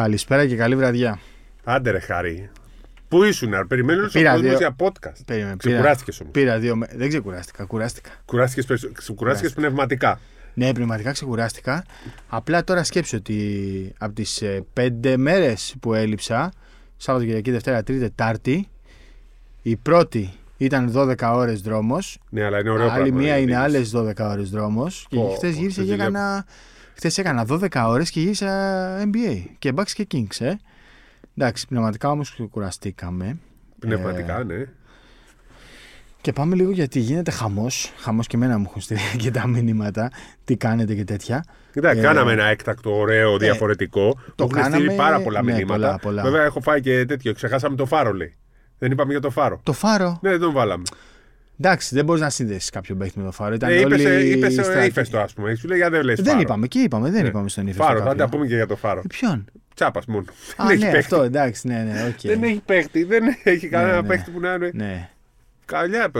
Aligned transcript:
Καλησπέρα 0.00 0.46
και 0.46 0.56
καλή 0.56 0.76
βραδιά. 0.76 1.18
Άντε 1.64 1.90
ρε 1.90 1.98
χάρη. 1.98 2.50
Πού 3.08 3.22
ήσουν, 3.24 3.50
ρε, 3.50 3.64
περιμένω 3.64 4.00
όλο 4.00 4.08
Πήρα 4.12 4.30
ο 4.32 4.34
κόσμος 4.34 4.50
δύο- 4.50 4.58
για 4.58 4.76
podcast. 4.86 5.20
Περίμενε, 5.26 5.56
Ξεκουράστηκες 5.56 6.20
όμως. 6.20 6.32
Πήρα 6.32 6.58
δύο. 6.58 6.76
με- 6.76 6.88
Δεν 6.94 7.08
ξεκουράστηκα. 7.08 7.64
Κουράστηκα. 7.64 8.10
Κουράστηκες, 8.24 8.64
περισσο- 8.66 8.92
ξεκουράστηκες 8.92 9.52
πνευματικά. 9.52 10.20
Ναι, 10.54 10.72
πνευματικά 10.72 11.12
ξεκουράστηκα. 11.12 11.84
Απλά 12.28 12.64
τώρα 12.64 12.84
σκέψω 12.84 13.16
ότι 13.16 13.92
από 13.98 14.14
τις 14.14 14.42
πέντε 14.72 15.16
μέρες 15.16 15.74
που 15.80 15.94
έλειψα, 15.94 16.52
Σάββατο, 16.96 17.26
Κυριακή, 17.26 17.50
Δευτέρα, 17.50 17.82
Τρίτη, 17.82 18.00
Τετάρτη, 18.00 18.68
η 19.62 19.76
πρώτη 19.76 20.30
ήταν 20.56 20.90
12 20.92 21.34
ώρες 21.34 21.60
δρόμος. 21.60 22.18
Ναι, 22.30 22.44
αλλά 22.44 22.58
είναι 22.60 22.70
ωραίο 22.70 22.90
Άλλη 22.90 23.00
πράγμα. 23.02 23.18
μία 23.20 23.36
είναι 23.36 23.46
δείχνεις. 23.46 23.64
άλλες 23.64 23.90
12 23.90 24.30
ώρες 24.30 24.50
δρόμος. 24.50 25.06
Και 25.08 25.16
Πω, 25.16 25.32
χθες 25.36 25.52
πω, 25.54 25.58
γύρισα 25.60 25.80
τι 25.80 25.86
και 25.86 25.90
δουλειά. 25.92 26.04
έκανα. 26.08 26.46
Χθες 26.96 27.18
έκανα 27.18 27.46
12 27.48 27.84
ώρες 27.86 28.10
και 28.10 28.20
γύρισα 28.20 28.48
NBA. 29.04 29.42
Και 29.58 29.72
Bucks 29.76 29.90
και 29.90 30.06
Kings, 30.12 30.36
ε. 30.46 30.52
Εντάξει, 31.36 31.66
πνευματικά 31.66 32.10
όμως 32.10 32.40
κουραστήκαμε. 32.50 33.38
Πνευματικά, 33.78 34.44
ναι. 34.44 34.64
Και 36.20 36.32
πάμε 36.32 36.54
λίγο 36.54 36.70
γιατί 36.70 36.98
γίνεται 37.00 37.30
χαμός. 37.30 37.92
Χαμός 37.98 38.26
και 38.26 38.36
εμένα 38.36 38.58
μου 38.58 38.64
έχουν 38.68 38.80
στείλει 38.80 39.00
και 39.22 39.30
τα 39.30 39.46
μηνύματα. 39.46 40.10
Τι 40.44 40.56
κάνετε 40.56 40.94
και 40.94 41.04
τέτοια. 41.04 41.44
Κοίτα, 41.72 41.90
Ε, 41.90 42.00
κάναμε 42.00 42.32
ένα 42.32 42.44
έκτακτο, 42.44 42.96
ωραίο, 42.98 43.38
διαφορετικό. 43.38 44.18
το 44.34 44.44
Μου 44.44 44.50
έχουν 44.56 44.72
στείλει 44.72 44.86
κάναμε, 44.86 45.02
πάρα 45.02 45.20
πολλά 45.20 45.42
ναι, 45.42 45.52
μηνύματα. 45.52 45.74
πολλά, 45.74 45.98
πολλά. 45.98 46.22
Βέβαια, 46.22 46.44
έχω 46.44 46.60
φάει 46.60 46.80
και 46.80 47.04
τέτοιο. 47.04 47.32
Ξεχάσαμε 47.34 47.76
το 47.76 47.86
φάρο, 47.86 48.12
λέει. 48.12 48.36
Δεν 48.78 48.90
είπαμε 48.90 49.10
για 49.10 49.20
το 49.20 49.30
φάρο. 49.30 49.60
Το 49.62 49.72
φάρο. 49.72 50.18
Ναι, 50.22 50.30
δεν 50.30 50.40
τον 50.40 50.52
βάλαμε. 50.52 50.84
Εντάξει, 51.60 51.94
δεν 51.94 52.04
μπορείς 52.04 52.22
να 52.22 52.30
συνδέσεις 52.30 52.70
κάποιο 52.70 52.94
παίχτη 52.96 53.18
με 53.18 53.24
το 53.24 53.32
φάρο. 53.32 53.54
Ήταν 53.54 53.70
Ε, 53.70 53.74
είπες, 53.80 53.92
όλοι 53.92 54.04
ε, 54.04 54.26
είπες, 54.30 54.58
ε, 54.58 54.62
στρατοί. 54.62 54.86
ύφες 54.86 55.08
το, 55.10 55.20
ας 55.20 55.32
πούμε. 55.32 55.54
Σου 55.54 55.68
λέει, 55.68 55.78
για 55.78 55.90
δεν 55.90 56.02
λες 56.04 56.16
Δεν 56.20 56.26
φάρο. 56.26 56.40
είπαμε, 56.40 56.66
και 56.66 56.78
είπαμε, 56.78 57.10
δεν 57.10 57.22
Ναι. 57.22 57.28
είπαμε 57.28 57.48
στον 57.48 57.64
ύφεστο. 57.66 57.82
Φάρο, 57.84 57.98
θα 57.98 58.04
κάποιο. 58.04 58.18
τα 58.18 58.28
πούμε 58.28 58.46
και 58.46 58.54
για 58.54 58.66
το 58.66 58.76
φάρο. 58.76 58.98
Ε, 58.98 59.02
Ποιον; 59.08 59.44
Τσάπας 59.74 60.06
μόνο. 60.06 60.24
Α, 60.56 60.66
Δεν 60.66 60.68
έχει 60.76 60.84
ναι, 60.84 60.90
παίχτη. 60.90 61.14
αυτό 61.14 61.22
εντάξει, 61.22 61.66
ναι, 61.68 61.82
ναι, 61.82 62.06
οκ. 62.14 62.20
Δεν 62.26 62.42
έχει 62.42 62.62
παίχτη. 62.66 63.04
Δεν 63.04 63.22
έχει 63.42 63.68
κανένα 63.68 64.02
ναι. 64.02 64.08
παίχτη 64.08 64.30
που 64.30 64.40
να 64.40 64.52
είναι. 64.54 64.70
Ναι. 64.74 65.10
Καλιά. 65.64 66.10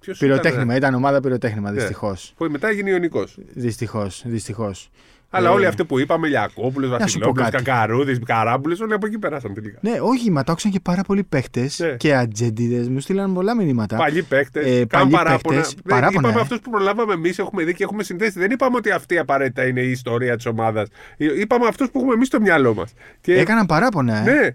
Ποιος 0.00 0.18
Πυροτέχνημα, 0.18 0.62
ήταν, 0.64 0.76
ήταν 0.76 0.94
ομάδα 0.94 1.20
πυροτέχνημα, 1.20 1.72
δυστυχώς. 1.72 2.32
Που 2.36 2.46
μετά 2.50 2.68
έγινε 2.68 2.90
Ιωνικός. 2.90 3.38
Δυστυχώς, 3.54 4.22
δυστυχώς. 4.26 4.90
Αλλά 5.30 5.48
Ε, 5.48 5.52
όλοι 5.52 5.66
αυτοί 5.66 5.84
που 5.84 5.98
είπαμε, 5.98 6.28
Λιακόπουλο, 6.28 6.86
σου 6.86 6.92
πω 6.92 6.98
Βασιλόπουλο, 6.98 7.44
κάτι. 7.44 7.56
Κακαρούδης, 7.56 8.18
Καράμπουλες, 8.24 8.80
όλοι 8.80 8.92
από 8.92 9.06
εκεί 9.06 9.18
περάσαν 9.18 9.54
τελικά. 9.54 9.78
Ναι, 9.82 9.90
όχι, 10.00 10.30
μα 10.30 10.44
το 10.44 10.52
άκουσαν 10.52 10.70
και 10.70 10.80
πάρα 10.82 11.02
πολλοί 11.02 11.24
παίχτες 11.24 11.78
Ναι. 11.78 11.88
και 11.88 12.14
ατζεντίδε. 12.14 12.90
Μου 12.90 13.00
στείλαν 13.00 13.34
πολλά 13.34 13.56
μηνύματα. 13.56 13.96
Παλιοί 13.96 14.22
παίκτε, 14.22 14.60
Ε, 14.60 14.64
κάνουν 14.64 14.88
παλιοί 14.88 15.10
παράπονα. 15.10 15.38
παίκτες, 15.56 15.72
Δεν 15.74 15.82
παράπονα, 15.88 16.18
είπαμε 16.28 16.38
ε. 16.38 16.42
αυτούς 16.42 16.60
που 16.60 16.70
προλάβαμε 16.70 17.12
εμείς, 17.12 17.38
έχουμε 17.38 17.64
δει 17.64 17.74
και 17.74 17.82
έχουμε 17.84 18.02
συνδέσει. 18.02 18.38
Δεν 18.38 18.50
είπαμε 18.50 18.76
ότι 18.76 18.90
αυτή 18.90 19.18
απαραίτητα 19.18 19.66
είναι 19.66 19.80
η 19.80 19.90
ιστορία 19.90 20.36
της 20.36 20.46
ομάδας. 20.46 20.88
Είπαμε 21.16 21.66
αυτούς 21.66 21.90
που 21.90 21.98
έχουμε 21.98 22.14
εμείς 22.14 22.26
στο 22.26 22.40
μυαλό 22.40 22.74
μας. 22.74 22.92
Και... 23.20 23.34
Έκαναν 23.38 23.66
παράπονα, 23.66 24.16
ε. 24.16 24.22
Ναι. 24.32 24.48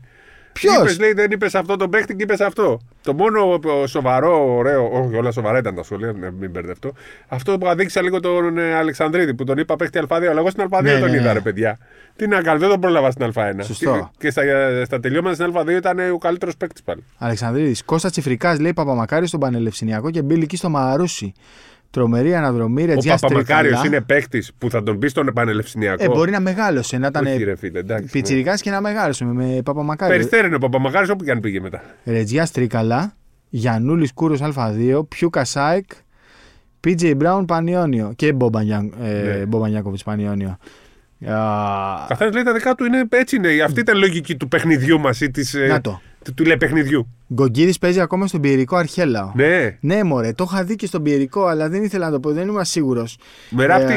Ποιος; 0.53 0.77
Είπες, 0.77 0.99
λέει, 0.99 1.13
δεν 1.13 1.31
είπες 1.31 1.55
αυτό 1.55 1.75
τον 1.77 1.89
παίχτη 1.89 2.15
και 2.15 2.23
είπες 2.23 2.39
αυτό. 2.39 2.79
Το 3.03 3.13
μόνο 3.13 3.59
ε, 3.83 3.87
σοβαρό, 3.87 4.55
ωραίο, 4.55 4.89
όχι 4.91 5.15
όλα 5.15 5.31
σοβαρά 5.31 5.57
ήταν 5.57 5.75
τα 5.75 5.83
σχολεία, 5.83 6.11
ναι, 6.11 6.31
μην 6.31 6.49
μπερδευτώ. 6.49 6.93
Αυτό 7.27 7.57
που 7.57 7.67
αδείξα 7.67 8.01
λίγο 8.01 8.19
τον 8.19 8.57
ε, 8.57 8.73
Αλεξανδρίδη 8.73 9.33
που 9.33 9.43
τον 9.43 9.57
είπα 9.57 9.75
παίχτη 9.75 9.99
Α2, 10.07 10.13
αλλά 10.13 10.39
εγώ 10.39 10.49
στην 10.49 10.63
Α2 10.69 10.81
Ναι, 10.83 10.99
τον 10.99 11.09
ναι, 11.09 11.15
είδα, 11.15 11.25
ναι. 11.25 11.33
ρε 11.33 11.39
παιδιά. 11.39 11.77
Τι 12.15 12.27
να 12.27 12.41
κάνω, 12.41 12.59
δεν 12.59 12.69
τον 12.69 12.79
πρόλαβα 12.79 13.11
στην 13.11 13.31
Α1. 13.35 13.63
Σωστό. 13.63 14.11
Και, 14.17 14.17
και 14.17 14.31
στα, 14.31 14.41
στα 14.85 14.99
τελειώματα 14.99 15.35
στην 15.35 15.53
Α2 15.55 15.69
ήταν 15.69 16.11
ο 16.11 16.17
καλύτερος 16.17 16.57
παίκτης 16.57 16.83
πάλι. 16.83 17.03
Αλεξανδρίδης. 17.17 17.83
Κώστας 17.83 18.11
Τσιφρικάς 18.11 18.59
λέει 18.59 18.73
Παπαμακάρης 18.73 19.27
στον 19.27 19.39
Πανελευσινιακό 19.39 20.11
και 20.11 20.21
Μπίλ 20.21 20.41
εκεί 20.41 20.57
στο 20.57 20.69
Μαρούσι. 20.69 21.33
Τρομερή 21.93 22.35
αναδρομή, 22.35 22.83
Ο 22.83 22.85
Ρετζιά 22.85 23.17
Παπαμακάριος 23.17 23.77
Στρίκαλα. 23.77 23.97
είναι 23.97 24.05
παίκτης 24.05 24.51
που 24.57 24.69
θα 24.69 24.83
τον 24.83 24.99
πεις 24.99 25.11
στον 25.11 25.27
επανελευσυνιακό. 25.27 26.03
Ε, 26.03 26.07
μπορεί 26.07 26.31
να 26.31 26.39
μεγάλωσε, 26.39 26.97
να 26.97 27.07
ήταν 27.07 27.25
Όχι, 27.25 27.43
ρε 27.43 27.55
φίλε, 27.55 27.79
εντάξει. 27.79 28.09
πιτσιρικάς 28.11 28.61
και 28.61 28.69
να 28.71 28.81
μεγάλωσε 28.81 29.25
με, 29.25 29.33
με 29.33 29.61
Παπαμακάρη. 29.61 30.11
Περιστέρι 30.11 30.47
είναι 30.47 30.55
ο 30.55 30.59
Παπαμακάριος 30.59 31.09
όπου 31.09 31.23
και 31.23 31.31
αν 31.31 31.39
πήγε 31.39 31.59
μετά. 31.59 31.81
Ρετζιά 32.03 32.45
Στρίκαλα, 32.45 33.13
Γιανούλη 33.49 34.09
Κούρος 34.13 34.39
Α2, 34.41 35.01
Πιού 35.07 35.29
Κασάικ, 35.29 35.85
PJ 36.87 37.17
Brown 37.21 37.43
Πανιόνιο 37.47 38.13
και 38.15 38.33
Μπομπανιά, 38.33 38.89
ε, 39.01 39.11
Ναι. 39.37 39.45
Μπομπανιάκοβιτς 39.45 40.03
Πανιόνιο. 40.03 40.57
Α, 41.29 42.05
Καθένας 42.07 42.33
λέει 42.33 42.43
τα 42.43 42.53
δικά 42.53 42.75
του 42.75 42.85
είναι 42.85 43.03
έτσι 43.09 43.35
είναι. 43.35 43.49
Αυτή 43.63 43.79
ήταν 43.79 43.95
η 43.95 43.99
λογική 43.99 44.35
του 44.37 44.47
παιχνιδιού 44.47 44.99
μας 44.99 45.21
ή 45.21 45.31
της, 45.31 45.53
ε, 45.53 45.67
Να 45.67 45.81
το. 45.81 46.01
Του, 46.23 46.33
του 46.33 46.57
παιχνιδιού. 46.57 47.07
Γκογκίδης 47.33 47.77
παίζει 47.79 47.99
ακόμα 47.99 48.27
στον 48.27 48.41
Πιερικό 48.41 48.75
Αρχέλαο. 48.75 49.31
Ναι, 49.35 49.77
Ναι, 49.79 50.03
μωρέ, 50.03 50.33
το 50.33 50.45
είχα 50.51 50.63
δει 50.63 50.75
και 50.75 50.85
στον 50.85 51.03
Πιερικό, 51.03 51.45
αλλά 51.45 51.69
δεν 51.69 51.83
ήθελα 51.83 52.05
να 52.05 52.11
το 52.11 52.19
πω, 52.19 52.31
δεν 52.31 52.47
ήμουν 52.47 52.65
σίγουρος. 52.65 53.17
με 53.49 53.65
ράπτη. 53.65 53.93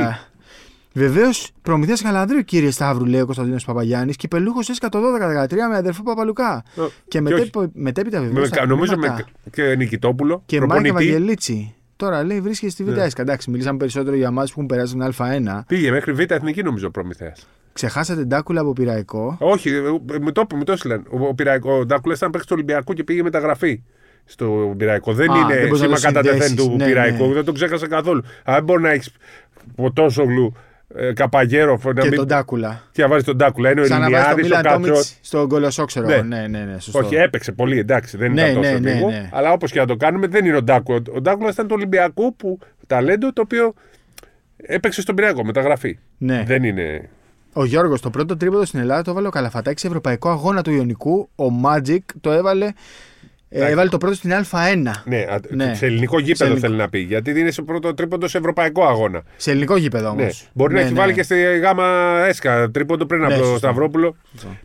Βεβαίως, 0.92 1.50
προμηθεία 1.62 1.96
Καλανδρίου, 2.02 2.42
κύριε 2.44 2.70
Σταύρου, 2.70 3.04
λέει 3.04 3.20
ο 3.20 3.24
Κωνσταντίνος 3.24 3.64
Παπαγιάννης, 3.64 4.16
και 4.16 4.28
πελούχος 4.28 4.68
έσκα 4.68 4.88
το 4.88 4.98
12-13 5.00 5.68
με 5.70 5.76
αδερφό 5.76 6.02
Παπαλουκά. 6.02 6.62
Ε, 6.76 6.80
Και, 7.08 7.18
όχι. 7.18 7.22
μετέπειτα, 7.30 7.68
μετέπειτα 7.72 8.20
Με- 8.20 8.26
βεβαίω. 8.26 8.66
νομίζω 8.66 8.96
με, 8.96 9.24
και 9.50 9.74
Νικητόπουλο. 9.76 10.42
Και 10.46 10.60
Μάικα 10.60 10.74
προπονητή. 10.74 10.94
Βαγγελίτσι. 11.10 11.74
Τώρα 11.96 12.24
λέει 12.24 12.40
βρίσκεται 12.40 12.72
στη 12.72 12.84
Β' 12.84 12.88
Ναι. 12.90 13.02
ΕΣΚΑ. 13.02 13.22
Εντάξει, 13.22 13.50
μιλήσαμε 13.50 13.78
περισσότερο 13.78 14.16
για 14.16 14.26
εμάς 14.26 14.44
που 14.52 14.60
έχουν 14.60 14.66
περάσει 14.66 14.92
την 14.92 15.02
Α1. 15.02 15.64
Πήγε 15.66 15.90
μέχρι 15.90 16.12
Β' 16.12 16.30
Εθνική 16.30 16.62
νομίζω 16.62 16.90
προμηθέας. 16.90 17.46
Ξεχάσατε 17.76 18.24
Ντάκουλα 18.24 18.60
από 18.60 18.72
πειραϊκό; 18.72 19.36
Όχι, 19.40 19.68
ε, 19.68 19.80
με 20.20 20.32
το, 20.32 20.46
με 20.54 20.64
το 20.64 20.72
έστειλαν. 20.72 21.06
Ο, 21.10 21.26
ο, 21.26 21.34
Πειραϊκό- 21.34 21.78
ο 21.80 21.84
Ντάκουλα 21.86 22.14
ήταν 22.16 22.30
παίκτης 22.30 22.46
του 22.48 22.54
Ολυμπιακού 22.56 22.92
και 22.92 23.04
πήγε 23.04 23.22
μεταγραφή 23.22 23.82
στο 24.24 24.74
Πειραϊκό. 24.76 25.12
Δεν 25.12 25.30
Α, 25.30 25.34
δεν 25.34 25.56
είναι 25.58 25.66
μπορείς 25.66 25.70
να 25.80 25.96
σήμα 25.96 25.96
το 25.96 26.00
κατά 26.02 26.20
τεθέν 26.20 26.42
συνδέσεις. 26.42 26.68
του 26.70 26.76
Ναι, 26.76 26.84
Πειραϊκού. 26.86 27.26
ναι. 27.26 27.32
Δεν 27.34 27.44
τον 27.44 27.54
ξέχασα 27.54 27.88
καθόλου. 27.88 28.22
Αν 28.44 28.54
δεν 28.54 28.64
μπορεί 28.64 28.82
να 28.82 28.90
έχεις 28.90 29.10
Ποτόσογλου, 29.76 30.52
ε, 30.94 31.12
Καπαγέρο, 31.12 31.80
να 31.84 31.92
Και 31.92 32.08
μην- 32.08 32.16
τον 32.16 32.26
Ντάκουλα. 32.26 32.82
και 32.92 33.02
να 33.02 33.08
βάζεις 33.08 33.24
τον 33.24 33.36
Ντάκουλα. 33.36 33.70
Είναι 33.70 33.80
ο 33.80 33.84
Σαν 33.84 34.00
να 34.00 34.10
βάζεις 34.10 34.28
τον 34.28 34.38
Ελληνιάδη, 34.38 34.56
ο 34.56 34.58
Μίλαν 34.58 34.82
Κατσό. 34.82 34.92
Τόμιτς 34.92 35.18
στον 35.22 35.48
κολοσόξερο. 35.48 36.06
Ναι. 36.06 36.16
Ναι, 36.16 36.46
ναι, 36.46 36.58
ναι, 36.64 36.78
σωστό. 36.80 36.98
Όχι, 36.98 37.14
έπαιξε 37.14 37.52
πολύ, 37.52 37.78
εντάξει, 37.78 38.16
δεν 38.16 38.32
Ναι, 38.32 38.40
ήταν 38.42 38.54
τόσο 38.54 38.72
ναι, 38.72 38.78
ναι, 38.78 38.92
λίγο. 38.92 39.08
ναι. 39.10 39.28
Αλλά 39.32 39.52
όπως 39.52 39.72
και 39.72 39.78
να 39.78 39.86
το 39.86 39.96
κάνουμε, 39.96 40.26
δεν 40.26 40.44
είναι 40.44 40.56
ο 40.56 40.62
Ντάκουλα. 40.62 41.00
Ο 41.14 41.20
Ντάκουλας 41.20 41.52
ήταν 41.54 41.66
του 41.66 41.74
Ολυμπιακού 41.76 42.36
που 42.36 42.58
ταλέντο 42.86 43.32
το 43.32 43.40
οποίο 43.40 43.74
έπαιξε 44.56 45.00
στον 45.00 45.14
Πειραϊκό, 45.14 45.44
μεταγραφή. 45.44 45.98
Ναι. 46.18 46.44
Δεν 46.46 46.64
είναι. 46.64 47.08
Ο 47.58 47.64
Γιώργος, 47.64 48.00
το 48.00 48.10
πρώτο 48.10 48.36
τρίποδο 48.36 48.64
στην 48.64 48.80
Ελλάδα 48.80 49.02
το 49.02 49.10
έβαλε 49.10 49.26
ο 49.26 49.30
Καλαφατάκης 49.30 49.80
σε 49.80 49.86
ευρωπαϊκό 49.86 50.28
αγώνα 50.28 50.62
του 50.62 50.70
Ιωνικού. 50.70 51.28
Ο 51.36 51.44
Magic 51.64 51.98
το 52.20 52.32
έβαλε. 52.32 52.72
Ε, 53.48 53.54
Εντάξει. 53.56 53.72
έβαλε 53.72 53.88
το 53.90 53.98
πρώτο 53.98 54.14
στην 54.14 54.30
Α1. 54.32 55.02
Ναι, 55.04 55.16
α- 55.18 55.40
Ναι. 55.48 55.74
σε 55.74 55.86
ελληνικό 55.86 56.18
γήπεδο 56.18 56.34
Σε 56.36 56.44
ελληνικό. 56.44 56.66
θέλει 56.66 56.76
να 56.78 56.88
πει. 56.88 56.98
Γιατί 56.98 57.30
είναι 57.40 57.50
σε 57.50 57.62
πρώτο 57.62 57.94
τρίποντο 57.94 58.28
σε 58.28 58.38
ευρωπαϊκό 58.38 58.84
αγώνα. 58.86 59.22
Σε 59.36 59.50
ελληνικό 59.50 59.76
γήπεδο 59.76 60.08
όμως. 60.08 60.22
Ναι. 60.42 60.48
Μπορεί 60.52 60.74
να 60.74 60.80
έχει 60.80 60.92
βάλει 60.92 61.12
και 61.12 61.22
στη 61.22 61.58
γάμα 61.58 61.84
έσκα 62.26 62.70
τρίποντο 62.70 63.06
πριν 63.06 63.20
Ναι, 63.20 63.26
από 63.26 63.34
το 63.36 63.42
σωστό. 63.42 63.58
Σταυρόπουλο. 63.58 64.16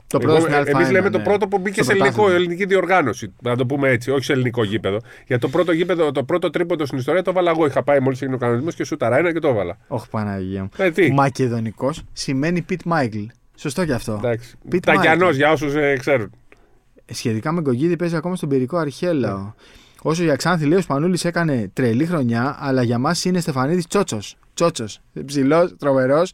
Το 0.08 0.20
πρώτο 0.20 0.40
στην 0.42 0.54
Α1. 0.54 0.68
Εμείς 0.68 0.92
λέμε 0.92 1.10
το 1.10 1.18
ναι. 1.18 1.24
πρώτο 1.24 1.48
που 1.48 1.58
μπήκε 1.58 1.76
Στο 1.76 1.84
σε 1.84 1.92
ελληνικό, 1.92 2.14
πρωτάθλημα. 2.16 2.44
ελληνική 2.44 2.66
διοργάνωση. 2.66 3.34
Να 3.42 3.56
το 3.56 3.66
πούμε 3.66 3.90
έτσι, 3.90 4.12
όχι 4.12 4.24
σε 4.24 4.34
ελληνικό 4.34 4.64
γήπεδο. 4.64 5.00
Για 5.28 5.40
το 5.40 5.48
πρώτο 5.48 5.72
γήπεδο, 5.72 6.12
το 6.12 6.24
πρώτο 6.24 6.50
τρίποντο 6.50 6.86
στην 6.86 6.98
ιστορία 6.98 7.22
το 7.22 7.30
έβαλα 7.30 7.52
εγώ. 7.52 7.66
Είχα 7.66 7.84
πάει 7.84 8.00
μόλις 8.00 8.22
έγινε 8.22 8.36
ο 8.36 8.40
κανονισμός 8.40 8.76
και 8.76 8.84
σούταρα 8.84 9.18
ένα 9.18 9.34
και 9.34 9.40
το 9.40 9.48
έβαλα. 9.48 9.78
Όχι 9.88 10.10
Παναγία 10.10 10.62
μου. 10.62 10.70
Ε, 10.78 10.92
τι; 10.92 11.12
Μακεδονικός 11.12 12.04
σημαίνει 12.14 12.62
Πιτ 12.62 12.82
Μάικλ. 12.86 13.20
Σωστό 13.56 13.86
κι 13.86 13.94
αυτό. 13.94 14.14
Εντάξει. 14.24 14.54
Pete 14.72 14.80
Τακιανό 14.86 15.28
Michael. 15.28 15.34
για 15.34 15.52
όσους 15.52 15.74
ξέρουν. 16.00 16.32
Σχετικά 17.12 17.52
με 17.52 17.62
Γκογκίδη 17.62 17.96
παίζει 17.96 18.16
ακόμα 18.16 18.36
στον 18.36 18.50
πυρικό 18.50 18.78
Αρχέλαο. 18.78 19.54
Όσο 20.02 20.24
για 20.24 20.36
Ξάνθη 20.36 20.66
λέει 20.66 20.78
ο 20.78 20.82
Σπανούλη 20.82 21.18
έκανε 21.24 21.70
τρελή 21.74 22.06
χρονιά, 22.06 22.58
αλλά 22.60 22.84
για 22.84 22.98
μας 22.98 23.26
είναι 23.26 23.40
Στεφανίδης 23.40 23.88
Τσότσος. 23.88 24.38
Τσότσος. 24.54 25.00
Ψηλός, 25.26 25.76
τρομερός. 25.78 26.32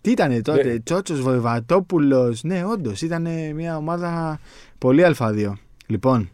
Τι 0.00 0.10
ήταν 0.10 0.42
τότε, 0.42 0.64
Ναι. 0.64 0.78
Τσότσος, 0.78 1.20
Βοηβατόπουλος. 1.20 2.42
Ναι, 2.42 2.64
όντως 2.64 3.02
ήταν 3.02 3.26
μια 3.54 3.76
ομάδα 3.76 4.40
πολύ 4.78 5.04
Α2. 5.18 5.52
Λοιπόν, 5.86 6.30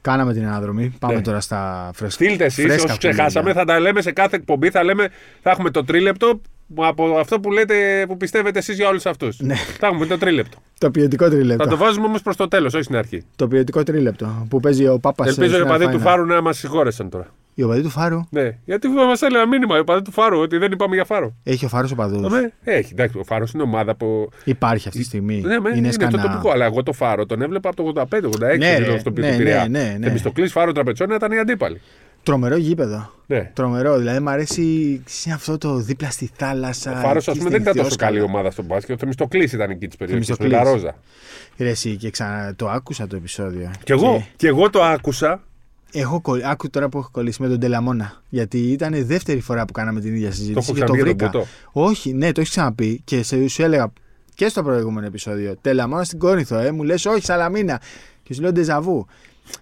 κάναμε 0.00 0.32
την 0.32 0.46
αναδρομή. 0.46 0.94
Πάμε 0.98 1.14
Ναι. 1.14 1.20
τώρα 1.20 1.40
στα 1.40 1.90
φρέσκα. 1.94 2.24
Στείλτε 2.24 2.44
εσείς, 2.44 2.64
φρέσκα 2.64 2.84
όσους 2.84 2.98
ξεχάσαμε, 2.98 3.30
κουμπίδια. 3.30 3.54
θα 3.60 3.64
τα 3.64 3.80
λέμε 3.80 4.00
σε 4.00 4.12
κάθε 4.12 4.36
εκπομπή. 4.36 4.70
Θα, 4.70 4.84
λέμε, 4.84 5.08
θα 5.42 5.50
έχουμε 5.50 5.70
το 5.70 5.84
τρίλεπτο 5.84 6.40
από 6.76 7.18
αυτό 7.18 7.40
που 7.40 7.52
λέτε, 7.52 8.04
που 8.08 8.16
πιστεύετε 8.16 8.58
εσείς 8.58 8.76
για 8.76 8.88
όλους 8.88 9.06
αυτούς. 9.06 9.38
Ναι. 9.40 9.54
Θα 9.54 9.86
έχουμε 9.86 10.06
το 10.06 10.18
τρίλεπτο. 10.18 10.58
Το 10.78 10.90
ποιοτικό 10.90 11.28
τρίλεπτο. 11.28 11.64
Θα 11.64 11.70
το 11.70 11.76
βάζουμε 11.76 12.06
όμως 12.06 12.22
προς 12.22 12.36
το 12.36 12.48
τέλος, 12.48 12.74
όχι 12.74 12.82
στην 12.82 12.96
αρχή. 12.96 13.24
Το 13.36 13.48
ποιοτικό 13.48 13.82
τρίλεπτο 13.82 14.46
που 14.50 14.60
παίζει 14.60 14.86
ο 14.88 14.98
Πάπας. 14.98 15.28
Ελπίζω 15.28 15.58
οι 15.58 15.60
οπαδοί 15.60 15.88
του 15.88 16.00
Φάρου 16.00 16.24
να 16.24 16.40
μας 16.40 16.58
συγχώρεσαν 16.58 17.08
τώρα. 17.10 17.26
Οι 17.54 17.62
οπαδοί 17.62 17.82
του 17.82 17.88
Φάρου; 17.90 18.20
Ναι, 18.30 18.58
γιατί 18.64 18.88
μας 18.88 19.22
έλεγα 19.22 19.46
μήνυμα 19.46 19.76
οι 19.76 19.80
οπαδοί 19.80 20.02
του 20.02 20.12
Φάρου 20.12 20.38
ότι 20.38 20.56
δεν 20.56 20.72
είπαμε 20.72 20.94
για 20.94 21.04
Φάρο. 21.04 21.34
Έχει 21.44 21.64
ο 21.64 21.68
Φάρος 21.68 21.90
οπαδούς; 21.90 22.32
Ναι, 22.32 22.50
έχει, 22.64 22.92
εντάξει, 22.92 23.18
ο 23.18 23.24
Φάρος 23.24 23.52
είναι 23.52 23.62
ομάδα 23.62 23.94
που. 23.96 24.28
Υπάρχει 24.44 24.88
αυτή 24.88 25.00
τη 25.00 25.06
στιγμή. 25.06 25.40
Ναι, 25.40 25.60
με, 25.60 25.68
είναι 25.68 25.78
είναι, 25.78 25.90
σκανά. 25.92 26.10
το 26.10 26.28
τοπικό, 26.28 26.50
αλλά 26.50 26.64
εγώ 26.64 26.82
το 26.82 26.92
Φάρο 26.92 27.26
τον 27.26 27.42
έβλεπα 27.42 27.68
από 27.68 27.92
το 27.92 28.06
85-86 28.12 28.40
Ναι, 28.40 28.56
ναι, 28.56 28.78
ρε, 28.78 28.98
στο 28.98 29.10
ναι, 29.10 29.30
ναι, 29.30 29.36
Πειραιά. 29.36 29.68
ναι, 29.68 29.78
ναι, 29.78 29.96
ναι. 29.98 30.06
Θεμιστοκλής, 30.06 30.52
Φάρο 30.52 30.72
Τραπετσόνα 30.72 31.14
ήταν 31.14 31.32
οι 31.32 31.38
αντίπαλοι. 31.38 31.80
Τρομερό 32.22 32.56
γήπεδο. 32.56 33.12
Ναι. 33.26 33.50
Τρομερό. 33.54 33.98
Δηλαδή 33.98 34.20
μου 34.20 34.30
αρέσει 34.30 35.02
σε 35.06 35.30
αυτό 35.32 35.58
το 35.58 35.74
δίπλα 35.76 36.10
στη 36.10 36.30
θάλασσα. 36.36 36.92
Ο 36.92 36.94
Φάρος, 36.94 37.28
ας 37.28 37.34
εκεί 37.34 37.38
πούμε, 37.38 37.50
στην 37.50 37.50
δεν 37.50 37.60
ήταν 37.60 37.72
τόσο 37.74 37.86
Ιθιόσκαλα. 37.86 38.10
καλή 38.10 38.22
ομάδα 38.22 38.50
στον 38.50 38.64
μπάσκετ. 38.64 38.94
Ο 38.94 38.98
Θεμιστοκλής 38.98 39.52
ήταν 39.52 39.70
εκεί 39.70 39.86
της 39.86 39.96
περιοχής. 39.96 40.28
Με 40.28 40.34
Θεμιστοκλής. 40.36 40.70
τα 40.70 40.72
Ρόζα. 40.72 40.96
Ρε, 41.58 41.68
εσύ, 41.68 41.96
και 41.96 42.10
ξανά 42.10 42.54
το 42.54 42.68
άκουσα 42.68 43.06
το 43.06 43.16
επεισόδιο. 43.16 43.70
Κι 43.84 43.92
εγώ, 43.92 44.26
κι 44.36 44.46
εγώ 44.46 44.70
το 44.70 44.82
άκουσα. 44.82 45.42
Έχω 45.92 46.20
κολλ... 46.20 46.42
Άκου 46.44 46.70
τώρα 46.70 46.88
που 46.88 46.98
έχω 46.98 47.08
κολλήσει 47.12 47.42
με 47.42 47.48
τον 47.48 47.60
Τελαμόνα. 47.60 48.22
Γιατί 48.28 48.58
ήταν 48.58 48.92
η 48.92 49.02
δεύτερη 49.02 49.40
φορά 49.40 49.64
που 49.64 49.72
κάναμε 49.72 50.00
την 50.00 50.14
ίδια 50.14 50.30
συζήτηση. 50.32 50.58
έχω 50.58 50.72
και 50.72 50.80
το 50.80 50.92
ξαναπεί 50.92 51.02
για 51.02 51.16
τον 51.16 51.30
βρήκα. 51.30 51.46
Ποτό. 51.72 51.88
Όχι, 51.88 52.12
ναι, 52.12 52.32
το 52.32 52.40
έχεις 52.40 52.52
ξαναπεί 52.52 53.00
και 53.04 53.22
σε, 53.22 53.48
σου 53.48 53.62
έλεγα 53.62 53.92
και 54.34 54.48
στο 54.48 54.62
προηγούμενο 54.62 55.06
επεισόδιο. 55.06 55.56
Τελαμόνα 55.60 56.04
στην 56.04 56.18
Κόρινθο, 56.18 56.58
ε, 56.58 56.70
μου 56.70 56.82
λες 56.82 57.06
όχι, 57.06 57.24
Σαλαμίνα. 57.24 57.80
Και 58.22 58.34
σου 58.34 58.40
λέω 58.40 58.52
ντεζαβού. 58.52 59.06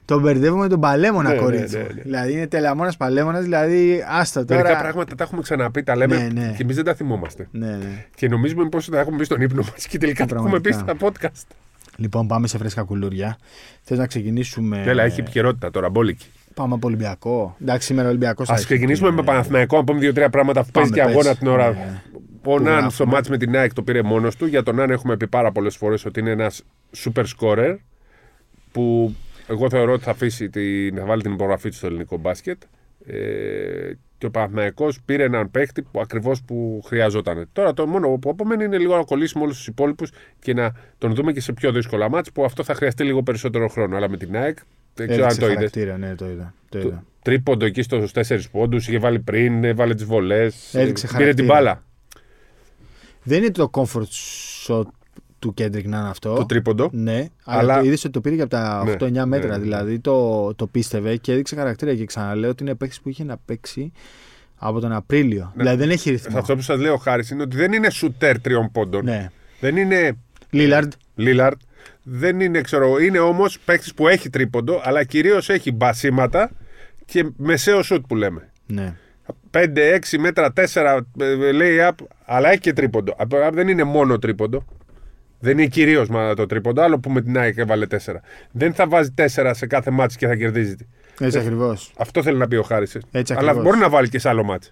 Τον 0.05 0.21
μπερδεύουμε 0.21 0.63
με 0.63 0.69
τον 0.69 0.81
Παλέμονα 0.81 1.29
Ναι, 1.29 1.35
ναι, 1.35 1.41
Κόρινθο. 1.41 1.79
ναι, 1.79 1.85
ναι. 1.85 2.03
Δηλαδή 2.03 2.33
είναι 2.33 2.47
τελαμόνα 2.47 2.93
Παλέμονας, 2.99 3.43
δηλαδή 3.43 4.05
άστα 4.09 4.45
τώρα. 4.45 4.63
Μερικά 4.63 4.81
πράγματα 4.81 5.15
τα 5.15 5.25
έχουμε 5.25 5.43
ξαναπεί, 5.43 5.83
τα 5.83 5.97
λέμε 5.97 6.17
Ναι, 6.17 6.41
ναι. 6.41 6.55
και 6.57 6.63
εμείς 6.63 6.77
δεν 6.77 6.85
τα 6.85 6.95
θυμόμαστε. 6.95 7.49
Ναι, 7.51 7.67
ναι. 7.67 8.05
Και 8.15 8.29
νομίζουμε 8.29 8.69
πως 8.69 8.89
τα 8.89 8.99
έχουμε 9.01 9.17
πει 9.17 9.25
στον 9.25 9.41
ύπνο 9.41 9.63
μας 9.73 9.87
και 9.87 9.99
τελικά 9.99 10.27
τα 10.27 10.37
έχουμε 10.37 10.61
πει 10.61 10.73
στα 10.73 10.85
Πραγματικά. 10.85 11.31
podcast. 11.31 11.55
Λοιπόν, 11.97 12.27
πάμε 12.27 12.47
σε 12.47 12.59
φρέσκα 12.59 12.83
κουλούρια. 12.83 13.39
Θες 13.83 13.99
να 13.99 14.07
ξεκινήσουμε. 14.07 14.83
Έλα, 14.87 15.03
έχει 15.03 15.21
επικαιρότητα 15.21 15.71
τώρα, 15.71 15.89
μπόλικη. 15.91 16.27
Πάμε 16.55 16.75
από 16.75 16.87
Ολυμπιακό. 16.87 17.57
Εντάξει, 17.63 17.87
σήμερα 17.87 18.09
Ολυμπιακός. 18.09 18.51
Ας 18.51 18.55
ξεκινήσουμε 18.55 19.11
με 19.11 19.23
Παναθηναϊκό, 19.23 19.77
να 19.77 19.85
πούμε 19.85 19.99
δύο-τρία 19.99 20.31
πράγματα 20.31 20.65
που 20.65 20.71
Πάμε, 20.73 20.89
παίζει 20.89 21.07
και 21.09 21.15
πες. 21.15 21.21
αγώνα 21.27 21.37
την 21.39 21.47
ώρα. 21.49 21.71
Ναι. 21.71 22.03
Ο 22.15 22.21
Που 22.43 22.55
Ναν 22.61 22.65
γράφουμε. 22.73 22.91
στο 22.91 23.07
ματς 23.07 23.29
με 23.29 23.37
την 23.37 23.57
ΑΕΚ 23.57 23.73
το 23.73 23.83
πήρε 23.83 24.03
μόνος 24.03 24.37
του. 24.37 24.47
Για 24.47 24.63
τον 24.63 24.75
Ναν 24.77 24.91
έχουμε 24.91 25.17
πει 25.17 25.27
πάρα 25.29 25.53
πολλές 25.53 25.77
φορές 25.77 26.05
ότι 26.05 26.21
είναι 26.21 26.31
ένας 26.31 26.63
super 27.05 27.25
scorer 27.39 27.77
που 28.73 29.15
εγώ 29.49 29.71
θεωρώ 29.71 29.93
ότι 29.93 30.03
θα, 30.05 30.11
αφήσει 30.11 30.51
την, 30.51 30.97
θα 30.97 31.05
βάλει 31.05 31.23
την 31.23 31.33
υπογραφή 31.33 31.69
του 31.69 31.75
στο 31.77 31.87
ελληνικό 31.87 32.17
μπάσκετ. 32.17 32.63
Ε, 33.07 33.93
και 34.19 34.27
ο 34.27 34.31
Παναθηναϊκός 34.31 35.01
πήρε 35.05 35.25
έναν 35.25 35.51
παίχτη 35.51 35.83
που 35.83 36.01
ακριβώς 36.01 36.43
που 36.43 36.83
χρειαζόταν. 36.87 37.49
Τώρα 37.53 37.75
το 37.75 37.87
μόνο 37.87 38.09
που 38.09 38.31
απομένει 38.31 38.65
είναι 38.65 38.79
λίγο 38.79 38.97
να 38.97 39.05
κολλήσουμε 39.05 39.45
όλους 39.45 39.57
τους 39.57 39.67
υπόλοιπους 39.67 40.11
και 40.39 40.55
να 40.55 40.73
τον 40.99 41.15
δούμε 41.15 41.33
και 41.33 41.41
σε 41.41 41.53
πιο 41.53 41.73
δύσκολα 41.73 42.09
μάτς 42.09 42.33
που 42.33 42.45
αυτό 42.45 42.65
θα 42.65 42.75
χρειαστεί 42.75 43.05
λίγο 43.05 43.23
περισσότερο 43.23 43.69
χρόνο. 43.69 43.97
Αλλά 43.97 44.09
με 44.09 44.17
την 44.17 44.37
ΑΕΚ 44.37 44.59
δεν 44.95 45.09
ξέρω 45.09 45.23
αν 45.25 45.31
Έδειξε 45.31 45.41
το 45.41 45.47
είδες. 45.47 45.57
χαρακτήρα, 45.57 45.97
ναι, 45.99 46.15
το 46.15 46.29
είδα. 46.29 46.55
Το 46.69 46.79
είδα. 46.79 47.05
Τρίποντο 47.23 47.65
εκεί 47.65 47.83
στους 47.83 48.13
4 48.15 48.41
πόντους, 48.51 48.89
είχε 48.89 48.99
βάλει 48.99 49.19
πριν, 49.21 49.65
έβαλε 49.65 49.95
τις 49.95 50.05
βολές. 50.05 50.75
Έδειξε 50.75 51.07
Πήρε 51.07 51.19
την 51.19 51.47
χαρακτήρα. 51.47 51.47
μπάλα. 51.55 51.83
Δεν 53.23 53.39
είναι 53.39 53.51
το 53.51 53.71
comfort 53.73 54.07
shot 54.67 54.85
του 55.47 55.55
Κέντρικ 55.55 55.87
να 55.87 55.99
είναι 55.99 56.09
αυτό. 56.09 56.35
Το 56.35 56.47
τρίποντο. 56.47 56.89
Ναι, 56.93 57.27
αλλά, 57.45 57.73
Αλλά- 57.75 57.85
είδες 57.85 58.05
ότι 58.05 58.13
το 58.13 58.21
πήρε 58.21 58.35
και 58.37 58.41
από 58.43 58.51
τα 58.51 58.83
Ναι, 58.85 58.91
8-9 58.93 59.25
μέτρα. 59.27 59.49
ναι, 59.51 59.57
ναι. 59.57 59.63
Δηλαδή 59.63 59.99
το, 59.99 60.55
το 60.55 60.67
πίστευε 60.67 61.17
και 61.17 61.33
έδειξε 61.33 61.55
χαρακτήρα. 61.57 61.95
Και 61.95 62.05
ξαναλέω 62.05 62.51
ότι 62.51 62.63
είναι 62.63 62.75
παίκτης 62.75 63.01
που 63.01 63.09
είχε 63.09 63.25
να 63.25 63.37
παίξει 63.45 63.93
από 64.57 64.81
τον 64.81 64.93
Απρίλιο. 64.93 65.53
Ναι. 65.55 65.63
Δηλαδή 65.63 65.79
δεν 65.79 65.91
έχει 65.91 66.03
Σε 66.03 66.11
ρυθμό. 66.11 66.39
αυτό 66.39 66.57
που 66.57 66.63
σας 66.63 66.79
λέω, 66.81 66.97
Χάρης, 66.97 67.31
είναι 67.31 67.43
ότι 67.43 67.57
δεν 67.57 67.73
είναι 67.73 67.91
σουτέρ 67.91 68.41
τριών 68.41 68.71
πόντων. 68.73 69.05
Ναι. 69.05 69.29
Δεν 69.61 69.77
είναι 69.77 70.17
Λίλαρντ. 70.51 70.93
Λίλαρτ. 71.15 71.61
Δεν 72.03 72.41
είναι, 72.41 72.61
ξέρω, 72.61 72.99
είναι 72.99 73.19
όμως 73.19 73.59
παίκτης 73.59 73.95
που 73.95 74.09
έχει 74.09 74.31
τρίποντο, 74.31 74.81
αλλά 74.85 75.05
κυρίως 75.05 75.49
έχει 75.49 75.73
μπασίματα 75.73 76.51
και 77.05 77.27
μεσαίο 77.37 77.83
σουτ 77.83 78.05
που 78.09 78.17
λέμε. 78.17 78.51
Ναι. 78.67 78.95
5-6 79.51 80.19
μέτρα, 80.19 80.53
4 80.53 81.01
λέει 81.55 81.77
up, 81.81 82.05
αλλά 82.25 82.49
έχει 82.51 82.61
και 82.61 82.73
τρίποντο. 82.73 83.15
Απ' 83.19 83.33
Δεν 83.55 83.69
είναι 83.69 83.85
μόνο 83.85 84.19
τρίποντο. 84.19 84.65
Δεν 85.39 85.59
είναι 85.59 85.67
κυρίως 85.67 86.09
το 86.37 86.47
τρίποντο. 86.47 86.83
Άλλο 86.83 86.99
που 86.99 87.11
με 87.11 87.21
την 87.23 87.39
ΑΕΚ 87.39 87.57
έβαλε 87.57 87.87
4. 87.91 87.97
Δεν 88.53 88.75
θα 88.75 88.89
βάζει 88.89 89.15
4 89.35 89.51
σε 89.55 89.67
κάθε 89.67 89.91
μάτσο 89.91 90.19
και 90.19 90.27
θα 90.27 90.37
κερδίζει. 90.37 90.77
Έτσι 91.21 91.39
Ε, 91.39 91.41
ακριβώς. 91.41 91.93
Αυτό 91.97 92.23
θέλει 92.23 92.39
να 92.39 92.49
πει 92.49 92.57
ο 92.57 92.63
Χάρης. 92.63 92.97
Έτσι 93.11 93.33
Αλλά 93.33 93.43
ακριβώς. 93.51 93.65
μπορεί 93.65 93.79
να 93.79 93.89
βάλει 93.89 94.09
και 94.09 94.19
σε 94.19 94.29
άλλο 94.29 94.45
μάτσο. 94.45 94.71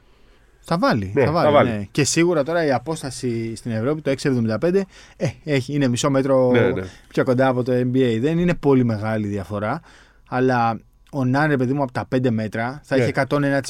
Θα 0.67 0.79
βάλει. 0.79 1.11
Ναι, 1.15 1.25
θα 1.25 1.33
βάλει, 1.33 1.47
θα 1.47 1.53
βάλει. 1.53 1.71
Ναι. 1.71 1.87
Και 1.91 2.05
σίγουρα 2.05 2.43
τώρα 2.43 2.65
η 2.65 2.73
απόσταση 2.73 3.57
στην 3.57 3.71
Ευρώπη, 3.71 4.01
το 4.01 4.11
6,75, 4.11 4.75
ε, 5.17 5.27
έχει, 5.45 5.75
είναι 5.75 5.89
μισό 5.89 6.11
μέτρο 6.11 6.51
Ναι, 6.51 6.61
ναι. 6.71 6.83
πιο 7.09 7.25
κοντά 7.25 7.47
από 7.49 7.63
το 7.63 7.73
NBA. 7.73 8.19
Δεν 8.21 8.39
είναι 8.39 8.55
πολύ 8.55 8.85
μεγάλη 8.85 9.27
διαφορά. 9.27 9.81
Αλλά 10.29 10.81
ο 11.13 11.25
Νάνε, 11.25 11.57
παιδί 11.57 11.73
μου, 11.73 11.83
από 11.83 11.93
τα 11.93 12.09
5 12.15 12.31
μέτρα 12.31 12.81
θα 12.85 12.97
Ναι. 12.97 13.03
έχει 13.03 13.13
101%. 13.29 13.61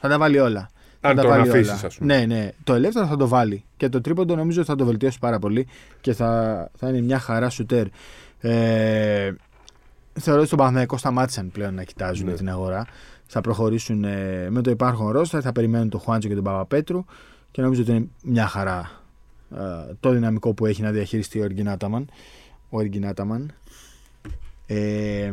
Θα 0.00 0.08
τα 0.08 0.18
βάλει 0.18 0.38
όλα. 0.38 0.70
Θα 1.04 1.08
Αν 1.08 1.16
τα 1.16 1.22
τον 1.22 1.30
βάλει 1.30 1.48
αφήσεις, 1.50 1.68
όλα. 1.72 1.86
ας 1.86 1.96
πούμε. 1.98 2.16
Ναι, 2.16 2.26
ναι. 2.26 2.50
Το 2.64 2.74
ελεύθερο 2.74 3.06
θα 3.06 3.16
το 3.16 3.28
βάλει. 3.28 3.64
Και 3.76 3.88
το 3.88 4.00
τρίποντο 4.00 4.36
νομίζω 4.36 4.60
ότι 4.60 4.70
θα 4.70 4.76
το 4.76 4.84
βελτιώσει 4.84 5.18
πάρα 5.18 5.38
πολύ 5.38 5.66
και 6.00 6.12
θα, 6.12 6.70
θα 6.76 6.88
είναι 6.88 7.00
μια 7.00 7.18
χαρά 7.18 7.50
σουτέρ. 7.50 7.86
Ε, 8.40 9.32
θεωρώ 10.12 10.38
ότι 10.38 10.46
στον 10.46 10.58
Παναθηναϊκό 10.58 10.96
σταμάτησαν 10.96 11.50
πλέον 11.50 11.74
να 11.74 11.82
κοιτάζουν 11.82 12.26
Ναι. 12.26 12.32
την 12.34 12.48
αγορά. 12.48 12.86
Θα 13.26 13.40
προχωρήσουν 13.40 14.04
ε, 14.04 14.46
με 14.50 14.62
το 14.62 14.70
υπάρχον 14.70 15.10
ρόστα, 15.10 15.40
θα 15.40 15.52
περιμένουν 15.52 15.88
τον 15.88 16.00
Χουάντσο 16.00 16.28
και 16.28 16.34
τον 16.34 16.44
Παπαπέτρου 16.44 17.04
και 17.50 17.62
νομίζω 17.62 17.82
ότι 17.82 17.90
είναι 17.90 18.08
μια 18.22 18.46
χαρά 18.46 18.90
ε, 19.56 19.94
το 20.00 20.10
δυναμικό 20.10 20.54
που 20.54 20.66
έχει 20.66 20.82
να 20.82 20.90
διαχειριστεί 20.90 21.40
ο 21.40 21.44
Εργινάταμαν. 21.44 22.08
Ο 22.70 22.80
Εργινάταμαν. 22.80 23.52
Ε, 24.66 25.32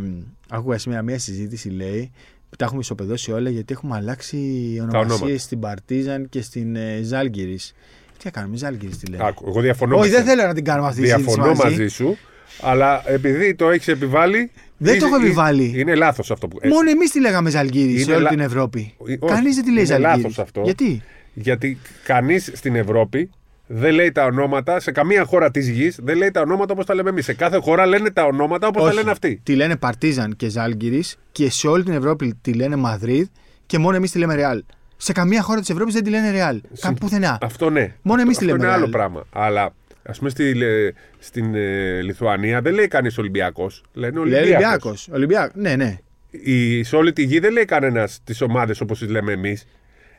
άκουγα 0.50 0.78
σήμερα 0.78 1.02
μια 1.02 1.20
συζήτηση, 1.20 1.70
λέει, 1.70 2.12
που 2.50 2.56
τα 2.56 2.66
έχουμε 2.66 2.80
ισοπεδώσει 2.80 3.32
όλα 3.32 3.50
γιατί 3.50 3.74
έχουμε 3.74 3.96
αλλάξει 3.96 4.38
ονομασίε 4.82 5.14
ονόματα. 5.16 5.38
στην 5.40 5.60
Παρτίζαν 5.60 6.30
και 6.30 6.42
στην 6.42 6.76
ε, 6.76 7.00
Ζάλγκυρης. 7.04 7.74
Τι 8.18 8.24
θα 8.24 8.30
κάνουμε, 8.32 8.58
Ζάλγκυρης 8.58 8.98
τη 8.98 9.06
λέει. 9.08 9.20
Άκου, 9.24 9.46
εγώ 9.48 9.62
διαφωνώ, 9.62 9.96
Όχι, 9.98 10.10
με 10.10 10.16
δεν 10.16 10.24
σένα. 10.26 10.32
θέλω 10.36 10.48
να 10.48 10.54
την 10.54 10.64
κάνουμε 10.64 10.88
αυτή 10.88 11.02
τη 11.02 11.08
συζήτηση 11.08 11.36
διαφωνώ 11.36 11.56
μαζί. 11.56 11.70
μαζί 11.78 11.88
σου. 11.88 12.18
Αλλά 12.62 13.04
επειδή 13.10 13.56
το 13.56 13.70
έχεις 13.70 13.88
επιβάλει. 13.88 14.52
Δεν 14.78 14.96
είσαι- 14.96 15.08
το 15.08 15.14
έχω 15.16 15.24
επιβάλει. 15.26 15.74
Είναι 15.76 15.96
λάθος 15.96 16.32
αυτό 16.32 16.48
που. 16.48 16.58
ε, 16.62 16.68
Μόνο 16.68 16.90
εμείς 16.90 17.12
τη 17.12 17.20
λέγαμε 17.20 17.50
Ζαλγκύρη 17.50 17.98
σε 17.98 18.02
Είναι 18.04 18.14
όλη 18.14 18.24
λα- 18.24 18.30
την 18.30 18.40
Ευρώπη. 18.40 18.94
Όχι, 18.98 19.18
Κανείς 19.18 19.56
δεν 19.56 19.64
τη 19.64 19.72
λέει 19.74 19.84
είναι 19.84 19.94
Ζαλγκύρη. 19.94 20.22
λάθος 20.22 20.40
αυτό. 20.40 20.62
Γιατί; 20.62 21.02
Γιατί 21.34 21.78
κανείς 22.04 22.52
στην 22.54 22.76
Ευρώπη 22.76 23.30
δεν 23.72 23.94
λέει 23.94 24.12
τα 24.12 24.26
ονόματα, 24.26 24.80
σε 24.80 24.92
καμία 24.92 25.24
χώρα 25.24 25.52
της 25.52 25.70
γης 25.70 26.00
δεν 26.04 26.18
λέει 26.18 26.32
τα 26.32 26.42
ονόματα 26.42 26.74
όπως 26.74 26.86
τα 26.86 26.94
λέμε 26.96 27.10
εμείς. 27.10 27.26
Σε 27.26 27.34
κάθε 27.34 27.58
χώρα 27.58 27.86
λένε 27.86 28.10
τα 28.12 28.26
ονόματα 28.26 28.68
όπως 28.68 28.82
τα 28.82 28.88
Όχι. 28.88 28.98
λένε 28.98 29.12
αυτοί. 29.12 29.40
Τη 29.44 29.56
λένε 29.56 29.76
Παρτίζαν 29.78 30.36
και 30.36 30.50
Ζάλγκυρης 30.50 31.18
και 31.32 31.50
σε 31.52 31.68
όλη 31.68 31.84
την 31.84 31.94
Ευρώπη 31.94 32.38
τη 32.42 32.54
λένε 32.54 32.76
Μαδρίδ 32.76 33.28
και 33.66 33.78
μόνο 33.78 33.96
εμείς 33.96 34.12
τη 34.12 34.18
λέμε 34.20 34.36
Ρεάλ. 34.36 34.64
Σε 34.98 35.12
καμία 35.12 35.42
χώρα 35.42 35.60
της 35.60 35.70
Ευρώπης 35.70 35.94
δεν 35.94 36.04
τη 36.04 36.10
λένε 36.10 36.32
Ρεάλ. 36.32 36.62
Καν 36.80 36.94
πουθενά. 36.94 37.38
Αυτό 37.42 37.70
ναι. 37.70 37.94
Μόνο 38.02 38.22
εμείς 38.22 38.38
Αυτό 38.38 38.46
τη 38.48 38.52
λέμε 38.52 38.66
είναι 38.66 38.74
άλλο 38.76 38.86
Real. 38.86 38.92
πράγμα. 38.92 39.26
Αλλά 39.32 39.74
ας 40.04 40.18
πούμε 40.18 40.30
στη, 40.30 40.54
λε- 40.54 40.94
στην 41.20 41.56
ε, 41.56 42.02
Λιθουανία 42.02 42.62
δεν 42.62 42.74
λέει 42.74 42.88
κανείς 42.88 43.18
Ολυμπιακός. 43.18 43.84
Λένε 43.94 44.14
Λέει 44.26 44.40
Ολυμπιακός. 44.42 44.64
Ολυμπιακός. 44.64 45.08
Ολυμπιακό. 45.14 45.52
Ναι, 45.56 45.76
ναι. 45.76 45.98
Η, 46.32 46.84
σε 46.84 46.96
όλη 46.96 47.14
τη 47.14 47.24
γη 47.24 47.40
δεν 47.40 47.52
λέει 47.52 47.66
κανένας 47.66 48.20
τις 48.24 48.42
ομάδες 48.42 48.82
όπως 48.82 49.00
τις 49.00 49.10
λέμε 49.10 49.32
εμείς. 49.32 49.66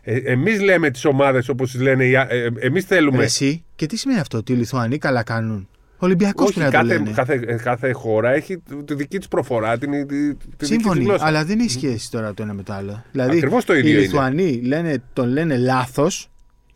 Ε, 0.03 0.17
εμείς 0.17 0.61
λέμε 0.61 0.91
τις 0.91 1.05
ομάδες 1.05 1.49
όπως 1.49 1.71
τις 1.71 1.81
λένε. 1.81 2.05
οι 2.05 2.17
α- 2.17 2.27
Ε, 2.31 2.51
εμείς 2.59 2.85
θέλουμε. 2.85 3.17
Ρε 3.19 3.25
Εσύ, 3.25 3.65
και 3.77 3.87
τι 3.87 3.97
σημαίνει 3.97 4.21
αυτό, 4.21 4.39
ότι 4.39 4.53
οι 4.53 4.57
Λιθουανοί 4.57 4.99
καλά 4.99 5.23
κάνουν; 5.23 5.69
Ολυμπιακός 5.99 6.49
Όχι, 6.49 6.59
πρέπει 6.59 6.73
να 6.75 6.81
το 6.83 6.87
κάθε, 6.89 6.99
λένε. 6.99 7.15
κάθε, 7.15 7.35
ε, 7.47 7.57
κάθε 7.57 7.93
χώρα 7.93 8.31
έχει 8.31 8.63
τη 8.85 8.95
δική 8.95 9.19
της 9.19 9.29
προφορά, 9.29 9.79
την, 9.79 9.91
τη, 9.91 10.05
τη 10.07 10.15
δική 10.25 10.37
της 10.57 10.69
Σύμφωνοι, 10.69 11.05
γλώσσα. 11.05 11.27
αλλά 11.27 11.45
δεν 11.45 11.59
έχει 11.61 11.71
σχέση 11.71 12.11
τώρα 12.11 12.35
το 12.35 12.43
ένα 12.43 12.55
με 12.55 12.63
το 12.63 12.73
άλλο. 12.73 13.05
Δηλαδή, 13.13 13.37
Ακριβώς 13.37 13.65
το 13.65 13.75
ίδιο 13.75 13.89
οι 13.89 13.93
είναι. 13.93 14.01
Λιθουανοί 14.01 14.61
λένε, 14.65 15.03
τον 15.13 15.29
λένε 15.29 15.57
λάθος 15.57 16.31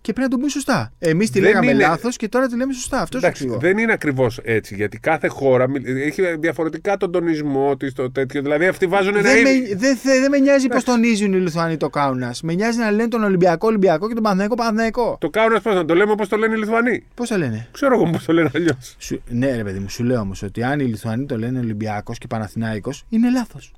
και 0.05 0.13
πρέπει 0.13 0.21
να 0.21 0.29
τον 0.29 0.41
πούν 0.41 0.49
σωστά. 0.49 0.93
Εμείς 0.99 1.31
τη 1.31 1.41
Δεν 1.41 1.49
λέγαμε 1.49 1.71
είναι- 1.71 1.83
λάθος 1.87 2.17
και 2.17 2.29
τώρα 2.29 2.47
τη 2.47 2.57
λέμε 2.57 2.73
σωστά. 2.73 3.01
Αυτό 3.01 3.19
σου 3.19 3.25
Εντάξει, 3.25 3.43
εξηγώ. 3.43 3.61
δεν 3.61 3.79
είναι 3.79 3.93
ακριβώς 3.93 4.41
έτσι. 4.43 4.75
Γιατί 4.75 4.99
κάθε 4.99 5.29
χώρα 5.29 5.69
μιλ- 5.69 5.87
έχει 5.87 6.23
διαφορετικά 6.39 6.97
τον 6.97 7.13
τονισμό 7.13 7.77
της, 7.77 7.93
το 7.93 8.11
τέτοιο. 8.11 8.43
Δηλαδή 8.43 8.67
αυτοί 8.67 8.87
βάζουν 8.87 9.15
ένα. 9.15 9.23
Δεν 9.23 9.43
με, 9.43 9.51
είδη- 9.51 9.77
δεν 9.79 9.97
θε- 9.97 10.21
δεν 10.21 10.31
με 10.31 10.39
νοιάζει 10.39 10.67
πώς 10.69 10.83
Εντάξει. 10.83 11.03
τονίζουν 11.03 11.33
οι 11.33 11.37
Λιθουανοί 11.41 11.77
το 11.77 11.91
κάουνας. 11.91 12.43
Με 12.43 12.55
νοιάζει 12.55 12.79
να 12.79 12.91
λένε 12.91 13.09
τον 13.09 13.23
Ολυμπιακό 13.25 13.67
Ολυμπιακό 13.67 14.09
και 14.09 14.15
τον 14.15 14.23
Παναθηναϊκό 14.23 14.55
Παναθηναϊκό. 14.55 15.17
Το 15.21 15.31
κάουνας 15.31 15.63
πώς 15.63 15.75
να 15.75 15.85
το 15.85 15.95
λέμε 15.95 16.13
όπως 16.13 16.29
το 16.29 16.37
λένε 16.37 16.55
οι 16.55 16.59
Λιθουανοί; 16.59 17.05
Πώς 17.15 17.29
το 17.29 17.37
λένε; 17.37 17.69
Ξέρω 17.73 17.95
εγώ 17.95 18.11
πώς 18.11 18.25
το 18.25 18.33
λένε 18.33 18.51
αλλιώς. 18.55 18.97
Σου, 18.99 19.23
ναι, 19.29 19.57
ρε 19.57 19.63
παιδί 19.65 19.79
μου, 19.79 19.89
σου 19.89 20.05
λέω 20.05 20.21
όμως 20.21 20.43
ότι 20.43 20.63
αν 20.63 20.81
οι 20.81 20.85
Λιθουανοί 20.85 21.27
το 21.27 21.39
λένε 21.39 21.59
Ολυμπιακός 21.59 22.19
και 22.19 22.27
Παναθηναϊκός, 22.27 23.05
είναι 23.09 23.31
λάθος. 23.31 23.73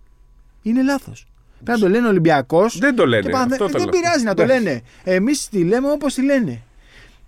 Είναι 0.62 0.82
λάθος. 0.82 1.26
Πρέπει 1.66 1.80
να 1.80 1.86
το 1.86 1.88
λένε 1.92 2.08
Ολυμπιακός. 2.08 2.78
Δεν 2.78 2.94
το 2.96 3.06
λένε. 3.06 3.30
Αυτό 3.34 3.66
Δεν 3.66 3.68
θέλω. 3.80 3.88
πειράζει 3.88 4.24
να 4.24 4.34
το 4.34 4.42
Εντάξει. 4.42 4.62
λένε. 4.64 4.80
Εμείς 5.04 5.48
τη 5.48 5.64
λέμε 5.64 5.90
όπως 5.90 6.14
τη 6.14 6.22
λένε. 6.24 6.60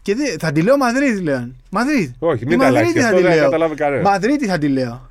Και 0.03 0.15
δε, 0.15 0.25
θα 0.39 0.53
τη 0.53 0.63
λέω 0.63 0.77
Μαδρίτη, 0.77 1.21
λέω. 1.23 1.51
Μαδρίτη. 1.71 2.15
Όχι, 2.19 2.43
Η 2.45 2.47
μην 2.47 2.59
τα 2.59 2.67
αλλάξεις. 2.67 2.95
Μαδρίτη 2.95 3.01
θα 3.01 3.07
Αυτό 3.09 3.17
τη 3.21 3.27
δεν 3.29 3.35
λέω. 3.37 3.45
καταλάβει 3.45 3.75
κανένας. 3.75 4.05
Μαδρίτη 4.05 4.47
θα 4.47 4.59
τη 4.59 4.69
λέω. 4.69 5.11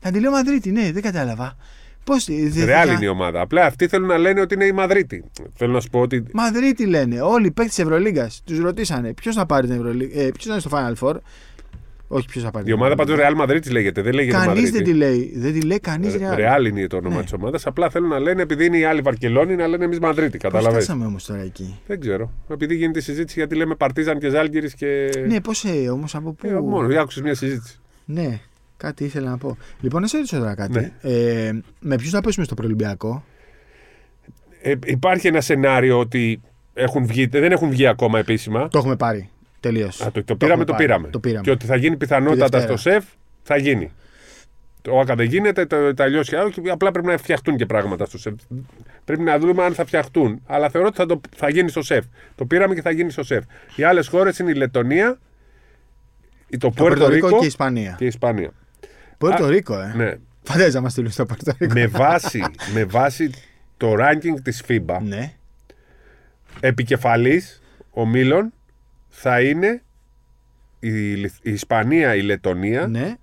Θα 0.00 0.10
τη 0.10 0.20
λέω 0.20 0.30
Μαδρίτη, 0.30 0.70
ναι, 0.70 0.90
δεν 0.92 1.02
κατάλαβα. 1.02 1.56
Πώς. 2.04 2.26
Ρεάλ 2.64 2.88
είναι 2.90 3.04
η 3.04 3.08
ομάδα. 3.08 3.40
Απλά 3.40 3.64
αυτοί 3.66 3.86
θέλουν 3.88 4.08
να 4.08 4.18
λένε 4.18 4.40
ότι 4.40 4.54
είναι 4.54 4.64
η 4.64 4.72
Μαδρίτη. 4.72 5.24
Θέλω 5.56 5.72
να 5.72 5.80
σου 5.80 5.88
πω 5.90 6.00
ότι. 6.00 6.24
Μαδρίτη 6.32 6.86
λένε. 6.86 7.20
Όλοι 7.20 7.46
οι 7.46 7.50
παίκτες 7.50 7.74
της 7.74 7.84
Ευρωλίγκας 7.84 8.42
τους 8.44 8.58
ρωτήσανε 8.58 9.12
ποιος 9.12 9.34
θα 9.34 9.46
πάρει 9.46 9.66
την 9.66 9.76
Ευρωλίγκα. 9.76 10.20
Ε, 10.20 10.30
ποιος 10.30 10.44
θα 10.44 10.52
είναι 10.52 10.60
στο 10.60 10.70
Final 10.72 11.08
Four. 11.08 11.16
Όχι, 12.08 12.26
ποιος 12.26 12.44
θα 12.44 12.50
πάρει. 12.50 12.68
Η 12.68 12.72
ομάδα 12.72 12.94
πάντως 12.94 13.16
Ρεάλ 13.16 13.34
Μαδρίτη 13.34 13.70
λέγεται. 13.70 14.02
Δεν 14.02 14.12
λέγεται 14.12 14.32
Κανείς 14.36 14.46
Μαδρίτη. 14.48 14.70
δεν 14.70 14.84
τη 14.84 14.92
λέει. 14.92 15.32
Δεν 15.36 15.52
τη 15.52 15.60
λέει 15.60 15.80
κανείς 15.80 16.14
Ρεάλ. 16.16 16.36
Ρεάλ 16.36 16.64
είναι 16.66 16.86
το 16.86 16.96
όνομα 16.96 17.16
Ναι. 17.16 17.22
της 17.22 17.32
ομάδας. 17.32 17.66
Απλά 17.66 17.90
θέλουν 17.90 18.08
να 18.08 18.18
λένε 18.18 18.42
επειδή 18.42 18.64
είναι 18.64 18.78
η 18.78 18.84
άλλη 18.84 19.00
Βαρκελόνη 19.00 19.56
να 19.56 19.66
λένε 19.66 19.84
εμείς 19.84 19.98
Μαδρίτη. 19.98 20.30
Πώς 20.30 20.40
Καταλαβαίνετε. 20.40 20.82
φτάσαμε 20.84 21.06
όμως 21.06 21.24
τώρα 21.26 21.40
εκεί; 21.40 21.80
Δεν 21.86 22.00
ξέρω. 22.00 22.30
Επειδή 22.48 22.74
γίνεται 22.74 23.00
συζήτηση 23.00 23.38
γιατί 23.38 23.54
λέμε 23.54 23.74
Παρτίζαν 23.74 24.18
και 24.18 24.28
Ζάλγκυρη 24.28 24.70
και. 24.72 25.10
Ναι, 25.28 25.40
πώς 25.40 25.64
ε, 25.64 25.88
όμως 25.90 26.14
από 26.14 26.32
πού; 26.32 26.46
Ε, 26.46 26.52
μόνο, 26.60 27.00
άκουσες 27.00 27.22
μια 27.22 27.34
συζήτηση. 27.34 27.78
Ναι, 28.04 28.40
κάτι 28.76 29.04
ήθελα 29.04 29.30
να 29.30 29.38
πω. 29.38 29.56
Λοιπόν, 29.80 30.00
να 30.00 30.06
σε 30.06 30.16
ρωτήσω 30.16 30.38
τώρα 30.38 30.54
κάτι. 30.54 30.72
Ναι. 30.72 30.92
Ε, 31.00 31.52
με 31.80 31.96
ποιους 31.96 32.10
θα 32.10 32.20
πέσουμε 32.20 32.44
στο 32.44 32.54
προελυμπιακό. 32.54 33.24
Ε, 34.62 34.74
υπάρχει 34.84 35.26
ένα 35.26 35.40
σενάριο 35.40 35.98
ότι 35.98 36.40
έχουν 36.74 37.06
βγει, 37.06 37.26
δεν 37.26 37.52
έχουν 37.52 37.70
βγει 37.70 37.86
ακόμα 37.86 38.18
επίσημα. 38.18 38.68
Το 38.68 38.78
έχουμε 38.78 38.96
πάρει. 38.96 39.28
Τελείως. 39.64 40.00
Α, 40.00 40.10
το, 40.10 40.24
το, 40.24 40.36
πήραμε, 40.36 40.64
το 40.64 40.74
πήραμε. 40.74 41.08
Το 41.08 41.18
πήραμε. 41.20 41.40
Και 41.40 41.50
ότι 41.50 41.66
θα 41.66 41.76
γίνει 41.76 41.96
πιθανότατα 41.96 42.58
Τη 42.58 42.62
στο 42.62 42.72
Δευτέρα. 42.74 43.00
σεφ, 43.00 43.04
θα 43.42 43.56
γίνει. 43.56 43.92
Το 44.82 44.98
ΆΚΑ 44.98 45.14
δεν 45.14 45.26
γίνεται, 45.26 45.66
το, 45.66 45.94
τα 45.94 46.04
αλλιώς, 46.04 46.32
όχι, 46.32 46.70
απλά 46.70 46.90
πρέπει 46.90 47.06
να 47.06 47.16
φτιαχτούν 47.16 47.56
και 47.56 47.66
πράγματα 47.66 48.04
στο 48.04 48.18
σεφ. 48.18 48.34
Πρέπει 49.04 49.22
να 49.22 49.38
δούμε 49.38 49.64
αν 49.64 49.74
θα 49.74 49.84
φτιαχτούν. 49.84 50.40
Αλλά 50.46 50.68
θεωρώ 50.70 50.86
ότι 50.86 50.96
θα, 50.96 51.06
το, 51.06 51.20
θα 51.36 51.48
γίνει 51.50 51.68
στο 51.68 51.82
σεφ. 51.82 52.04
Το 52.34 52.44
πήραμε 52.44 52.74
και 52.74 52.82
θα 52.82 52.90
γίνει 52.90 53.10
στο 53.10 53.22
ΣΕΦ. 53.24 53.44
Οι 53.76 53.82
άλλες 53.82 54.08
χώρες 54.08 54.38
είναι 54.38 54.50
η 54.50 54.54
Λετωνία, 54.54 55.18
το 56.58 56.70
Πορτο 56.70 57.08
Ρίκο 57.08 57.26
Ρίκο 57.28 57.38
και 57.38 57.44
η 57.44 57.46
Ισπανία. 57.46 57.94
και 57.98 58.04
η 58.04 58.06
Ισπανία. 58.06 58.50
Πορτο 59.18 59.48
Ρίκο, 59.48 59.80
ε. 59.80 59.92
Ναι. 59.96 60.14
Φαντάζεσαι 60.42 60.76
να 60.76 60.82
μας 60.82 60.88
στείλουν 60.88 61.10
στο 61.10 61.26
Πορτο 61.26 61.52
Ρίκο. 61.58 61.72
με, 61.74 61.86
βάση, 61.86 62.44
με 62.74 62.84
βάση 62.84 63.30
το 63.76 63.92
ranking 63.98 64.40
της 64.42 64.62
FIBA, 64.68 64.98
Ναι. 65.02 65.32
επικεφαλής 66.60 67.62
ομίλων 67.90 68.52
θα 69.16 69.40
είναι 69.40 69.82
η, 70.80 70.88
Λιθ- 71.14 71.44
η 71.46 71.50
Ισπανία, 71.52 72.14
η 72.14 72.22
Λετωνία, 72.22 72.86
Ναι. 72.86 73.14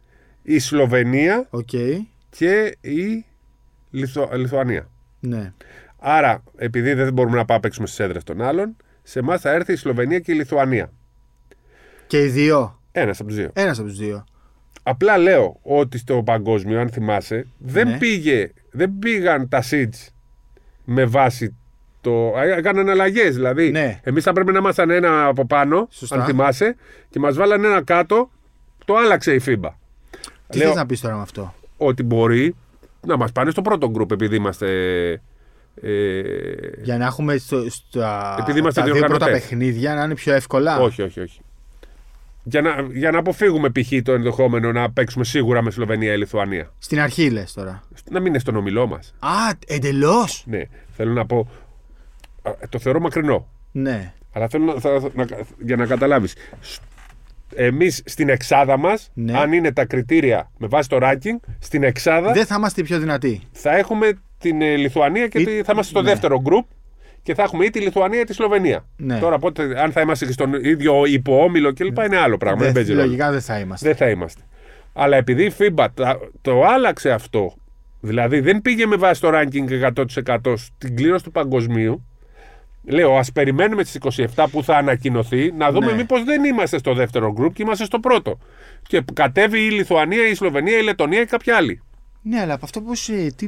η 0.43 0.59
Σλοβενία 0.59 1.47
Οκ. 1.49 1.69
και 2.29 2.77
η 2.81 3.25
Λιθου- 3.91 4.33
Λιθουανία. 4.33 4.87
Ναι. 5.19 5.53
Άρα, 5.99 6.43
επειδή 6.57 6.93
δεν 6.93 7.13
μπορούμε 7.13 7.35
να 7.35 7.45
πάμε 7.45 7.53
να 7.53 7.59
παίξουμε 7.59 7.87
στις 7.87 7.99
έδρες 7.99 8.23
των 8.23 8.41
άλλων, 8.41 8.75
σε 9.03 9.19
εμάς 9.19 9.41
θα 9.41 9.51
έρθει 9.51 9.71
η 9.73 9.75
Σλοβενία 9.75 10.19
και 10.19 10.31
η 10.31 10.35
Λιθουανία. 10.35 10.91
Και 12.07 12.23
οι 12.23 12.27
δύο. 12.27 12.79
Ένας 12.91 13.19
από 13.19 13.27
τους 13.29 13.37
δύο. 13.37 13.49
Ένας 13.53 13.79
από 13.79 13.87
τους 13.87 13.97
δύο. 13.97 14.25
Απλά 14.83 15.17
λέω 15.17 15.59
ότι 15.61 15.97
στο 15.97 16.23
παγκόσμιο, 16.23 16.79
αν 16.79 16.89
θυμάσαι, 16.89 17.47
δεν, 17.57 17.87
Ναι. 17.87 17.97
πήγε, 17.97 18.51
δεν 18.71 18.99
πήγαν 18.99 19.47
τα 19.49 19.63
seeds 19.69 20.07
με 20.85 21.05
βάση 21.05 21.55
το. 22.01 22.33
ε, 22.37 22.57
Έκαναν 22.57 22.89
αλλαγές. 22.89 23.35
Δηλαδή, 23.35 23.71
Ναι. 23.71 23.99
εμείς 24.03 24.23
θα 24.23 24.33
πρέπει 24.33 24.51
να 24.51 24.57
ήμασταν 24.57 24.89
ένα 24.89 25.25
από 25.25 25.45
πάνω, 25.45 25.87
Σωστά. 25.91 26.15
αν 26.15 26.23
θυμάσαι, 26.25 26.75
και 27.09 27.19
μας 27.19 27.35
βάλανε 27.35 27.67
ένα 27.67 27.83
κάτω. 27.83 28.29
Το 28.85 28.95
άλλαξε 28.95 29.33
η 29.33 29.41
FIBA. 29.45 29.69
Τι 30.49 30.57
Λέω 30.57 30.67
θες 30.67 30.75
να 30.75 30.85
πεις 30.85 31.01
τώρα 31.01 31.15
με 31.15 31.21
αυτό; 31.21 31.53
ότι 31.77 32.03
μπορεί 32.03 32.55
να 33.07 33.17
μας 33.17 33.31
πάνε 33.31 33.51
στο 33.51 33.61
πρώτο 33.61 33.89
γκρουπ 33.89 34.11
επειδή 34.11 34.35
είμαστε. 34.35 34.67
Ε, 35.81 36.21
Για 36.83 36.97
να 36.97 37.05
έχουμε 37.05 37.37
στο, 37.37 37.65
στα 37.69 38.35
Επειδή 38.39 38.59
είμαστε 38.59 38.79
τα 38.79 38.85
δύο 38.85 38.95
πρώτα 38.95 39.07
διοργανωτές. 39.07 39.41
παιχνίδια 39.47 39.93
να 39.95 40.03
είναι 40.03 40.13
πιο 40.15 40.33
εύκολα. 40.33 40.79
όχι, 40.79 41.01
όχι, 41.01 41.19
όχι. 41.19 41.39
Για 42.43 42.61
να, 42.61 42.87
για 42.91 43.11
να 43.11 43.17
αποφύγουμε 43.19 43.69
π.χ. 43.69 43.91
το 44.03 44.11
ενδεχόμενο 44.13 44.71
να 44.71 44.91
παίξουμε 44.91 45.23
σίγουρα 45.23 45.61
με 45.61 45.71
Σλοβενία 45.71 46.13
ή 46.13 46.17
Λιθουανία. 46.17 46.71
Στην 46.79 46.99
αρχή 46.99 47.29
λες 47.29 47.53
τώρα. 47.53 47.83
Να 48.09 48.19
μην 48.19 48.27
είναι 48.27 48.39
στον 48.39 48.55
ομιλό 48.55 48.87
μας. 48.87 49.13
Α, 49.19 49.29
εντελώς. 49.67 50.43
Ναι, 50.47 50.61
θέλω 50.95 51.11
να 51.13 51.25
πω. 51.25 51.49
Α, 52.41 52.51
Το 52.69 52.79
θεωρώ 52.79 52.99
μακρινό. 52.99 53.47
Ναι. 53.71 54.13
Αλλά 54.33 54.47
θέλω 54.47 54.65
να, 54.65 54.79
θα- 54.79 55.09
να- 55.13 55.25
για 55.59 55.75
να 55.75 55.85
καταλάβεις. 55.85 56.35
Εμείς 57.55 58.01
στην 58.05 58.29
εξάδα 58.29 58.77
μας, 58.77 59.09
Ναι. 59.13 59.37
αν 59.37 59.51
είναι 59.53 59.71
τα 59.73 59.85
κριτήρια 59.85 60.51
με 60.57 60.67
βάση 60.67 60.89
το 60.89 60.97
ranking, 61.01 61.39
στην 61.59 61.83
εξάδα 61.83 62.31
Δεν 62.31 62.45
θα 62.45 62.55
είμαστε 62.57 62.81
οι 62.81 62.83
πιο 62.83 62.99
δυνατοί. 62.99 63.41
θα 63.51 63.77
έχουμε 63.77 64.11
την 64.39 64.61
ε, 64.61 64.75
Λιθουανία 64.75 65.27
και 65.27 65.39
Ή- 65.39 65.43
τη- 65.45 65.51
θα 65.63 65.71
είμαστε 65.71 65.91
στο 65.91 66.01
ναι. 66.01 66.09
δεύτερο 66.09 66.41
group 66.45 66.65
και 67.23 67.33
θα 67.33 67.43
έχουμε 67.43 67.65
ή 67.65 67.69
τη 67.69 67.79
Λιθουανία 67.79 68.19
ή 68.19 68.23
τη 68.23 68.33
Σλοβενία. 68.33 68.85
Ναι. 68.97 69.19
Τώρα, 69.19 69.39
πότε, 69.39 69.81
αν 69.81 69.91
θα 69.91 70.01
είμαστε 70.01 70.25
και 70.25 70.31
στον 70.31 70.53
ίδιο 70.53 71.05
υποόμιλο 71.05 71.73
κλπ. 71.73 71.97
είναι 71.97 72.17
άλλο 72.17 72.37
πράγμα. 72.37 72.57
Δεν, 72.57 72.65
Δεν- 72.65 72.73
παίζει 72.75 72.91
ρόλο. 72.91 73.03
λογικά 73.05 73.31
δεν 73.31 73.41
θα 73.41 73.59
είμαστε. 73.59 73.87
Δεν 73.87 73.95
θα 73.97 74.09
είμαστε. 74.09 74.41
Αλλά 74.93 75.17
επειδή 75.17 75.43
η 75.45 75.53
FIBA 75.59 75.87
τα- 75.93 76.19
το 76.41 76.63
άλλαξε 76.65 77.11
αυτό, 77.11 77.53
δηλαδή 77.99 78.39
δεν 78.39 78.61
πήγε 78.61 78.85
με 78.85 78.95
βάση 78.95 79.21
το 79.21 79.29
ranking 79.33 79.69
100% 79.69 80.57
στην 80.57 80.95
κλήρωση 80.95 81.23
του 81.23 81.31
παγκοσμίου, 81.31 82.05
λέω 82.83 83.17
ας 83.17 83.31
περιμένουμε 83.31 83.83
τι 83.83 83.91
27 84.35 84.45
που 84.51 84.63
θα 84.63 84.77
ανακοινωθεί, 84.77 85.51
να 85.51 85.71
δούμε 85.71 85.85
Ναι. 85.85 85.93
μήπως 85.97 86.23
δεν 86.23 86.43
είμαστε 86.43 86.77
στο 86.77 86.93
δεύτερο 86.93 87.33
group 87.39 87.53
και 87.53 87.61
είμαστε 87.61 87.85
στο 87.85 87.99
πρώτο. 87.99 88.37
Και 88.87 89.03
κατέβει 89.13 89.65
η 89.65 89.69
Λιθουανία, 89.69 90.27
η 90.27 90.33
Σλοβενία, 90.35 90.77
η 90.77 90.83
Λετωνία 90.83 91.21
ή 91.21 91.25
κάποια 91.25 91.55
άλλη. 91.55 91.81
Ναι, 92.21 92.39
αλλά 92.39 92.53
από 92.53 92.65
αυτό 92.65 92.81
πώ. 92.81 92.91
Τι, 93.35 93.47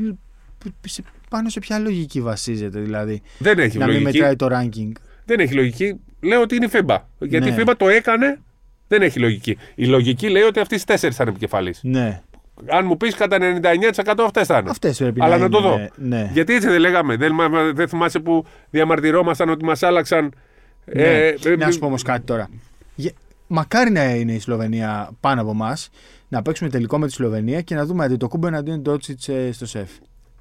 π- 0.57 0.87
σε- 0.87 1.03
πάνω 1.29 1.49
σε 1.49 1.59
ποια 1.59 1.79
λογική 1.79 2.21
βασίζεται, 2.21 2.79
δηλαδή. 2.79 3.21
Δεν 3.37 3.59
έχει 3.59 3.77
να 3.77 3.85
μην 3.85 3.93
λογική. 4.01 4.11
μετράει 4.17 4.35
το 4.35 4.47
ranking; 4.51 4.91
Δεν 5.25 5.39
έχει 5.39 5.53
λογική. 5.53 5.99
Λέω 6.21 6.41
ότι 6.41 6.55
είναι 6.55 6.65
η 6.65 6.69
FIBA. 6.73 6.97
Γιατί 7.19 7.49
Ναι. 7.51 7.61
η 7.61 7.63
FIBA 7.65 7.73
το 7.77 7.89
έκανε, 7.89 8.39
δεν 8.87 9.01
έχει 9.01 9.19
λογική. 9.19 9.57
Η 9.75 9.85
λογική 9.85 10.29
λέει 10.29 10.43
ότι 10.43 10.59
αυτοί 10.59 10.75
οι 10.75 10.79
τέσσερις 10.85 11.15
θα 11.15 11.23
είναι 11.23 11.31
επικεφαλεί. 11.31 11.73
Ναι. 11.81 12.21
Αν 12.69 12.85
μου 12.85 12.97
πεις 12.97 13.15
κατά 13.15 13.37
99% 13.39 14.13
αυτές 14.25 14.47
θα 14.47 14.57
είναι. 14.57 14.69
Αυτές 14.69 14.97
πρέπει 14.97 15.21
Αλλά 15.21 15.37
να 15.37 15.43
να 15.43 15.49
το 15.49 15.57
είναι, 15.57 15.67
δω. 15.97 16.05
Ναι. 16.07 16.29
Γιατί 16.33 16.53
έτσι 16.53 16.67
δεν 16.67 16.79
λέγαμε. 16.79 17.15
Δεν, 17.15 17.31
μα- 17.33 17.47
μα- 17.47 17.71
δεν 17.73 17.87
θυμάσαι 17.87 18.19
που 18.19 18.45
διαμαρτυρόμασταν 18.69 19.49
ότι 19.49 19.65
μας 19.65 19.83
άλλαξαν. 19.83 20.33
Ναι. 20.93 21.03
ε, 21.03 21.35
ε, 21.45 21.55
να 21.55 21.71
σου 21.71 21.79
πω 21.79 21.85
όμως 21.85 22.01
κάτι 22.03 22.25
τώρα. 22.25 22.49
Γε- 22.95 23.13
Μακάρι 23.47 23.91
να 23.91 24.03
είναι 24.15 24.31
η 24.33 24.39
Σλοβενία 24.39 25.09
πάνω 25.19 25.41
από 25.41 25.49
εμάς, 25.51 25.89
να 26.27 26.41
παίξουμε 26.41 26.69
τελικό 26.69 26.99
με 26.99 27.07
τη 27.07 27.13
Σλοβενία 27.13 27.61
και 27.61 27.75
να 27.75 27.85
δούμε 27.85 28.07
το 28.17 28.27
Κούμπο 28.27 28.47
εναντίον 28.47 28.81
Ντόντσιτς 28.81 29.19
στο 29.51 29.65
ΣΕΦ. 29.65 29.89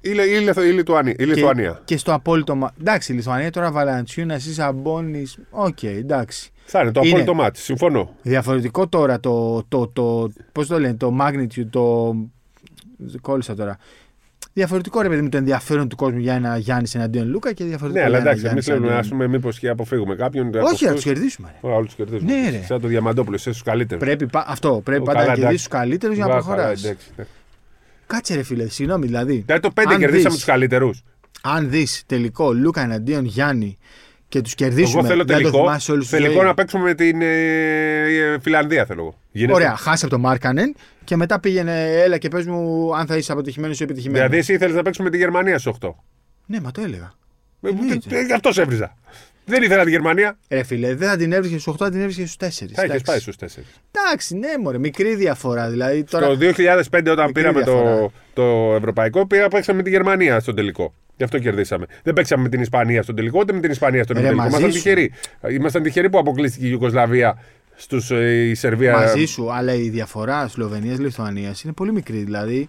Η, 0.03 0.13
Λε- 0.13 0.27
η, 0.27 0.39
Λεθ- 0.43 0.57
η 0.57 0.71
Λιθουανία. 0.71 1.15
Η 1.19 1.23
Λιθουανία. 1.23 1.71
Και, 1.71 1.79
και 1.85 1.97
στο 1.97 2.13
απόλυτο. 2.13 2.55
μα- 2.55 2.73
Εντάξει, 2.79 3.11
η 3.11 3.15
Λιθουανία 3.15 3.51
τώρα 3.51 3.71
Βαλαντσιούνα, 3.71 4.33
εσύ 4.33 4.53
Σαμπόνι. 4.53 5.23
Οκ, 5.49 5.83
εντάξει. 5.83 6.49
Θα 6.65 6.81
είναι 6.81 6.91
το 6.91 6.99
Είναι. 6.99 7.09
απόλυτο 7.09 7.33
ματς. 7.33 7.59
Συμφωνώ. 7.59 8.15
Διαφορετικό 8.21 8.87
τώρα 8.87 9.19
το. 9.19 9.63
το, 9.67 9.87
το 9.87 10.31
Πώς 10.51 10.67
το 10.67 10.79
λένε, 10.79 10.93
το 10.93 11.17
magnitude, 11.21 11.67
το. 11.69 12.15
Κόλλησα 13.21 13.55
τώρα. 13.55 13.77
Διαφορετικό 14.55 15.01
ρε 15.01 15.07
παιδί 15.09 15.21
μου 15.21 15.29
το 15.29 15.37
ενδιαφέρον 15.37 15.87
του 15.89 15.95
κόσμου 15.95 16.19
για 16.19 16.33
ένα 16.33 16.57
Γιάννης 16.57 16.95
εναντίον 16.95 17.27
Λούκα 17.29 17.53
και 17.53 17.63
διαφορετικό. 17.63 17.99
Ναι, 17.99 18.05
αλλά 18.15 18.19
για 18.19 18.31
ένα 18.31 18.39
εντάξει, 18.39 18.39
εμεί 18.39 18.59
Γιάννης 18.59 18.65
θέλουμε 18.65 18.85
να 18.87 18.93
εναντίον- 18.93 19.17
πούμε 19.17 19.27
μήπως 19.27 19.59
και 19.59 19.69
αποφύγουμε 19.69 20.15
κάποιον. 20.15 20.47
από 20.47 20.57
Όχι, 20.57 20.67
να 20.67 20.71
τους 20.77 20.87
αυτούς. 20.87 21.03
κερδίσουμε. 21.03 21.53
Ρε. 21.63 21.69
Όλου 21.73 21.85
τους 21.85 21.95
κερδίζουμε. 21.95 22.31
Ναι, 22.41 22.49
ρε. 22.49 22.61
Σαν 22.65 22.81
το 22.81 22.87
Διαμαντόπουλο, 22.87 23.35
είσαι 23.35 23.51
στου 23.53 23.63
καλύτερους. 23.63 24.03
Πρέπει, 24.03 24.25
πα- 24.27 24.45
αυτό, 24.47 24.81
πρέπει 24.83 25.03
πάντα 25.03 25.25
να 25.25 25.33
κερδίσεις 25.33 25.57
τους 25.57 25.67
καλύτερους 25.67 26.15
για 26.15 26.25
να 26.25 26.31
προχωράς. 26.31 26.93
Κάτσε 28.13 28.35
ρε 28.35 28.43
φίλε, 28.43 28.67
συγγνώμη 28.69 29.05
δηλαδή. 29.05 29.43
Δηλαδή 29.45 29.61
το 29.61 29.71
5 29.75 29.83
Αν 29.87 29.97
κερδίσαμε 29.99 30.29
δεις- 30.29 30.33
τους 30.33 30.43
καλύτερους. 30.45 31.03
Αν 31.41 31.69
δεις 31.69 32.03
τελικό 32.05 32.53
Λούκα 32.53 32.81
εναντίον 32.81 33.25
Γιάννη 33.25 33.77
και 34.27 34.41
τους 34.41 34.55
κερδίσουμε. 34.55 34.99
Εγώ 34.99 35.07
θέλω 35.07 35.23
δεν 35.25 35.35
το 35.35 35.41
τελικό, 35.41 35.57
θυμάσαι 35.57 35.91
όλους 35.91 36.03
τους 36.09 36.17
τελικό 36.17 36.33
ζωή. 36.33 36.45
να 36.45 36.53
παίξουμε 36.53 36.83
με 36.83 36.93
την 36.93 37.21
ε, 37.21 37.25
ε, 38.03 38.39
Φιλανδία, 38.39 38.85
θέλω 38.85 39.01
εγώ. 39.01 39.17
Γίνεται. 39.31 39.53
Ωραία, 39.53 39.75
χάσε 39.75 40.05
από 40.05 40.13
το 40.15 40.19
Μάρκανεν 40.21 40.75
και 41.03 41.15
μετά 41.15 41.39
πήγαινε, 41.39 41.91
έλα 41.91 42.17
και 42.17 42.27
πες 42.29 42.45
μου 42.45 42.95
αν 42.95 43.05
θα 43.07 43.17
είσαι 43.17 43.31
αποτυχημένος 43.31 43.79
ή 43.79 43.83
επιτυχημένος. 43.83 44.21
Δηλαδή, 44.21 44.37
εσύ 44.41 44.53
ήθελες 44.53 44.75
να 44.75 44.81
παίξουμε 44.81 45.09
με 45.09 45.13
τη 45.15 45.21
Γερμανία 45.21 45.57
στου 45.59 45.69
8. 45.81 45.89
Ναι, 46.45 46.59
μα 46.61 46.71
το 46.71 46.81
έλεγα. 46.81 47.13
Ε, 47.61 47.69
Εννοείται. 47.69 48.33
Αυτός 48.33 48.57
έβριζα. 48.57 48.95
Δεν 49.45 49.63
ήθελα 49.63 49.83
τη 49.83 49.89
Γερμανία. 49.89 50.37
Ρε 50.49 50.63
φίλε, 50.63 50.95
δεν 50.95 51.09
θα 51.09 51.17
την 51.17 51.31
έβρισκες 51.31 51.61
στους 51.61 51.73
8, 51.73 51.75
θα 51.79 51.89
την 51.89 51.99
έβρισκες 51.99 52.31
στους 52.31 52.47
4. 52.47 52.73
Θα 52.73 52.85
είχες 52.85 53.01
πάει 53.01 53.19
στους 53.19 53.35
4. 53.35 53.45
Εντάξει, 53.91 54.35
ναι, 54.37 54.47
μωρέ, 54.63 54.77
μικρή 54.77 55.15
διαφορά. 55.15 55.69
Δηλαδή 55.69 56.03
τώρα. 56.03 56.27
Το 56.27 56.35
2005 56.35 57.11
όταν 57.11 57.25
Μικρή 57.25 57.31
πήραμε 57.31 57.63
το, 57.63 57.71
διαφορά. 57.71 58.09
το 58.33 58.75
ευρωπαϊκό, 58.75 59.27
πήγα, 59.27 59.47
παίξαμε 59.47 59.77
με 59.77 59.83
τη 59.83 59.89
Γερμανία 59.89 60.39
στον 60.39 60.55
τελικό. 60.55 60.93
Γι' 61.17 61.23
αυτό 61.23 61.39
κερδίσαμε. 61.39 61.85
Δεν 62.03 62.13
παίξαμε 62.13 62.43
με 62.43 62.49
την 62.49 62.61
Ισπανία 62.61 63.03
στον 63.03 63.15
τελικό, 63.15 63.39
ούτε 63.39 63.53
με 63.53 63.59
την 63.59 63.71
Ισπανία 63.71 64.03
στον 64.03 64.15
Ρε, 64.15 64.21
τελικό. 64.21 64.41
μαζί 64.41 64.49
Ήμασταν 64.51 64.71
σου. 64.71 64.77
τυχεροί. 64.77 65.11
Ήμασταν 65.49 65.83
τυχεροί 65.83 66.09
που 66.09 66.17
αποκλείστηκε 66.17 66.65
η 66.65 66.69
Ιουγκοσλαβία 66.71 67.41
στους, 67.75 68.11
ε, 68.11 68.31
η 68.49 68.55
Σερβία. 68.55 68.91
Μαζί 68.97 69.25
σου, 69.25 69.53
αλλά 69.53 69.73
η 69.73 69.89
διαφορά 69.89 70.47
Σλοβενία-Λιθουανία 70.47 71.55
είναι 71.63 71.73
πολύ 71.73 71.91
μικρή. 71.91 72.17
Δηλαδή. 72.17 72.67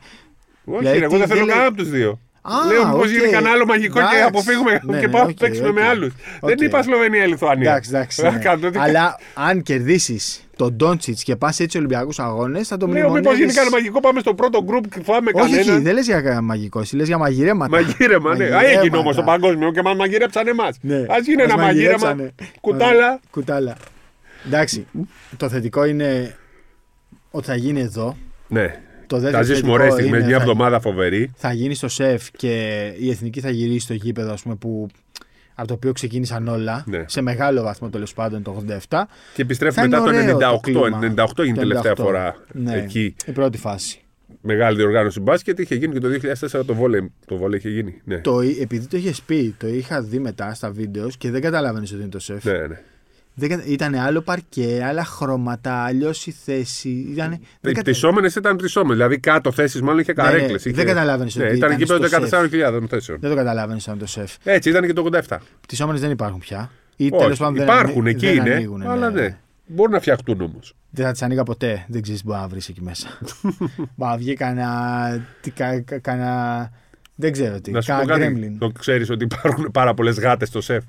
Όχι, 0.65 0.79
Δηλαδή, 0.79 0.99
ρε, 0.99 1.05
εγώ 1.05 1.13
τι 1.13 1.19
δεν 1.19 1.27
θέλω 1.29 1.39
δεν 1.39 1.47
λέει- 1.49 1.55
κανένα 1.55 1.67
από 1.69 1.77
τους 1.77 1.91
δύο. 1.91 2.21
Α, 2.47 2.67
Λέω 2.73 2.85
μήπω 2.87 2.99
οκ. 2.99 3.07
γίνει 3.07 3.29
κανένα 3.29 3.51
άλλο 3.53 3.67
μαγικό 3.67 3.95
και 3.99 4.05
Εντάξει. 4.05 4.23
αποφύγουμε 4.23 4.81
Ναι, 4.83 5.01
και 5.01 5.07
ναι, 5.07 5.13
πάμε 5.13 5.25
να 5.25 5.31
οκ, 5.31 5.37
παίξουμε 5.39 5.69
οκ. 5.69 5.75
με 5.75 5.83
άλλους. 5.83 6.13
Οκ. 6.41 6.49
Δεν 6.49 6.67
είπα 6.67 6.83
Σλοβενία 6.83 7.25
ή 7.25 7.29
Λιθουανία. 7.29 7.71
Εντάξει, 7.71 7.91
εντάξει. 7.95 8.23
Θα 8.23 8.31
ναι. 8.31 8.39
κάνω 8.39 8.71
τι- 8.71 8.79
Αλλά 8.79 9.19
αν 9.35 9.63
κερδίσεις 9.63 10.45
τον 10.57 10.73
Ντόντσιτς 10.73 11.23
και 11.23 11.37
πας 11.37 11.61
έτσι 11.61 11.79
Ολυμπιακούς 11.79 12.19
Αγώνες, 12.19 12.69
θα 12.69 12.77
το 12.77 12.87
Λέω 12.87 12.95
μήπως 12.95 13.11
μνημονεύεις. 13.11 13.39
γίνει 13.41 13.53
κανένα 13.53 13.77
μαγικό, 13.77 14.01
πάμε 14.01 14.21
στο 14.21 14.35
πρώτο 14.35 14.63
γκρουπ 14.65 14.89
και 14.89 15.01
φάμε 15.03 15.31
Όχι, 15.35 15.55
όχι, 15.55 15.65
κανένα. 15.65 15.83
δεν 15.85 15.95
λες 15.95 16.07
για 16.07 16.21
κανένα 16.21 16.43
μαγικό, 16.43 16.81
εσύ 16.81 16.97
λες 16.97 17.07
για 17.07 17.19
μαγειρέματα. 17.19 17.77
Μαγείρεμα, 17.77 18.37
ναι. 18.37 18.45
Α, 18.45 18.49
Μαγειρέματα. 18.51 18.81
έγινε 18.81 18.97
όμως 18.97 19.17
το 19.17 19.23
παγκόσμιο 19.23 19.71
και 19.73 19.83
μας 19.83 19.95
μαγειρέψαν 19.97 20.47
εμάς. 20.47 20.77
Ναι. 20.81 20.95
Α 20.97 21.19
γίνει 21.25 21.37
Μας 21.43 21.53
ένα 21.53 21.57
μαγείρεμα. 21.57 21.67
μαγειρέψανε. 21.67 22.35
Κουτάλα. 22.61 23.21
Κουτάλα. 23.31 23.77
Εντάξει. 24.47 24.87
το 25.37 25.49
θετικό 25.49 25.85
είναι 25.85 26.37
ότι 27.31 27.47
θα 27.47 27.55
γίνει 27.57 27.81
εδώ. 27.81 28.17
Ναι. 28.49 28.75
Το 29.19 29.21
Θα 29.21 29.31
δεύτερο 29.31 29.45
ζήσουμε 29.45 29.67
θετικό 29.71 29.83
ωραίε 29.85 29.91
στιγμέ, 29.91 30.17
είναι 30.17 30.27
μια 30.27 30.37
θα- 30.37 30.43
εβδομάδα 30.43 30.81
φοβερή. 30.81 31.31
Θα 31.37 31.53
γίνει 31.53 31.75
στο 31.75 31.89
σεφ 31.89 32.31
και 32.31 32.83
η 32.99 33.11
εθνική 33.11 33.41
θα 33.41 33.51
γυρίσει 33.51 33.79
στο 33.85 33.95
γήπεδο, 33.95 34.33
ας 34.33 34.43
πούμε, 34.43 34.55
που, 34.55 34.87
από 35.55 35.69
το 35.69 35.75
οποίο 35.75 35.93
ξεκίνησαν 35.93 36.49
όλα. 36.49 36.85
Ναι. 36.87 37.05
Σε 37.07 37.21
μεγάλο 37.21 37.63
βαθμό 37.63 37.89
τέλος 37.91 38.15
πάντων 38.15 38.43
το 38.43 38.51
87. 38.51 39.07
Και 39.35 39.43
επιστρέφει 39.43 39.75
Θα 39.75 39.83
είναι 39.85 39.97
μετά 39.99 40.11
το 40.11 40.17
ωραίο 40.19 40.57
98. 40.57 40.61
κλίμα. 40.63 40.99
98 40.99 41.45
είναι 41.45 41.49
η 41.51 41.53
Το 41.53 41.61
τελευταία 41.61 41.93
98. 41.93 41.97
φορά 42.05 42.37
Ναι, 42.53 42.75
εκεί. 42.77 43.15
Η 43.27 43.33
πρώτη 43.33 43.59
φάση. 43.59 43.99
Μεγάλη 44.41 44.77
διοργάνωση 44.77 45.21
μπάσκετ. 45.21 45.59
Είχε 45.59 45.75
γίνει 45.75 45.93
και 45.93 45.99
το 46.01 46.09
2004 46.09 46.65
το 46.67 46.75
βόλεϊ. 46.75 47.13
Το 47.27 47.37
βόλεϊ 47.37 47.59
είχε 47.59 47.69
γίνει. 47.69 48.01
Ναι. 48.05 48.19
Το, 48.19 48.41
επειδή 48.41 48.87
το 48.87 48.97
είχες 48.97 49.21
πει, 49.23 49.55
το 49.59 49.67
είχα 49.69 50.03
δει 50.03 50.19
μετά 50.19 50.55
στα 50.55 50.71
βίντεος 50.71 51.17
και 51.17 51.31
δεν 51.31 51.41
καταλάβαινες 51.41 51.93
ότι 51.93 52.01
είναι 52.01 52.11
το 52.11 52.19
σεφ. 52.19 52.45
Ναι, 52.45 52.53
ναι. 52.53 52.81
Δεν 53.35 53.49
κατα... 53.49 53.63
Ήταν 53.67 53.95
άλλο 53.95 54.21
παρκέ, 54.21 54.85
άλλα 54.89 55.05
χρώματα, 55.05 55.73
αλλιώς 55.85 56.27
η 56.27 56.31
θέση. 56.45 56.89
Ήτανε... 56.89 57.35
Οι 57.35 57.47
δεν 57.61 57.73
κατα- 57.75 57.91
πτυσσόμενε 57.91 58.31
ήταν 58.37 58.57
πτυσσόμενε. 58.57 58.95
Δηλαδή 58.95 59.19
κάτω 59.19 59.53
θέσεις 59.53 59.83
μάλλον 59.83 59.99
είχε 60.01 60.13
Ναι, 60.17 60.23
ναι, 60.23 60.29
καρέκλες. 60.31 60.63
δεν 60.63 60.87
καταλάβαινες 60.87 61.35
ναι, 61.37 61.45
ότι 61.45 61.57
ήταν 61.57 61.71
ήταν 61.73 61.99
γήπεδο 61.99 62.27
στο 62.27 62.39
14.000 62.81 62.85
θέσεων. 62.89 63.19
Δεν 63.21 63.31
το 63.31 63.37
καταλάβαινες 63.37 63.83
σαν 63.83 63.99
το 63.99 64.07
σεφ. 64.07 64.33
Έτσι 64.45 64.69
ήταν 64.71 64.87
και 64.87 64.93
το 64.93 65.09
87. 65.29 65.37
Τις 65.69 65.81
όμορε 65.81 65.99
δεν 65.99 66.11
υπάρχουν 66.11 66.39
πια. 66.41 66.71
Ή 66.97 67.09
Όχι, 67.13 67.23
τέλο 67.23 67.35
πάντων 67.39 67.55
δεν 67.55 67.63
υπάρχουν, 67.65 68.01
ανοί- 68.01 68.15
εκεί 68.15 68.27
δεν 68.27 68.37
είναι. 68.37 68.55
ανοίγουνε, 68.55 68.89
αλλά 68.89 69.11
ναι. 69.11 69.37
Μπορούν 69.67 69.93
να 69.93 70.01
φτιαχτούν 70.01 70.41
όμως. 70.41 70.75
Δεν 70.91 71.05
θα 71.05 71.13
τις 71.13 71.23
ανοίγα 71.23 71.43
ποτέ. 71.43 71.85
Δεν 71.89 72.03
ξέρεις 72.03 72.21
τι 72.21 72.27
μπορεί 72.27 72.41
να 72.41 72.49
βρεις 72.49 72.69
εκεί 72.69 72.83
μέσα. 72.83 73.09
Μπορεί 73.97 74.11
να 74.11 74.17
βγει 74.17 74.35
κανένα. 74.35 75.27
τι, 75.41 75.51
κα- 75.51 75.81
κα- 75.81 75.99
κανένα- 75.99 76.71
Δεν 77.15 77.33
ξέρω 77.33 77.61
τι. 77.61 77.71
Να 77.71 77.81
σου 77.81 77.87
πω 77.87 77.93
Κανένα 77.99 78.19
κάτι. 78.19 78.31
γκρέμλιν. 78.31 78.59
Το 78.59 78.69
ξέρεις 78.79 79.11
ότι 79.11 79.25
υπάρχουν 79.25 79.69
πάρα 79.73 79.95
πολλές 79.95 80.19
γάτες 80.19 80.49
στο 80.49 80.61
σεφ; 80.61 80.85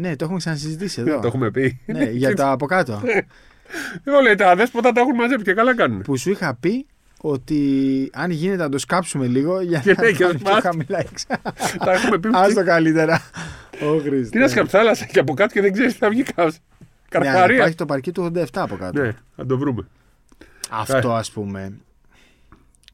Ναι, 0.00 0.16
το 0.16 0.24
έχουμε 0.24 0.38
ξανασυζητήσει 0.38 1.00
εδώ. 1.00 1.20
Το 1.20 1.26
έχουμε 1.26 1.50
πει. 1.50 1.80
Ναι, 1.86 2.04
για 2.04 2.34
τα 2.34 2.50
από 2.50 2.66
κάτω. 2.66 3.02
Εγώ 4.04 4.20
λέει 4.20 4.34
τα 4.34 4.50
αδέσποτα 4.50 4.92
τα 4.92 5.00
έχουν 5.00 5.14
μαζέψει 5.14 5.44
και 5.44 5.52
καλά 5.54 5.76
κάνουν. 5.76 6.02
που 6.02 6.16
σου 6.16 6.30
είχα 6.30 6.54
πει 6.60 6.86
ότι 7.20 7.60
αν 8.14 8.30
γίνεται 8.30 8.62
να 8.62 8.68
το 8.68 8.78
σκάψουμε 8.78 9.26
λίγο 9.26 9.60
για 9.60 9.78
Και 9.80 9.94
να 9.94 10.02
ναι, 10.02 10.10
και 10.12 10.24
πάμε 10.24 10.32
να 10.32 10.38
πιο 10.38 10.48
σπάσει. 10.48 10.60
χαμηλά 10.60 10.98
έξα. 10.98 11.26
τα 11.84 11.92
έχουμε 11.92 12.18
πει. 12.18 12.28
Άστο 12.32 12.64
καλύτερα. 12.64 13.22
Ω 13.82 13.98
Χριστέ. 14.00 14.28
Τι 14.30 14.38
να 14.38 14.48
σκάψει 14.48 14.70
θάλασσα 14.76 15.04
και 15.04 15.18
από 15.18 15.34
κάτω 15.34 15.52
και 15.52 15.60
δεν 15.60 15.72
ξέρεις 15.72 15.92
τι 15.92 15.98
θα 15.98 16.08
βγει 16.08 16.22
κάτω. 16.22 16.42
Ναι, 16.42 16.48
αλλά 17.12 17.24
Καρχαρία. 17.24 17.56
Υπάρχει 17.56 17.74
το 17.74 17.86
παρκή 17.86 18.12
του 18.12 18.32
87 18.34 18.44
από 18.54 18.76
κάτω. 18.76 19.00
Ναι, 19.02 19.12
θα 19.36 19.46
το 19.46 19.58
βρούμε. 19.58 19.86
Αυτό 20.70 21.12
ας 21.12 21.30
πούμε. 21.30 21.72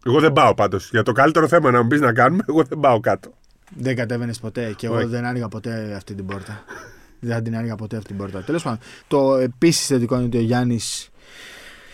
Εγώ 0.07 0.21
δεν 0.21 0.33
πάω 0.33 0.55
πάντως. 0.55 0.89
Για 0.91 1.03
το 1.03 1.13
καλύτερο 1.13 1.49
θέμα 1.49 1.71
να 1.71 1.83
μου 1.83 1.89
πεις 1.89 2.01
να 2.01 2.13
κάνουμε, 2.13 2.43
εγώ 2.49 2.63
δεν 2.63 2.81
πάω 2.81 3.01
κάτω. 3.01 3.33
Δεν 3.77 3.97
κατέβαινες 3.97 4.39
ποτέ 4.39 4.73
και 4.77 4.87
εγώ 4.87 4.97
Όχι. 4.97 5.07
δεν 5.07 5.25
άνοιγα 5.25 5.49
ποτέ 5.49 5.93
αυτή 5.97 6.15
την 6.15 6.27
πόρτα. 6.27 6.65
Δεν 7.27 7.43
την 7.43 7.57
άνοιγα 7.57 7.75
ποτέ 7.75 7.97
αυτή 7.97 8.09
την 8.09 8.17
πόρτα. 8.17 8.43
Τέλος 8.43 8.63
πάντων, 8.63 8.79
το 9.09 9.35
επίσης 9.35 9.87
θετικό 9.87 10.15
είναι 10.15 10.25
ότι 10.25 10.37
ο 10.37 10.41
Γιάννης 10.41 11.09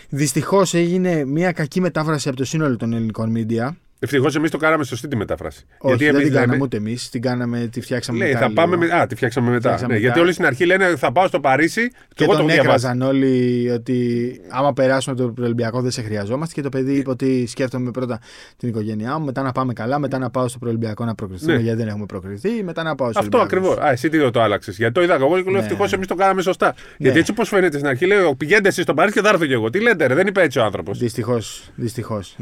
δυστυχώς 0.09 0.75
έγινε 0.75 1.25
μια 1.25 1.53
κακή 1.53 1.81
μετάφραση 1.81 2.29
από 2.29 2.37
το 2.37 2.45
σύνολο 2.45 2.77
των 2.77 2.93
ελληνικών 2.93 3.33
media. 3.37 3.71
Ευτυχώς 4.03 4.37
εμείς 4.37 4.51
το 4.51 4.57
κάναμε 4.59 4.85
σωστή 4.85 5.09
τη 5.09 5.17
μετάφραση. 5.17 5.65
Όχι, 5.79 5.97
δεν 5.97 6.09
εμείς 6.09 6.21
την 6.23 6.33
λέμε- 6.33 6.45
κάναμε 6.47 6.63
ούτε 6.65 6.77
εμείς. 6.77 7.09
Την 7.11 7.21
κάναμε, 7.23 7.69
τη 7.73 7.81
φτιάξαμε 7.81 8.19
Λέει, 8.19 8.33
μετά. 8.33 8.47
θα 8.47 8.53
πάμε 8.53 8.77
λίγο. 8.77 8.95
με... 8.95 9.01
Α, 9.01 9.07
τη 9.07 9.15
φτιάξαμε 9.15 9.47
μετά. 9.51 9.59
Φτιάξαμε 9.61 9.87
ναι, 9.93 9.99
μετά. 9.99 10.07
γιατί 10.07 10.21
όλοι 10.21 10.33
στην 10.33 10.45
αρχή 10.47 10.65
λένε 10.67 10.97
θα 10.97 11.13
πάω 11.13 11.27
στο 11.27 11.41
Παρίσι 11.41 11.89
και, 11.89 11.95
Και 12.15 12.23
εγώ 12.25 12.33
το 12.33 12.39
τον 12.39 12.49
έχω 12.49 12.61
διαβάσει. 12.63 12.87
έκραζαν 12.87 13.09
όλοι 13.09 13.71
ότι 13.71 14.31
άμα 14.49 14.73
περάσουμε 14.73 15.17
το 15.17 15.29
προελμπιακό 15.29 15.81
δεν 15.81 15.91
σε 15.91 16.03
χρειαζόμαστε. 16.03 16.55
Και 16.55 16.63
το 16.63 16.69
παιδί 16.69 16.93
είπε 16.95 17.11
ότι 17.11 17.47
σκέφτομαι 17.47 17.91
πρώτα 17.91 18.19
την 18.57 18.69
οικογένειά 18.69 19.19
μου, 19.19 19.25
μετά 19.25 19.43
να 19.43 19.53
πάμε 19.53 19.73
καλά, 19.73 19.99
μετά 19.99 20.19
να 20.19 20.31
πάω 20.31 20.49
στο 20.49 20.59
προελμπιακό 20.59 21.05
να 21.05 21.15
προκριθούμε 21.15 21.53
Ναι. 21.55 21.61
γιατί 21.61 21.79
δεν 21.79 21.89
έχουμε 21.89 22.07
προκριθεί, 22.07 22.63
μετά 22.65 22.83
να 22.83 22.95
πάω 22.95 23.11
στο 23.11 23.19
Αυτό 23.21 23.39
Ολυμπιακός. 23.39 23.69
ακριβώς. 23.71 23.89
Α, 23.89 23.93
εσύ 23.93 24.09
τι 24.09 24.19
δεν 24.19 24.31
το 24.31 24.41
άλλαξες. 24.43 24.77
Γιατί 24.77 24.93
το 24.95 25.03
είδα 25.03 25.15
εγώ 25.15 25.37
και 25.37 25.43
λέω 25.43 25.53
Ναι. 25.53 25.59
ευτυχώς 25.59 25.93
εμείς 25.93 26.07
το 26.07 26.15
κάναμε 26.15 26.43
σωστά. 26.43 26.75
Γιατί 26.99 27.19
έτσι 27.19 27.31
όπως 27.31 27.49
φαίνεται 27.49 27.77
στην 27.77 27.89
αρχή 27.89 28.07
λέει 28.07 28.19
πηγαίνετε 28.37 28.69
εσείς 28.69 28.83
στο 28.83 28.95
Παρίσι 28.95 29.15
και 29.15 29.23
θα 29.23 29.29
έρθω 29.29 29.47
κι 29.47 29.53
εγώ. 29.53 29.71
Τι 29.71 29.81
λέτε, 29.81 30.07
ρε, 30.07 30.15
δεν 30.15 30.27
είπε 30.27 30.43
έτσι 30.43 30.59
ο 30.59 30.65
άνθρωπος. 30.65 30.99
Δυστυχώς. 30.99 31.71
Δυστυχώς, 31.75 32.35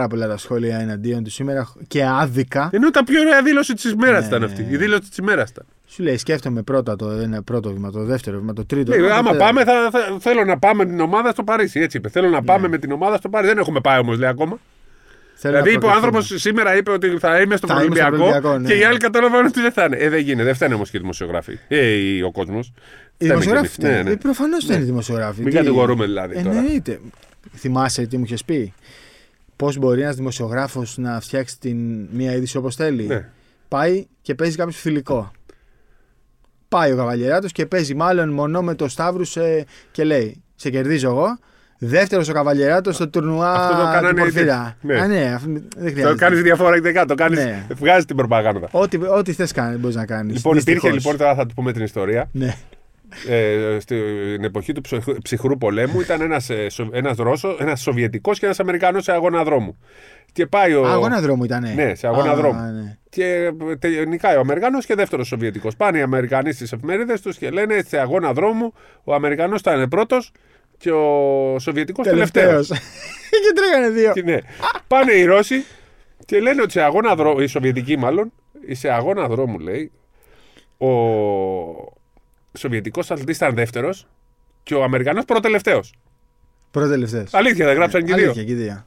δυστυχώς. 0.00 0.08
Τι 0.08 0.08
είναι 0.08 0.08
Και 0.08 0.08
πάρα 0.08 0.08
πολλά 0.08 0.28
τα 0.28 0.36
σχόλια 0.36 0.78
εναντίον 0.80 1.24
του 1.24 1.30
σήμερα 1.30 1.72
και 1.88 2.04
άδικα. 2.04 2.70
Ενώ 2.72 2.90
τα 2.90 3.04
πιο 3.04 3.20
ωραία 3.20 3.42
δήλωση 3.42 3.74
της 3.74 3.84
ημέρας 3.90 4.20
Ναι. 4.20 4.26
ήταν 4.26 4.42
αυτή. 4.44 4.66
Η 4.70 4.76
δήλωση 4.76 5.08
της 5.08 5.16
ημέρας 5.18 5.50
ήταν. 5.50 5.64
Σου 5.86 6.02
λέει: 6.02 6.16
Σκέφτομαι 6.18 6.62
πρώτα 6.62 6.96
το 6.96 7.10
ένα 7.10 7.42
πρώτο 7.42 7.72
βήμα, 7.72 7.90
το 7.90 8.04
δεύτερο 8.04 8.38
βήμα, 8.38 8.52
το 8.52 8.64
τρίτο 8.66 8.90
Λέει, 8.92 9.00
βήμα. 9.00 9.14
άμα 9.14 9.30
το 9.30 9.36
πάμε, 9.36 9.64
θα, 9.64 9.88
θα- 9.92 10.16
θέλω 10.20 10.44
να 10.44 10.58
πάμε 10.58 10.84
με 10.84 10.90
την 10.90 11.00
ομάδα 11.00 11.30
στο 11.30 11.44
Παρίσι. 11.44 11.80
Έτσι 11.80 11.96
είπε. 11.96 12.08
Θέλω 12.08 12.28
να 12.28 12.42
πάμε 12.42 12.68
με 12.68 12.78
την 12.78 12.92
ομάδα 12.92 13.16
στο 13.16 13.28
Παρίσι. 13.28 13.52
Δεν 13.52 13.62
έχουμε 13.62 13.80
πάει 13.80 13.98
όμως, 13.98 14.18
λέει 14.18 14.28
ακόμα. 14.28 14.58
Θέλω 15.34 15.54
να 15.56 15.62
Δηλαδή 15.62 15.76
είπε 15.76 15.86
ο 15.86 15.88
προκριθούμε. 15.88 16.16
άνθρωπος 16.16 16.40
σήμερα 16.40 16.76
είπε 16.76 16.90
ότι 16.90 17.18
θα 17.18 17.40
είμαι 17.40 17.56
στο 17.56 17.66
Θα 17.66 17.82
είμαι 17.82 17.94
στο 17.96 18.04
Ολυμπιακό 18.04 18.24
Ολυμπιακό, 18.30 18.58
ναι. 18.58 18.66
και 18.68 18.74
οι 18.78 18.84
άλλοι 18.84 18.98
καταλαβαίνουν 18.98 19.46
ότι 19.46 19.60
δεν 19.60 19.72
θα 19.72 19.84
είναι. 19.84 19.96
Ε, 19.96 20.08
δεν 20.08 20.20
γίνεται. 20.20 20.44
Δεν 20.44 20.54
φταίνε 20.54 20.74
όμως 20.74 20.90
και 20.90 20.96
οι 20.96 21.00
δημοσιογράφοι. 21.00 21.58
Ε, 21.68 22.22
ο 22.22 22.30
κόσμος. 22.30 22.72
Οι 23.18 23.26
δημοσιογράφοι. 23.26 23.82
Ναι, 23.82 24.02
ναι. 24.02 24.16
Προφανώς 24.16 24.66
δεν 24.66 24.76
είναι 24.76 24.84
δημοσιογράφοι. 24.84 25.40
Μην 25.40 25.50
Τι- 25.50 25.56
κατηγορούμε 25.56 26.04
δηλαδή 26.04 26.42
τώρα. 26.42 26.56
Εννοείται. 26.56 27.00
Θυμάσαι 27.56 28.06
τι 28.06 28.16
μου 28.16 28.24
είχες 28.24 28.44
πει; 28.44 28.72
Πώς 29.62 29.76
μπορεί 29.78 30.02
ένας 30.02 30.16
δημοσιογράφος 30.16 30.98
να 30.98 31.20
φτιάξει 31.20 31.58
την 31.58 32.06
μία 32.12 32.32
είδηση 32.34 32.56
όπως 32.56 32.74
θέλει. 32.76 33.06
Ναι. 33.06 33.28
Πάει 33.68 34.06
και 34.22 34.34
παίζει 34.34 34.56
κάποιος 34.56 34.76
φιλικό. 34.76 35.30
Πάει 36.68 36.92
ο 36.92 36.96
Καβαλιεράτος 36.96 37.52
και 37.52 37.66
παίζει 37.66 37.94
μάλλον 37.94 38.28
μονό 38.28 38.62
με 38.62 38.74
το 38.74 38.88
Σταύρου 38.88 39.24
σε... 39.24 39.64
και 39.90 40.04
λέει: 40.04 40.42
Σε 40.54 40.70
κερδίζω 40.70 41.08
εγώ. 41.08 41.38
Δεύτερος 41.78 42.28
ο 42.28 42.32
Καβαλιεράτος 42.32 42.94
στο 42.94 43.08
τουρνουά 43.08 43.52
Αυτό 43.52 43.76
το 43.76 43.82
κάνανε 43.82 44.08
του 44.08 44.14
Πορφύρα. 44.16 44.76
ήδη. 44.84 44.92
Ναι. 44.94 45.00
Α, 45.00 45.06
ναι, 45.06 45.32
αφ- 45.34 45.44
δεν 45.46 45.62
Το 45.70 45.90
χρειάζεται. 45.90 46.14
κάνεις 46.14 46.42
διαφορετικά. 46.42 47.04
Το 47.04 47.14
κάνεις, 47.14 47.38
Ναι. 47.38 47.66
Βγάζεις 47.74 48.04
την 48.04 48.16
προπαγάνδα. 48.16 48.68
Ό,τι, 48.70 48.96
ό,τι 49.06 49.32
θες 49.32 49.52
μπορείς 49.78 49.96
να 49.96 50.06
κάνεις. 50.06 50.34
Λοιπόν, 50.34 50.56
υπήρχε 50.56 50.90
λοιπόν, 50.90 51.16
τώρα 51.16 51.34
θα 51.34 51.46
του 51.46 51.54
πούμε 51.54 51.72
την 51.72 51.82
ιστορία. 51.82 52.28
Ναι. 52.32 52.54
Ε, 53.28 53.76
στην 53.80 54.44
εποχή 54.44 54.72
του 54.72 54.80
ψυχρού- 54.80 55.22
ψυχρού 55.22 55.58
πολέμου 55.58 56.00
ήταν 56.00 56.20
ένας, 56.20 56.50
ε, 56.50 56.68
Σο- 56.68 56.90
ένας 56.92 57.16
Ρώσος, 57.16 57.56
ένας 57.60 57.80
Σοβιετικός 57.80 58.38
και 58.38 58.44
ένας 58.44 58.60
Αμερικανός 58.60 59.04
σε 59.04 59.12
αγώνα 59.12 59.44
δρόμου. 59.44 59.78
Και 60.32 60.46
πάει 60.46 60.74
ο... 60.74 60.86
Αγώνα 60.86 61.20
δρόμου 61.20 61.44
ήταν. 61.44 61.74
Ναι, 61.74 61.94
σε 61.94 62.06
αγώνα 62.06 62.34
δρόμου. 62.34 62.60
Ναι. 62.60 62.96
Και 63.08 63.50
τε- 63.78 64.06
νικάει 64.06 64.36
ο 64.36 64.40
Αμερικανός 64.40 64.86
και 64.86 64.94
δεύτερος 64.94 65.26
Σοβιετικός. 65.26 65.76
Πάνε 65.76 65.98
οι 65.98 66.02
Αμερικανοί 66.02 66.52
στις 66.52 66.72
εφημερίδες 66.72 67.20
τους 67.20 67.36
και 67.38 67.50
λένε 67.50 67.82
σε 67.86 67.98
αγώνα 67.98 68.32
δρόμου 68.32 68.72
ο 69.04 69.14
Αμερικανός 69.14 69.60
ήταν 69.60 69.88
πρώτος 69.88 70.32
και 70.78 70.90
ο 70.90 71.56
Σοβιετικός 71.58 72.06
τελευταίος. 72.06 72.68
Τελευταίος. 72.68 72.68
και 73.44 73.52
τρέχανε 73.54 73.88
δύο. 73.88 74.12
ναι. 74.24 74.38
Πάνε 74.86 75.12
οι 75.12 75.24
Ρώσοι 75.24 75.64
και 76.24 76.40
λένε 76.40 76.62
ότι 76.62 76.72
σε 76.72 76.80
αγώνα 76.82 77.14
δρόμου, 77.14 77.40
οι 77.40 77.46
Σοβιετικοί 77.46 77.96
μάλλον, 77.98 78.32
σε 78.70 78.88
αγώνα 78.90 79.26
δρόμου 79.28 79.58
λέει, 79.58 79.92
ο 80.78 80.86
Σοβιετικός 82.58 83.10
αθλητής 83.10 83.36
ήταν 83.36 83.54
δεύτερος 83.54 84.06
και 84.62 84.74
ο 84.74 84.82
Αμερικανός 84.82 85.24
προτελευταίος. 85.24 85.92
Πρώτο 86.70 86.88
τελευταίο. 86.88 87.24
Αλήθεια, 87.30 87.66
δεν 87.66 87.74
γράψαν 87.74 88.04
και 88.04 88.12
οι 88.12 88.14
δύο. 88.14 88.24
Αλήθεια, 88.24 88.44
και 88.44 88.52
οι 88.52 88.54
δύο. 88.54 88.86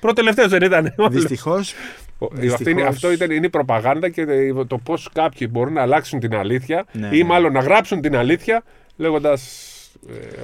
Προτελευταίος 0.00 0.48
δεν 0.48 0.62
ήταν. 0.62 0.94
Δυστυχώς. 1.10 1.74
Ο- 2.18 2.26
Δυστυχώς. 2.28 2.54
Αυτό, 2.54 2.70
είναι, 2.70 2.82
αυτό 2.82 3.12
ήταν, 3.12 3.30
είναι 3.30 3.46
η 3.46 3.50
προπαγάνδα 3.50 4.08
και 4.08 4.26
το 4.66 4.78
πώς 4.78 5.08
κάποιοι 5.12 5.48
μπορούν 5.50 5.72
να 5.72 5.82
αλλάξουν 5.82 6.20
την 6.20 6.34
αλήθεια 6.34 6.84
Ναι, 6.92 7.08
ή 7.12 7.18
ναι. 7.18 7.24
μάλλον 7.24 7.52
να 7.52 7.60
γράψουν 7.60 8.00
την 8.00 8.16
αλήθεια 8.16 8.62
λέγοντας 8.96 9.42
ε, 9.42 9.71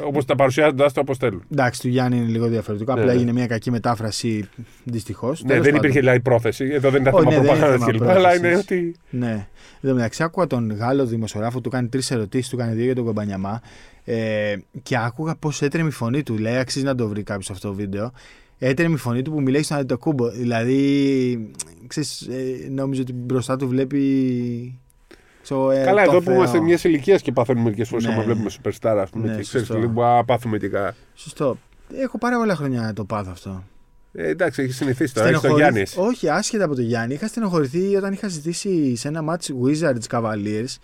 όπως 0.06 0.24
τα 0.24 0.34
παρουσιάζοντα 0.34 0.92
το 0.92 1.00
όπως 1.00 1.18
θέλουν. 1.18 1.42
Εντάξει, 1.52 1.80
του 1.80 1.88
Γιάννη 1.88 2.16
είναι 2.16 2.26
λίγο 2.26 2.46
διαφορετικό. 2.46 2.94
Ναι, 2.94 3.00
Απλά 3.00 3.12
ναι. 3.12 3.18
έγινε 3.18 3.32
μια 3.32 3.46
κακή 3.46 3.70
μετάφραση 3.70 4.48
δυστυχώς. 4.84 5.44
Ναι, 5.44 5.60
δεν 5.60 5.74
υπήρχε 5.74 5.98
δηλαδή 5.98 6.20
πρόθεση. 6.20 6.64
Εδώ 6.64 6.90
δεν 6.90 7.00
ήταν 7.00 7.14
Όχι, 7.14 7.24
θέμα 7.24 7.42
ναι, 7.42 7.46
δεν 7.46 7.56
είναι 7.56 7.58
προπαγάνδα 7.58 7.86
θέμα 7.86 7.98
κλπ. 7.98 8.16
Αλλά 8.16 8.34
είναι 8.36 8.48
πρόθεσης. 8.48 8.64
ότι. 8.64 8.94
Ναι. 9.10 9.46
Εν 9.80 9.88
τω 9.90 9.94
μεταξύ, 9.94 10.22
άκουγα 10.22 10.46
τον 10.46 10.72
Γάλλος 10.72 11.08
δημοσιογράφο, 11.08 11.60
του 11.60 11.70
κάνει 11.70 11.88
τρεις 11.88 12.10
ερωτήσεις, 12.10 12.48
του 12.48 12.56
κάνει 12.56 12.74
δύο 12.74 12.84
για 12.84 12.94
τον 12.94 13.04
Κομπανιαμά. 13.04 13.60
Ε, 14.04 14.56
και 14.82 14.96
άκουγα 14.98 15.36
πώς 15.36 15.62
έτρεμε 15.62 15.88
η 15.88 15.92
φωνή 15.92 16.22
του. 16.22 16.38
Λέει, 16.38 16.56
αξίζει 16.56 16.84
να 16.84 16.94
το 16.94 17.08
βρει 17.08 17.22
κάποιος 17.22 17.50
αυτό 17.50 17.68
το 17.68 17.74
βίντεο. 17.74 18.12
Έτρεμε 18.58 18.94
η 18.94 18.98
φωνή 18.98 19.22
του 19.22 19.30
που 19.30 19.40
μιλάει 19.40 19.62
στον 19.62 19.76
Αντιτοκούμπο. 19.76 20.30
Δηλαδή, 20.30 21.50
ξέρεις, 21.86 22.20
ε, 22.20 22.68
νόμιζε 22.70 23.00
ότι 23.00 23.12
μπροστά 23.12 23.56
του 23.56 23.68
βλέπει. 23.68 24.78
Ξέρω, 25.54 25.70
ε, 25.70 25.84
Καλά, 25.84 26.04
τον 26.04 26.10
εδώ 26.14 26.18
που 26.22 26.24
Θεό. 26.24 26.34
είμαστε 26.34 26.60
μιας 26.60 26.84
ηλικίας 26.84 27.22
και 27.22 27.32
παθαίνουμε 27.32 27.64
μερικές 27.64 27.88
φορές 27.88 28.04
Ναι. 28.04 28.12
άμα 28.12 28.22
βλέπουμε 28.22 28.50
superstar, 28.62 28.96
ας 29.02 29.10
πούμε. 29.10 29.26
Ναι, 29.28 29.36
και 29.36 29.42
ξέρεις 29.42 29.66
σωστό. 29.66 29.82
λίγο 29.82 30.02
να 30.02 30.24
πάθουμε 30.24 30.58
και 30.58 30.68
κα... 30.68 30.94
Σωστό. 31.14 31.56
Έχω 31.94 32.18
πάρα 32.18 32.36
πολλά 32.36 32.54
χρόνια 32.56 32.80
να 32.80 32.92
το 32.92 33.04
πάθω 33.04 33.30
αυτό. 33.32 33.64
ε, 34.12 34.28
Εντάξει, 34.28 34.62
έχεις 34.62 34.76
συνηθίσει 34.76 35.14
τώρα. 35.14 35.28
Έχεις 35.28 35.40
τον 35.40 35.50
Στενοχωρήθη- 35.50 35.86
Γιάννης. 35.96 36.14
Όχι, 36.16 36.28
άσχετα 36.28 36.64
από 36.64 36.74
τον 36.74 36.84
Γιάννη. 36.84 37.14
Είχα 37.14 37.26
στενοχωρηθεί 37.26 37.96
όταν 37.96 38.12
είχα 38.12 38.28
ζητήσει 38.28 38.96
σε 38.96 39.08
ένα 39.08 39.22
match 39.28 39.46
Wizards 39.66 40.18
Cavaliers. 40.18 40.76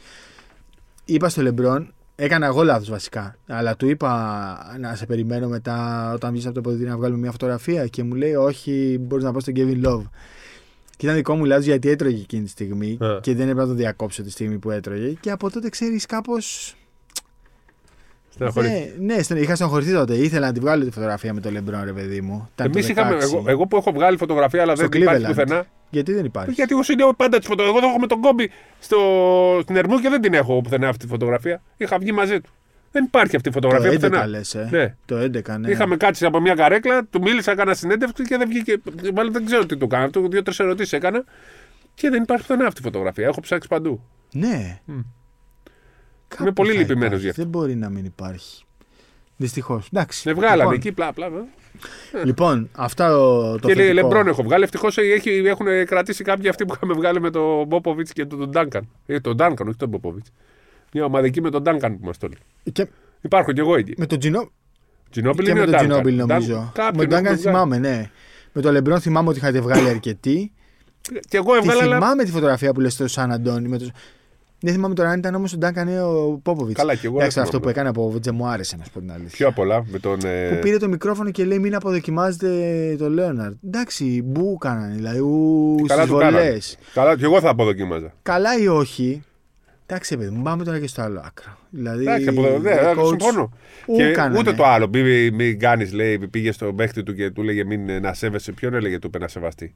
Είπα 1.05 1.29
στο 1.29 1.43
Λεμπρόν, 1.43 1.93
έκανα 2.17 2.47
εγώ 2.47 2.63
λάθος 2.65 2.91
βασικά. 2.91 3.37
Αλλά 3.47 3.77
του 3.77 3.89
είπα 3.89 4.77
να 4.81 4.95
σε 4.95 5.07
περιμένω 5.07 5.49
μετά 5.49 6.11
όταν 6.15 6.33
βγεις 6.33 6.45
από 6.47 6.55
το 6.55 6.61
ποδητήριο 6.61 6.91
να 6.93 6.97
βγάλουμε 6.99 7.21
μια 7.21 7.31
φωτογραφία. 7.31 7.87
Και 7.87 8.03
μου 8.03 8.15
λέει, 8.15 8.35
Όχι, 8.35 8.99
μπορείς 9.01 9.25
να 9.25 9.31
πάω 9.31 9.41
στον 9.41 9.55
Kevin 9.57 9.87
Love. 9.87 10.03
Και 10.97 11.07
ήταν 11.07 11.15
δικό 11.17 11.35
μου 11.37 11.45
λάθο 11.45 11.63
γιατί 11.63 11.89
έτρωγε 11.89 12.21
εκείνη 12.21 12.43
τη 12.45 12.51
στιγμή. 12.51 12.99
Α. 13.01 13.21
Και 13.21 13.35
δεν 13.35 13.43
έπρεπε 13.49 13.61
να 13.61 13.67
το 13.67 13.75
διακόψω 13.75 14.23
τη 14.23 14.31
στιγμή 14.31 14.59
που 14.59 14.71
έτρωγε. 14.71 15.13
Και 15.21 15.31
από 15.31 15.51
τότε 15.51 15.69
ξέρεις 15.69 16.07
κάπως. 16.07 16.75
Ναι, 18.39 18.93
ναι, 19.15 19.23
στεν- 19.23 19.41
είχα 19.43 19.55
στενοχωρηθεί 19.55 19.93
τότε. 19.93 20.15
Ήθελα 20.15 20.47
να 20.47 20.53
τη 20.53 20.61
βγάλω 20.61 20.85
τη 20.85 20.91
φωτογραφία 20.91 21.35
με 21.35 21.41
τον 21.41 21.53
Λεμπρόν, 21.53 21.85
ρε 21.85 21.93
παιδί 21.93 22.21
μου. 22.21 22.49
Ήταν 22.55 22.73
το 22.73 22.79
Εμεί 22.79 22.89
είχαμε. 22.89 23.17
16. 23.17 23.21
Εγώ, 23.23 23.45
εγώ 23.47 23.67
που 23.67 23.77
έχω 23.77 23.93
βγάλει 23.93 24.17
φωτογραφία, 24.17 24.63
αλλά 24.63 24.77
Στο 24.77 24.89
δεν 24.89 25.03
υπάρχει 25.03 25.23
Cleveland. 25.25 25.29
πουθενά. 25.29 25.67
Γιατί 25.91 26.13
δεν 26.13 26.25
υπάρχει; 26.25 26.51
Γιατί 26.53 26.73
εγώ 26.75 26.83
είναι 26.93 27.15
πάντα 27.17 27.39
τη 27.39 27.47
φωτογραφία. 27.47 27.79
Εγώ 27.79 27.87
το 27.87 27.91
έχω 27.93 28.01
με 28.01 28.07
τον 28.07 28.21
κόμπι 28.21 28.51
στο... 28.79 28.99
στην 29.63 29.77
Ερμού 29.77 29.99
και 29.99 30.09
δεν 30.09 30.21
την 30.21 30.35
έχω 30.35 30.61
πουθενά 30.61 30.89
αυτή 30.89 31.05
τη 31.05 31.11
φωτογραφία. 31.11 31.63
Είχα 31.77 31.99
βγει 31.99 32.13
μαζί 32.13 32.41
του. 32.41 32.51
Δεν 32.95 33.05
υπάρχει 33.05 33.37
αυτή 33.37 33.49
η 33.49 33.53
Το 33.53 33.61
φωτογραφία 33.61 33.91
11 33.91 33.95
πουθενά. 33.95 34.27
λες, 34.27 34.55
ε. 34.55 34.69
Ναι. 34.71 34.95
Το 35.05 35.17
11, 35.19 35.59
ναι. 35.59 35.71
Είχαμε 35.71 35.97
κάτσει 35.97 36.25
από 36.25 36.41
μια 36.41 36.55
καρέκλα, 36.55 37.05
του 37.05 37.21
μίλησα, 37.21 37.53
έκανα 37.53 37.75
συνέντευξη 37.75 38.23
και 38.25 38.37
δεν 38.37 38.49
βγήκε. 38.49 38.77
Μάλλον 39.15 39.33
δεν 39.33 39.45
ξέρω 39.47 39.67
τι 39.67 39.77
του 39.77 39.87
κάνω. 39.87 40.11
Του 40.11 40.29
δύο-τρεις 40.31 40.59
ερωτήσεις 40.59 40.93
έκανα 40.93 41.25
και 41.95 42.11
δεν 42.11 42.23
υπάρχει 42.23 42.47
πουθενά 42.47 42.67
αυτή 42.67 42.81
η 42.81 42.85
φωτογραφία. 42.85 43.27
Έχω 43.27 43.41
ψάξει 43.41 43.69
παντού. 43.69 44.01
Ναι. 44.33 44.81
Μμ. 44.85 45.01
Κάπου 46.29 46.43
Είμαι 46.43 46.53
πολύ 46.53 46.73
θα 46.73 46.79
λυπημένος 46.79 47.07
υπάρχει. 47.07 47.23
γι' 47.25 47.29
αυτό. 47.29 47.43
Δεν 47.43 47.51
μπορεί 47.51 47.75
να 47.75 47.89
μην 47.89 48.05
υπάρχει. 48.05 48.65
Δυστυχώς. 49.37 49.89
Εντάξει. 49.93 50.29
Με 50.29 50.35
βγάλανε 50.35 50.59
λοιπόν, 50.59 50.75
εκεί, 50.75 50.93
πλά, 50.93 51.13
πλά. 51.13 51.29
πλά. 51.31 51.45
Λοιπόν, 52.25 52.69
αυτά 52.73 53.09
το, 53.11 53.53
το 53.59 53.69
και 53.69 53.75
λέει 53.75 53.87
θετικό. 53.87 54.03
Λεμπρόν 54.07 54.27
έχω 54.29 54.43
βγάλει. 54.43 54.63
Ευτυχώς 54.65 54.97
έχουν 55.45 55.67
κρατήσει 55.87 56.25
κάποιοι 56.25 56.49
αυτοί 56.49 56.65
που 56.65 56.75
είχαμε 56.75 56.95
βγάλει 56.95 57.21
με 57.21 57.31
τον 57.31 57.67
Μπόποβιτς 57.67 58.13
και 58.13 58.25
τον 58.27 58.51
Ντάνκαν. 58.51 58.89
Ε, 59.07 59.21
τον 59.21 59.37
Ντάνκαν, 59.37 59.69
όχι 59.69 59.77
τον 59.77 59.89
Μπόποβιτς. 59.89 60.31
Μια 60.97 61.05
ομαδική 61.05 61.41
με 61.41 61.51
τον 61.51 61.63
Ντάνκαν 61.63 61.99
που 61.99 62.07
μας 62.07 62.19
το 62.19 62.27
λέει. 62.29 62.73
Και 62.73 62.87
Υπάρχουν 63.21 63.55
κι 63.55 63.61
εγώ 63.61 63.77
εκεί. 63.77 63.95
με 63.97 64.07
τον 64.07 64.19
Τζινό... 64.19 64.51
Τζινόπιλ 65.11 65.45
και 65.45 65.51
είναι 65.51 65.61
με 65.61 65.67
ο 65.67 65.71
τον 65.71 65.73
Ντάνκαν. 65.81 66.03
Τζινόμπιλ 66.03 66.17
Ντάν- 66.27 66.29
νομίζω. 66.29 66.71
κάποιον 66.75 66.93
με 66.97 67.01
τον 67.01 67.09
Ντάγκαν 67.09 67.25
έχουμε 67.33 67.51
βγάλει. 67.51 67.67
θυμάμαι, 67.69 67.79
ναι. 67.79 68.11
Με 68.53 68.63
τον 68.63 68.73
Λεμπρόν 68.73 69.01
θυμάμαι 69.01 69.29
ότι 69.29 69.39
είχατε 69.39 69.61
βγάλει 69.61 69.89
αρκετοί. 69.89 70.53
Και 71.29 71.37
εγώ 71.37 71.53
Τη 71.53 71.57
έβγαλα. 71.59 71.83
αλλά- 71.83 71.95
θυμάμαι 71.99 72.25
τη 72.25 72.31
φωτογραφία 72.31 72.73
που 72.73 72.81
λες 72.81 72.93
στο 72.93 73.09
Σαν 73.09 73.33
Αντώνη. 73.33 73.69
Με 73.69 73.79
το... 73.79 73.87
Δεν 74.61 74.73
θυμάμαι 74.73 74.95
τώρα 74.95 75.09
αν 75.11 75.19
ήταν 75.19 75.35
όμως 75.35 75.53
ο 75.53 75.57
Ντάγκαν 75.57 75.89
ή 75.89 75.99
ο 75.99 76.41
Πόποβιτ. 76.43 76.77
Καλά, 76.77 76.95
και 76.95 77.07
εγώ 77.07 77.17
Εντάξει, 77.17 77.35
δεν 77.35 77.45
αυτό 77.45 77.61
που 77.61 77.69
θυμάμαι. 77.69 77.71
έκανε 77.81 77.89
από 77.89 78.11
Βότζε 78.11 78.31
μου 78.31 78.47
άρεσε 78.47 78.77
να 78.77 78.85
σου 78.85 78.91
πω 78.91 79.01
την 79.01 79.13
αλήθεια. 79.13 79.31
Πιο 79.37 79.49
απ' 79.49 79.59
όλα 79.59 79.85
με 79.91 79.99
τον. 79.99 80.19
ε, 80.25 80.49
Που 80.55 80.59
πήρε 80.61 80.77
το 80.77 80.89
μικρόφωνο 80.89 81.31
και 81.31 81.45
λέει 81.45 81.59
μην 81.59 81.75
αποδοκιμάζετε 81.75 82.49
το 82.99 83.11
Λέοναρντ. 83.11 83.55
Εντάξει, 83.67 84.23
μπου 84.25 84.57
κάνανε, 84.57 84.95
δηλαδή 84.95 85.19
ου 85.19 85.77
Καλά 85.87 86.03
στις 86.03 86.13
του 86.13 86.19
κάνανε. 86.19 86.45
βολές. 86.47 86.79
Καλά, 86.95 87.17
και 87.17 87.25
εγώ 87.25 87.41
θα 87.41 87.49
αποδοκίμαζα. 87.49 88.13
Καλά 88.23 88.59
ή 88.59 88.69
όχι, 88.69 89.23
Εντάξει, 89.87 90.17
παιδί 90.17 90.31
μου, 90.31 90.43
πάμε 90.43 90.65
τώρα 90.65 90.81
και 90.81 90.87
στο 90.87 91.03
άλλο 91.03 91.23
άκρο. 91.25 91.59
Δηλαδή, 91.71 92.03
Εντάξει, 92.03 92.29
από 92.29 92.47
εδώ, 92.47 92.59
ναι, 92.59 92.71
ο 92.73 93.03
coach 93.03 93.07
συμφωνώ. 93.09 93.51
ου 93.87 93.97
Και 93.97 94.11
κάνανε. 94.11 94.39
ούτε 94.39 94.53
το 94.53 94.65
άλλο. 94.65 94.89
Μην, 94.93 95.35
μην 95.35 95.59
κάνεις, 95.59 95.93
λέει, 95.93 96.19
πήγε 96.19 96.53
στον 96.53 96.77
παίχτη 96.77 97.03
του 97.03 97.15
και 97.15 97.31
του 97.31 97.43
λέγε 97.43 97.65
μην 97.65 97.89
ε, 97.89 97.99
να 98.01 98.15
σέβεσαι. 98.15 98.53
Ποιον 98.53 98.75
έλεγε 98.75 98.99
του 98.99 99.07
είπε 99.07 99.19
να 99.19 99.29
σεβαστεί. 99.29 99.75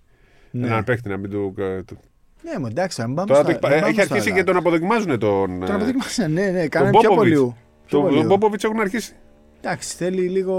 Ναι. 0.51 0.67
Έναν 0.67 0.85
παίχτη 0.85 1.09
να 1.09 1.17
μην 1.17 1.31
του. 1.31 1.55
ε, 1.59 1.83
του- 1.83 1.99
Ναι, 2.43 2.59
μου 2.59 2.67
εντάξει, 2.67 3.03
αν 3.03 3.15
πάμε 3.15 3.27
Τώρα 3.33 3.43
στο- 3.43 3.49
το 3.49 3.51
έχει, 3.51 3.61
μην 3.61 3.71
πα- 3.71 3.81
πάμε 3.81 3.87
έχει 3.93 4.03
στο 4.05 4.15
αρχίσει 4.15 4.31
άλλο 4.31 4.39
και 4.41 4.45
τον 4.45 4.57
αποδοκιμάζουν 4.57 5.19
τον. 5.19 5.51
άκρο. 5.55 5.67
Τον 5.67 5.71
ε, 5.71 5.75
αποδεικμάσαν, 5.75 6.33
ναι, 6.33 6.47
ναι, 6.51 6.61
τον 6.61 6.69
κάνανε 6.69 6.91
πιο 6.91 7.01
Μπόποβιτς. 7.09 7.17
πολύ. 7.17 7.35
ου. 7.47 7.57
Πιο 7.87 7.99
Τον 7.99 8.09
πολύ 8.09 8.23
ου. 8.23 8.27
Μπόποβιτ 8.27 8.65
έχουν 8.65 8.81
αρχίσει. 8.81 9.13
Εντάξει, 9.61 9.97
θέλει 9.97 10.21
λίγο. 10.29 10.55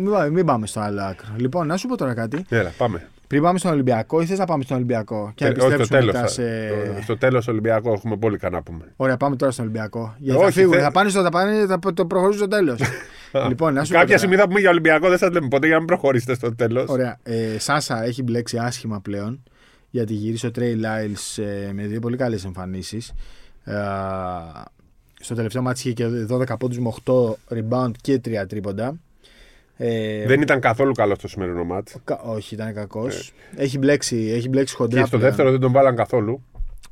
Μην 0.00 0.10
πάμε, 0.10 0.30
μην 0.30 0.44
πάμε 0.46 0.66
στο 0.66 0.80
άλλο 0.80 1.02
άκρο. 1.02 1.28
Λοιπόν, 1.36 1.66
να 1.66 1.76
σου 1.76 1.88
πω 1.88 1.96
τώρα 1.96 2.14
κάτι. 2.14 2.44
Έλα, 2.48 2.72
πάμε. 2.78 3.08
Πριν 3.28 3.42
πάμε 3.42 3.58
στον 3.58 3.70
Ολυμπιακό, 3.72 4.20
ή 4.20 4.26
θες 4.26 4.38
να 4.38 4.44
πάμε 4.44 4.62
στον 4.62 4.76
Ολυμπιακό 4.76 5.32
και 5.34 5.44
να 5.44 5.50
Ε, 5.50 5.52
όχι, 5.52 5.60
στο 5.60 5.74
επιστρέψουμε 5.74 6.12
τέλος. 6.12 6.36
μετά 6.36 6.92
σε. 6.96 7.02
Στο 7.02 7.16
τέλος 7.18 7.48
Ολυμπιακό 7.48 7.92
έχουμε 7.92 8.16
πολύ 8.16 8.36
κανένα 8.38 8.62
να 8.66 8.72
πούμε. 8.72 8.92
Ωραία, 8.96 9.16
πάμε 9.16 9.36
τώρα 9.36 9.52
στον 9.52 9.64
Ολυμπιακό. 9.64 10.14
Γιατί 10.18 10.38
Όχι, 10.40 10.46
θα 10.46 10.52
φύγουν, 10.60 10.72
θε- 10.72 10.82
θα 10.82 10.90
πάνε 10.90 11.08
στο 11.10 11.22
θα 11.22 11.28
πάνε, 11.28 11.66
θα 11.66 11.78
το 11.94 12.06
προχωρήσουν 12.06 12.38
στο 12.46 12.48
τέλος. 12.56 12.80
λοιπόν, 13.48 13.74
να 13.74 13.84
σου 13.84 13.88
πω 13.92 13.98
Κάποια 13.98 14.06
τώρα. 14.06 14.18
στιγμή 14.18 14.36
θα 14.36 14.46
πούμε 14.48 14.60
για 14.60 14.70
Ολυμπιακό, 14.70 15.08
δεν 15.08 15.18
σας 15.18 15.30
λέμε 15.32 15.48
ποτέ 15.48 15.66
για 15.66 15.74
να 15.74 15.80
μην 15.80 15.88
προχωρήσετε 15.88 16.34
στο 16.34 16.54
τέλος. 16.54 16.88
Ωραία. 16.88 17.18
Ε, 17.22 17.58
Σάσα 17.58 18.04
έχει 18.04 18.22
μπλέξει 18.22 18.58
άσχημα 18.58 19.00
πλέον 19.00 19.42
γιατί 19.90 20.12
γύρισε 20.14 20.46
ο 20.46 20.50
Τρέι 20.50 20.74
Λάιλς 20.74 21.38
με 21.72 21.82
δύο 21.86 22.00
πολύ 22.00 22.16
καλές 22.16 22.44
εμφανίσεις. 22.44 23.12
Ε, 23.64 23.74
στο 25.20 25.34
τελευταίο 25.34 25.62
μάτι 25.62 25.78
είχε 25.80 25.92
και 25.92 26.06
12 26.28 26.56
πόντους 26.58 26.78
με 26.78 26.88
8 26.88 27.36
rebound 27.54 27.90
και 28.00 28.20
3 28.24 28.46
τρίποντα. 28.48 28.94
Ε, 29.80 30.26
Δεν 30.26 30.40
ήταν 30.40 30.60
καθόλου 30.60 30.92
καλός 30.92 31.18
στο 31.18 31.28
σημερινό 31.28 31.64
μάτς. 31.64 31.96
κα- 32.04 32.20
όχι, 32.20 32.54
ήταν 32.54 32.74
κακός. 32.74 33.32
Έχει 33.56 33.78
μπλέξει, 33.78 34.16
έχει 34.34 34.48
μπλέξει 34.48 34.74
χοντρά. 34.74 35.00
Και 35.00 35.06
στο 35.06 35.16
πλέον. 35.16 35.30
δεύτερο 35.32 35.50
δεν 35.50 35.60
τον 35.60 35.72
βάλαν 35.72 35.96
καθόλου. 35.96 36.42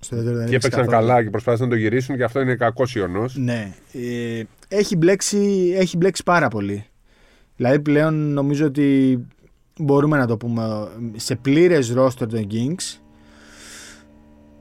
Στο 0.01 0.17
δεύτερο 0.17 0.37
δεν 0.37 0.49
Και 0.49 0.55
έπαιξε 0.55 0.67
έπαιξαν 0.67 0.91
καθόλου. 0.93 1.09
καλά 1.09 1.23
και 1.25 1.31
προσπάθησαν 1.31 1.69
να 1.69 1.75
το 1.75 1.81
γυρίσουν 1.81 2.17
και 2.17 2.25
αυτό 2.25 2.41
είναι 2.41 2.55
κακός 2.55 2.95
ιονό. 2.95 3.25
Ναι. 3.35 3.73
Ε, 3.93 4.43
έχει, 4.69 4.97
μπλέξει, 4.97 5.73
έχει 5.77 5.97
μπλέξει 5.97 6.23
πάρα 6.23 6.49
πολύ. 6.49 6.85
Δηλαδή 7.57 7.81
πλέον 7.81 8.15
νομίζω 8.33 8.67
ότι 8.67 9.19
μπορούμε 9.79 10.19
να 10.19 10.27
το 10.27 10.37
πούμε 10.37 10.89
σε 11.17 11.35
πλήρες 11.37 11.91
ρόστερ 11.93 12.29
των 12.29 12.47
Kings 12.51 12.99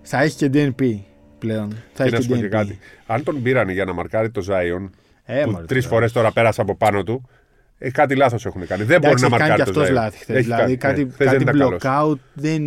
θα 0.01 0.21
έχει 0.21 0.35
και 0.35 0.49
DNP 0.53 0.99
πλέον. 1.39 1.69
Θα 1.93 2.03
Και 2.03 2.09
να 2.09 2.15
έχει 2.17 2.23
σου 2.25 2.29
πω 2.29 2.35
και 2.35 2.41
και 2.41 2.47
DNP. 2.47 2.49
κάτι. 2.51 2.79
Αν 3.05 3.23
τον 3.23 3.41
πήρανε 3.41 3.71
για 3.73 3.85
να 3.85 3.93
μαρκάρει 3.93 4.29
το 4.31 4.41
Zion, 4.49 4.89
Ε, 5.25 5.43
που 5.43 5.51
μωρέ, 5.51 5.65
τρεις 5.65 5.83
τώρα. 5.83 5.95
φορές 5.95 6.11
τώρα 6.11 6.31
πέρασε 6.31 6.61
από 6.61 6.75
πάνω 6.75 7.03
του, 7.03 7.29
ε, 7.77 7.91
κάτι 7.91 8.15
λάθος 8.15 8.45
έχουν 8.45 8.67
κάνει. 8.67 8.83
Δεν 8.83 8.99
μπορεί 9.01 9.07
Εντάξει, 9.21 9.29
να 9.29 9.35
έχει 9.35 9.37
κάνει 9.37 9.49
μαρκάρει 9.49 9.63
και 9.63 9.71
το 9.71 9.79
αυτός 9.81 9.89
Zion. 9.97 10.01
λάθη 10.01 10.17
χθες. 10.17 10.35
Έχει 10.35 10.43
Δηλαδή 10.45 10.77
κάνει, 10.77 10.93
κάτι, 10.95 11.03
ναι. 11.05 11.11
Χθες 11.11 11.27
κάτι 11.27 11.43
δεν 11.43 11.47
ήταν 11.55 11.59
καλός. 11.59 11.81
block 11.83 12.11
out 12.13 12.19
δεν, 12.33 12.61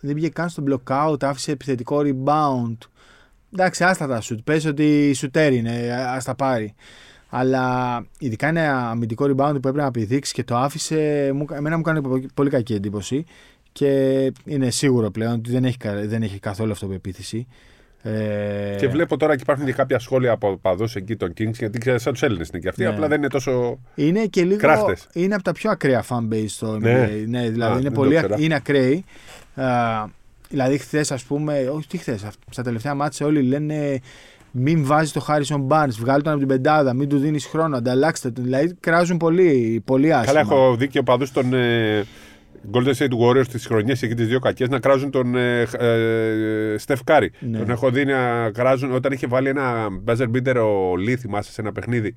δεν 0.00 0.14
πήγε 0.14 0.28
καν 0.28 0.48
στο 0.48 0.62
block 0.68 1.08
out, 1.12 1.22
άφησε 1.24 1.50
επιθετικό 1.52 2.00
rebound. 2.04 2.76
Εντάξει, 3.52 3.84
άστα 3.84 4.06
τα 4.06 4.20
σουτ. 4.20 4.40
Πες 4.44 4.64
ότι 4.64 5.12
σουτέρ 5.14 5.52
είναι, 5.52 5.96
ας 6.08 6.24
τα 6.24 6.34
πάρει. 6.34 6.74
Αλλά 7.28 8.04
ειδικά 8.18 8.48
ένα 8.48 8.88
αμυντικό 8.90 9.24
rebound 9.24 9.50
που 9.50 9.56
έπρεπε 9.56 9.80
να 9.82 9.90
πηδήξει 9.90 10.32
και 10.32 10.44
το 10.44 10.56
άφησε, 10.56 11.30
μου, 11.34 11.44
εμένα 11.52 11.76
μου 11.76 11.82
κάνει 11.82 12.00
πο- 12.02 12.26
πολύ 12.34 12.50
κακή 12.50 12.74
εντύπωση. 12.74 13.24
Και 13.72 14.32
είναι 14.44 14.70
σίγουρο 14.70 15.10
πλέον 15.10 15.32
ότι 15.32 15.50
δεν 15.50 15.64
έχει, 15.64 15.76
κα- 15.76 16.06
δεν 16.06 16.22
έχει 16.22 16.38
καθόλου 16.38 16.72
αυτοπεποίθηση. 16.72 17.46
Ε, 18.06 18.76
Και 18.78 18.88
βλέπω 18.88 19.16
τώρα 19.16 19.34
και 19.36 19.42
υπάρχουν 19.42 19.64
και 19.64 19.72
κάποια 19.72 19.98
σχόλια 19.98 20.32
από 20.32 20.56
παδούς 20.62 20.94
εκεί 20.96 21.16
των 21.16 21.30
Kings, 21.38 21.52
γιατί 21.52 21.78
ξέρεις, 21.78 22.02
σαν 22.02 22.12
τους 22.12 22.22
Έλληνες 22.22 22.48
είναι 22.48 22.58
και 22.62 22.68
αυτοί, 22.68 22.82
Ναι. 22.82 22.88
απλά 22.88 23.08
δεν 23.08 23.18
είναι 23.18 23.28
τόσο. 23.28 23.78
Είναι 23.94 24.26
και 24.26 24.42
λίγο. 24.44 24.58
Κράφτες. 24.58 25.06
Είναι 25.12 25.34
από 25.34 25.42
τα 25.44 25.52
πιο 25.52 25.70
ακραία 25.70 26.04
fanbase 26.08 26.44
στο 26.46 26.74
NBA. 26.74 26.80
Ναι. 26.80 27.10
Ναι, 27.26 27.48
δηλαδή 27.50 27.72
Α, 27.72 27.72
είναι 27.72 27.80
δεν 27.82 27.92
πολύ 27.92 28.10
το 28.12 28.16
ακ- 28.18 28.24
ήξερα. 28.24 28.42
είναι 28.44 28.54
ακραίοι. 28.54 29.04
Α, 29.54 29.64
δηλαδή 30.48 30.78
χθες, 30.78 31.12
ας 31.12 31.22
πούμε, 31.24 31.68
όχι 31.74 31.86
τι 31.88 31.96
χθες, 31.98 32.26
στα 32.50 32.62
τελευταία 32.62 32.94
μάτια 32.94 33.26
όλοι 33.26 33.42
λένε 33.42 34.00
μην 34.50 34.84
βάζεις 34.84 35.12
το 35.12 35.26
Harrison 35.28 35.66
Barnes, 35.68 35.94
βγάλει 35.98 36.22
τον 36.22 36.30
από 36.32 36.38
την 36.38 36.48
πεντάδα, 36.48 36.94
μην 36.94 37.08
του 37.08 37.18
δίνεις 37.18 37.46
χρόνο, 37.46 37.76
ανταλλάξτε 37.76 38.30
τον. 38.30 38.44
Δηλαδή 38.44 38.74
κράζουν 38.80 39.16
πολύ, 39.16 39.82
πολύ 39.84 40.12
άσχημα. 40.12 40.40
Καλά, 40.40 40.40
έχω 40.40 40.76
δει 40.76 40.88
και 40.88 40.98
οπαδού 40.98 41.26
των 41.32 41.54
ε, 41.54 42.04
Golden 42.72 42.92
State 42.94 43.18
Warriors 43.20 43.46
τις 43.50 43.66
χρονιές 43.66 44.02
εκεί 44.02 44.14
τις 44.14 44.26
δύο 44.26 44.38
κακές 44.38 44.68
να 44.68 44.78
κράζουν 44.78 45.10
τον 45.10 45.36
ε, 45.36 45.60
ε, 45.78 46.76
Steph 46.86 46.96
Curry. 47.04 47.26
Ναι. 47.40 47.58
Τον 47.58 47.70
έχω 47.70 47.90
δει 47.90 48.04
να 48.04 48.50
κράζουν 48.50 48.92
όταν 48.92 49.12
είχε 49.12 49.26
βάλει 49.26 49.48
ένα 49.48 49.88
buzzer 50.06 50.26
beater 50.34 50.54
ο 50.56 50.92
Lee, 50.92 51.14
θυμάσαι 51.14 51.52
σε 51.52 51.60
ένα 51.60 51.72
παιχνίδι 51.72 52.14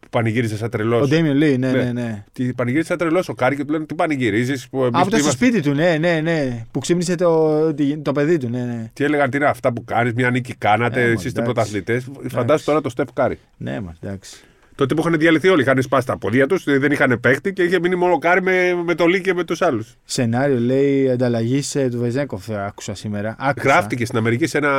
που 0.00 0.08
πανηγύριζε 0.10 0.56
σαν 0.56 0.70
τρελός. 0.70 1.10
Ο 1.10 1.14
Damian 1.14 1.42
Lee, 1.42 1.56
ναι, 1.58 1.70
Ναι. 1.70 1.82
ναι, 1.82 1.92
ναι. 1.92 2.24
Τι 2.32 2.52
πανηγύρισε 2.52 2.88
σαν 2.88 2.98
τρελός 2.98 3.28
ο 3.28 3.34
Κάρι 3.34 3.56
και 3.56 3.64
του 3.64 3.72
λένε 3.72 3.84
Τι 3.86 3.94
πανηγυρίζεις. 3.94 4.68
Που 4.68 4.82
εμείς 4.84 4.94
Από 5.00 5.04
τι 5.04 5.10
το 5.10 5.16
στο 5.16 5.26
είμαστε- 5.26 5.46
σπίτι 5.46 5.60
του, 5.68 5.74
ναι, 5.74 5.96
ναι, 6.00 6.20
ναι. 6.20 6.64
Που 6.70 6.78
ξύπνησε 6.78 7.14
το, 7.14 7.74
τη- 7.74 7.98
το 7.98 8.12
παιδί 8.12 8.36
του, 8.38 8.48
ναι, 8.48 8.58
ναι. 8.64 8.90
Τι 8.92 9.04
έλεγαν, 9.04 9.30
τι 9.30 9.36
είναι 9.36 9.46
αυτά 9.46 9.72
που 9.72 9.84
κάνεις, 9.84 10.12
μια 10.12 10.30
νίκη 10.30 10.54
κάνατε, 10.54 11.00
Ε, 11.02 11.08
μας, 11.08 11.12
εσείς 11.18 11.26
είστε 11.26 11.40
εντάξει. 11.40 11.54
πρωταθλητές. 11.54 12.02
Φαντάσου 12.28 12.64
τώρα 12.64 12.80
το 12.80 12.90
Steph 12.96 13.22
Curry. 13.24 13.34
Ναι, 13.56 13.80
μας 13.80 13.96
εντάξει. 14.02 14.42
Τότε 14.78 14.94
που 14.94 15.00
είχαν 15.00 15.18
διαλυθεί 15.18 15.48
όλοι, 15.48 15.62
είχαν 15.62 15.82
σπάσει 15.82 16.06
τα 16.06 16.18
πόδια 16.18 16.46
τους, 16.46 16.64
δεν 16.64 16.92
είχαν 16.92 17.20
παίκτες 17.20 17.52
και 17.52 17.62
είχε 17.62 17.78
μείνει 17.80 17.94
μόνο 17.94 18.12
ο 18.12 18.18
Κάρι 18.18 18.42
με, 18.42 18.82
με 18.84 18.94
το 18.94 19.06
Λί 19.06 19.20
και 19.20 19.34
με 19.34 19.44
τους 19.44 19.62
άλλους. 19.62 19.96
Σενάριο 20.04 20.60
λέει 20.60 21.10
ανταλλαγή 21.10 21.62
του 21.90 21.98
Βεζένκοφ, 21.98 22.50
άκουσα 22.50 22.94
σήμερα. 22.94 23.36
Άκουσα. 23.38 23.68
Γράφτηκε 23.68 24.04
στην 24.04 24.18
Αμερική 24.18 24.46
σε 24.46 24.58
ένα. 24.58 24.70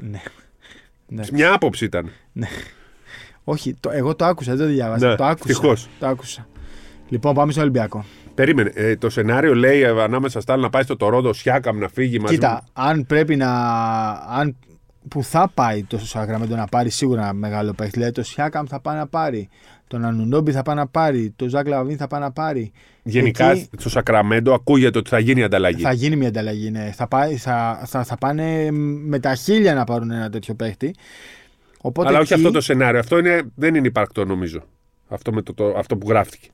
Ναι. 0.00 0.22
Ναι. 1.06 1.22
Μια 1.32 1.52
άποψη 1.52 1.84
ήταν. 1.84 2.10
Όχι, 3.44 3.76
το, 3.80 3.90
εγώ 3.90 4.14
το 4.14 4.24
άκουσα, 4.24 4.54
δεν 4.54 4.66
το 4.66 4.72
διάβασα. 4.72 5.08
Ναι, 5.08 5.14
το 5.14 5.24
άκουσα. 5.24 5.44
ευτυχώς. 5.48 5.88
Το 5.98 6.06
άκουσα. 6.06 6.48
Λοιπόν, 7.08 7.34
πάμε 7.34 7.52
στο 7.52 7.60
Ολυμπιακό. 7.60 8.04
Περίμενε. 8.34 8.70
Ε, 8.74 8.96
το 8.96 9.10
σενάριο 9.10 9.54
λέει 9.54 9.80
ε, 9.80 10.02
ανάμεσα 10.02 10.40
στα 10.40 10.52
άλλα 10.52 10.62
να 10.62 10.70
πάει 10.70 10.82
στο 10.82 10.96
Τορόντο, 10.96 11.28
ο 11.28 11.32
Σιάκαμ 11.32 11.78
να 11.78 11.88
φύγει 11.88 12.18
μαζί. 12.18 12.34
Κοίτα, 12.34 12.64
αν 12.72 13.06
πρέπει 13.06 13.36
να. 13.36 13.50
Αν, 14.28 14.56
που 15.08 15.22
θα 15.24 15.50
πάει 15.54 15.82
το 15.84 15.98
Σακραμέντο 15.98 16.56
να 16.56 16.66
πάρει 16.66 16.90
σίγουρα 16.90 17.22
ένα 17.22 17.32
μεγάλο 17.32 17.72
παίχτη. 17.72 17.92
Δηλαδή 17.92 18.12
το 18.12 18.22
Σιάκαμ 18.22 18.66
θα 18.66 18.80
πάει 18.80 18.96
να 18.96 19.06
πάρει. 19.06 19.48
Τον 19.86 20.04
Ανουνόμπι 20.04 20.52
θα 20.52 20.62
πάει 20.62 20.76
να 20.76 20.86
πάρει. 20.86 21.32
Το 21.36 21.48
Ζακ 21.48 21.66
Λαβίν 21.66 21.96
θα 21.96 22.06
πάει 22.06 22.20
να 22.20 22.30
πάρει. 22.32 22.72
Γενικά 23.02 23.50
Εκεί 23.50 23.68
στο 23.78 23.88
Σακραμέντο 23.88 24.54
ακούγεται 24.54 24.98
ότι 24.98 25.08
θα 25.08 25.18
γίνει 25.18 25.42
ανταλλαγή. 25.42 25.82
θα 25.82 25.92
γίνει 25.92 26.16
μια 26.16 26.28
ανταλλαγή. 26.28 26.70
Ναι. 26.70 26.90
Θα, 26.94 27.08
πάει, 27.08 27.36
θα, 27.36 27.82
θα, 27.86 28.04
θα 28.04 28.16
πάνε 28.16 28.68
με 29.04 29.18
τα 29.18 29.34
χίλια 29.34 29.74
να 29.74 29.84
πάρουν 29.84 30.10
ένα 30.10 30.30
τέτοιο 30.30 30.54
παίχτη. 30.54 30.94
Οπότε 31.80 32.08
Αλλά 32.08 32.18
όχι 32.18 32.32
εκεί 32.32 32.42
αυτό 32.42 32.52
το 32.54 32.60
σενάριο. 32.60 33.00
Αυτό 33.00 33.18
είναι, 33.18 33.42
δεν 33.54 33.74
είναι 33.74 33.86
υπαρκτό 33.86 34.24
νομίζω. 34.24 34.62
Αυτό, 35.08 35.32
με 35.32 35.42
το, 35.42 35.54
το, 35.54 35.74
αυτό 35.76 35.96
που 35.96 36.08
γράφτηκε. 36.08 36.48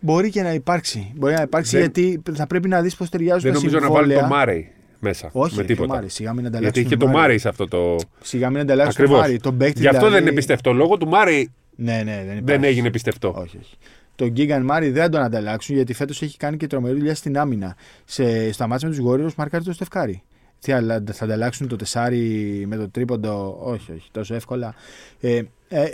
Μπορεί 0.00 0.30
και 0.30 0.42
να 0.42 0.52
υπάρξει. 0.52 1.12
Μπορεί 1.16 1.34
να 1.34 1.42
υπάρξει 1.42 1.70
Δεν- 1.70 1.80
γιατί 1.80 2.22
θα 2.34 2.46
πρέπει 2.46 2.68
να 2.68 2.80
δεις 2.82 2.96
πώς 2.96 3.08
ταιριάζουν 3.08 3.40
Δεν 3.42 3.52
τα 3.52 3.58
νομίζω 3.58 3.78
να 3.78 3.80
βάλει 3.90 3.96
συμβόλαια. 3.96 4.28
το 4.28 4.34
Μάρεϊ 4.34 4.70
μέσα. 5.02 5.30
Όχι, 5.32 5.54
με 5.54 5.60
ρε, 5.62 5.66
το 5.66 5.74
τίποτα. 5.74 5.94
Μάρεϊ. 5.94 6.08
Σιγά 6.08 6.32
μην 6.32 6.40
Γιατί 6.40 6.56
ανταλλάξουν 6.56 6.84
είχε 6.84 6.96
τον 6.96 6.98
το 6.98 7.06
Μάρεϊ. 7.06 7.22
Μάρεϊ 7.22 7.38
σε 7.38 7.48
αυτό 7.48 7.68
το. 7.68 7.96
Σιγά 8.22 8.50
μην 8.50 8.60
ανταλλάξουν 8.60 8.94
τον 8.94 9.04
Ακριβώ. 9.04 9.20
Μάρεϊ. 9.20 9.36
Τον 9.38 9.56
παίκτη 9.56 9.80
Γι' 9.80 9.86
αυτό 9.86 9.98
δηλαδή- 9.98 10.14
δεν 10.18 10.26
είναι 10.26 10.34
πιστευτό. 10.34 10.72
Λόγω 10.72 10.96
του 10.96 11.08
Μάρεϊ 11.08 11.50
Ναι, 11.76 12.02
ναι, 12.04 12.14
δεν, 12.16 12.26
δεν 12.26 12.36
υπάρχει. 12.38 12.64
έγινε 12.66 12.90
πιστευτό. 12.90 13.28
Όχι, 13.36 13.58
όχι. 13.62 13.76
Τον 14.14 14.28
Γκίγκαν 14.28 14.64
Μάρι 14.64 14.90
δεν 14.90 15.02
θα 15.02 15.08
τον 15.08 15.20
ανταλλάξουν 15.20 15.74
γιατί 15.74 15.92
φέτος 15.92 16.22
έχει 16.22 16.36
κάνει 16.36 16.56
και 16.56 16.66
τρομερή 16.66 16.96
δουλειά 16.96 17.14
στην 17.14 17.38
άμυνα. 17.38 17.76
Σε, 18.04 18.52
στα 18.52 18.66
μάτια 18.66 18.88
με 18.88 18.94
τους 18.94 19.04
Warriors 19.08 19.34
μαρκάρει 19.36 19.64
το 19.64 19.72
Στεφκάρη. 19.72 20.22
Τι 20.58 20.72
άλλα, 20.72 21.02
θα 21.12 21.24
ανταλλάξουν 21.24 21.68
το 21.68 21.76
τεσάρι 21.76 22.64
με 22.66 22.76
το 22.76 22.88
τρίποντο; 22.88 23.58
Όχι, 23.62 23.92
όχι, 23.92 24.08
τόσο 24.10 24.34
εύκολα. 24.34 24.74
Ε, 25.20 25.42
ε, 25.68 25.84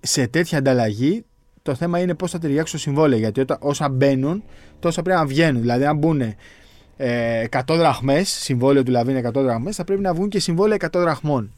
σε 0.00 0.26
τέτοια 0.26 0.58
ανταλλαγή 0.58 1.24
το 1.62 1.74
θέμα 1.74 1.98
είναι 1.98 2.14
πώς 2.14 2.30
θα 2.30 2.38
ταιριάξει 2.38 2.72
το 2.72 2.78
συμβόλαιο. 2.78 3.18
Γιατί 3.18 3.40
όταν, 3.40 3.56
όσα 3.60 3.88
μπαίνουν, 3.88 4.42
τόσα 4.80 5.02
πρέπει 5.02 5.18
να 5.18 5.26
βγαίνουν. 5.26 5.60
Δηλαδή, 5.60 5.84
αν 5.84 5.96
μπουν 5.96 6.20
ε, 6.20 6.36
100 6.98 7.60
δραχμές, 7.68 8.28
συμβόλαιο 8.28 8.82
του 8.82 8.90
Λαβίν 8.90 9.26
100 9.26 9.30
δραχμές, 9.32 9.76
θα 9.76 9.84
πρέπει 9.84 10.00
να 10.00 10.14
βγουν 10.14 10.28
και 10.28 10.40
συμβόλαια 10.40 10.76
100 10.80 10.88
δραχμών. 10.92 11.50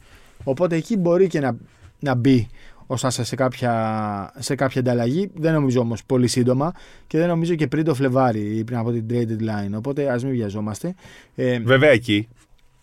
Οπότε 0.43 0.75
εκεί 0.75 0.97
μπορεί 0.97 1.27
και 1.27 1.39
να, 1.39 1.57
να 1.99 2.15
μπει 2.15 2.47
ο 2.87 2.97
Σάσα 2.97 3.23
σε 3.23 3.35
κάποια, 3.35 4.33
σε 4.39 4.55
κάποια 4.55 4.81
ανταλλαγή. 4.81 5.31
Δεν 5.35 5.53
νομίζω 5.53 5.79
όμως 5.79 6.03
πολύ 6.03 6.27
σύντομα 6.27 6.71
και 7.07 7.17
δεν 7.17 7.27
νομίζω 7.27 7.55
και 7.55 7.67
πριν 7.67 7.83
το 7.83 7.93
Φλεβάρι 7.93 8.57
ή 8.57 8.63
πριν 8.63 8.77
από 8.77 8.91
την 8.91 9.05
trade 9.09 9.27
deadline. 9.31 9.71
Οπότε 9.77 10.09
ας 10.11 10.23
μην 10.23 10.33
βιαζόμαστε. 10.33 10.95
Ε, 11.35 11.59
Βέβαια 11.59 11.89
εκεί, 11.89 12.27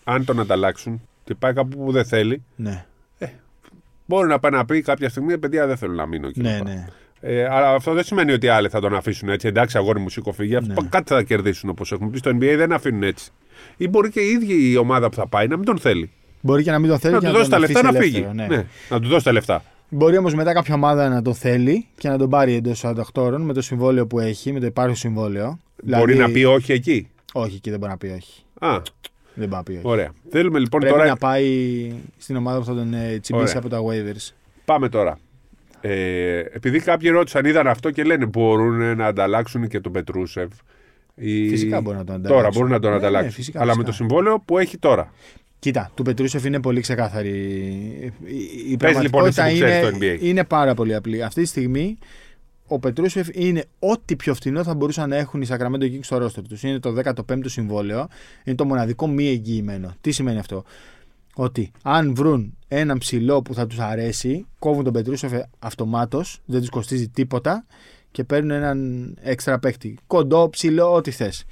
αν 0.04 0.24
τον 0.24 0.40
ανταλλάξουν 0.40 1.02
και 1.24 1.34
πάει 1.34 1.52
κάπου 1.52 1.76
που 1.84 1.92
δεν 1.92 2.04
θέλει, 2.04 2.42
ναι, 2.56 2.84
μπορεί 4.06 4.28
να 4.28 4.38
πάει 4.38 4.52
να 4.52 4.64
πει 4.64 4.82
κάποια 4.82 5.08
στιγμή: 5.08 5.32
«Ε, 5.32 5.36
Παιδιά, 5.36 5.66
δεν 5.66 5.76
θέλω 5.76 5.92
να 5.94 6.06
μείνω 6.06 6.26
εκεί. 6.28 6.40
ναι, 6.40 6.56
να 6.58 6.64
πάω». 6.64 6.74
ναι. 6.74 6.86
Ε, 7.28 7.44
αλλά 7.50 7.74
αυτό 7.74 7.92
δεν 7.92 8.04
σημαίνει 8.04 8.32
ότι 8.32 8.48
άλλοι 8.48 8.68
θα 8.68 8.80
τον 8.80 8.94
αφήσουν 8.94 9.28
έτσι. 9.28 9.46
Εντάξει, 9.48 9.78
αγόρι 9.78 10.00
μου, 10.00 10.08
σήκω 10.08 10.32
φύγει. 10.32 10.56
Αυτό 10.56 10.82
Ναι. 10.82 10.88
Κάτι 10.88 11.12
θα 11.14 11.22
κερδίσουν 11.22 11.68
όπως 11.70 11.92
έχουμε 11.92 12.10
πει. 12.10 12.18
Στο 12.18 12.30
NBA 12.30 12.54
δεν 12.56 12.72
αφήνουν 12.72 13.02
έτσι. 13.02 13.30
Ή 13.76 13.88
μπορεί 13.88 14.10
και 14.10 14.20
η 14.20 14.28
ίδια 14.30 14.54
η 14.70 14.76
ομάδα 14.76 15.08
που 15.08 15.14
θα 15.16 15.26
πάει 15.28 15.46
να 15.46 15.56
μην 15.56 15.64
τον 15.64 15.78
θέλει. 15.78 16.10
Μπορεί 16.40 16.62
και 16.62 16.70
να 16.70 16.78
μην 16.78 16.88
τον 16.90 16.98
θέλει 16.98 17.12
να 17.14 17.18
και 17.20 17.26
του 17.26 17.32
να 17.32 17.38
δώσει 17.38 17.50
τον 17.50 17.60
τα 17.60 17.66
λεφτά 17.66 17.82
να 17.82 17.88
αφήσει 17.88 18.02
φύγει. 18.04 18.16
ελεύθερο, 18.16 18.48
ναι. 18.48 18.56
Ναι, 18.56 18.64
να 18.90 19.00
του 19.00 19.08
δώσει 19.08 19.24
τα 19.24 19.32
λεφτά. 19.32 19.62
Μπορεί 19.88 20.16
όμως 20.18 20.34
μετά 20.34 20.52
κάποια 20.52 20.74
ομάδα 20.74 21.08
να 21.08 21.22
τον 21.22 21.34
θέλει 21.34 21.86
και 21.98 22.08
να 22.08 22.18
τον 22.18 22.30
πάρει 22.30 22.54
εντός 22.54 22.80
48 22.84 22.92
ώρων 23.14 23.42
με 23.42 23.52
το 23.52 23.62
συμβόλαιο 23.62 24.06
που 24.06 24.20
έχει, 24.20 24.52
με 24.52 24.60
το 24.60 24.66
υπάρχον 24.66 24.94
συμβόλαιο. 24.96 25.58
Μπορεί 25.84 26.12
Δηλαδή- 26.12 26.18
να 26.18 26.30
πει 26.38 26.44
όχι 26.44 26.72
εκεί; 26.72 27.08
Όχι, 27.32 27.54
εκεί 27.54 27.70
δεν 27.70 27.78
μπορεί 27.78 27.90
να 27.90 27.98
πει 27.98 28.06
όχι. 28.06 28.42
Α, 28.58 28.70
Δεν 29.34 29.48
μπορεί 29.48 29.50
να 29.50 29.62
πει 29.62 29.72
όχι. 29.72 29.80
ωραία. 29.82 30.10
Θέλουμε 30.30 30.58
λοιπόν 30.58 30.80
Πρέπει 30.80 30.94
τώρα. 30.96 31.08
να 31.08 31.16
πάει 31.16 31.92
στην 32.18 32.36
ομάδα 32.36 32.58
που 32.58 32.64
θα 32.64 32.74
τον 32.74 32.94
ε, 32.94 33.18
τσιμπήσει 33.18 33.32
Ωραία. 33.34 33.58
από 33.58 33.68
τα 33.68 33.78
waivers. 33.80 34.32
Πάμε 34.64 34.88
τώρα. 34.88 35.18
Ε, 35.88 36.38
επειδή 36.53 36.81
κάποιοι 36.81 37.11
ρώτησαν, 37.11 37.44
είδαν 37.44 37.66
αυτό 37.66 37.90
και 37.90 38.05
λένε 38.05 38.27
μπορούν 38.27 38.96
να 38.96 39.07
ανταλλάξουν 39.07 39.68
και 39.68 39.81
τον 39.81 39.92
Πετρούσεφ. 39.92 40.49
Ή... 41.14 41.49
Φυσικά 41.49 41.81
μπορούν 41.81 41.99
να 41.99 42.05
τον 42.05 42.14
ανταλλάξουν. 42.14 42.37
Τώρα 42.37 42.49
μπορούν 42.55 42.70
να 42.70 42.79
τον 42.81 42.90
Ναι, 42.90 42.96
ναι, 42.96 43.03
ανταλλάξουν. 43.03 43.33
φυσικά, 43.33 43.61
αλλά 43.61 43.72
φυσικά. 43.72 43.85
με 43.87 43.90
το 43.90 43.96
συμβόλαιο 43.96 44.40
που 44.44 44.59
έχει 44.59 44.79
τώρα. 44.79 45.12
Κοίτα, 45.59 45.90
του 45.94 46.03
Πετρούσεφ 46.03 46.44
είναι 46.44 46.61
πολύ 46.61 46.81
ξεκάθαρη. 46.81 47.31
Η, 48.25 48.72
η 48.72 48.77
Πες 48.77 49.01
λοιπόν 49.01 49.27
εσύ 49.27 49.35
πραγματικότητα 49.40 49.42
που 49.49 49.53
ξέρεις 49.55 49.77
είναι, 49.77 49.90
το 49.90 49.96
NBA. 50.01 50.18
είναι 50.29 50.44
πάρα 50.44 50.75
πολύ 50.75 50.94
απλή. 50.94 51.22
Αυτή 51.22 51.42
τη 51.42 51.49
στιγμή 51.49 51.99
ο 52.66 52.79
Πετρούσεφ 52.79 53.29
είναι 53.33 53.64
ό,τι 53.79 54.16
πιο 54.16 54.35
φθηνό 54.35 54.62
θα 54.62 54.75
μπορούσαν 54.75 55.09
να 55.09 55.16
έχουν 55.16 55.42
οι 55.42 55.46
Sacramento 55.49 55.83
Kings 55.83 55.99
στο 56.01 56.18
ρόστερ 56.18 56.49
τους. 56.49 56.62
Είναι 56.62 56.79
το 56.79 56.94
15ο 57.05 57.40
συμβόλαιο. 57.44 58.07
Είναι 58.44 58.57
το 58.57 58.64
μοναδικό 58.64 59.07
μη 59.07 59.29
εγγυημένο. 59.29 59.94
Τι 60.01 60.11
σημαίνει 60.11 60.38
αυτό; 60.38 60.64
Ότι 61.35 61.70
αν 61.83 62.14
βρουν 62.14 62.55
έναν 62.68 62.98
ψηλό 62.98 63.42
που 63.42 63.55
θα 63.55 63.66
τους 63.66 63.79
αρέσει, 63.79 64.46
κόβουν 64.59 64.85
τον 64.85 64.92
Πετρούσεφ 64.92 65.33
αυτομάτως, 65.59 66.40
δεν 66.44 66.61
τους 66.61 66.70
κοστίζει 66.70 67.09
τίποτα 67.09 67.66
και 68.11 68.24
παίρνουν 68.24 68.50
έναν 68.50 69.14
έξτρα 69.20 69.59
παίκτη. 69.59 69.98
Κοντό, 70.07 70.48
ψηλό, 70.50 70.94
ό,τι 70.94 71.11
θες. 71.11 71.44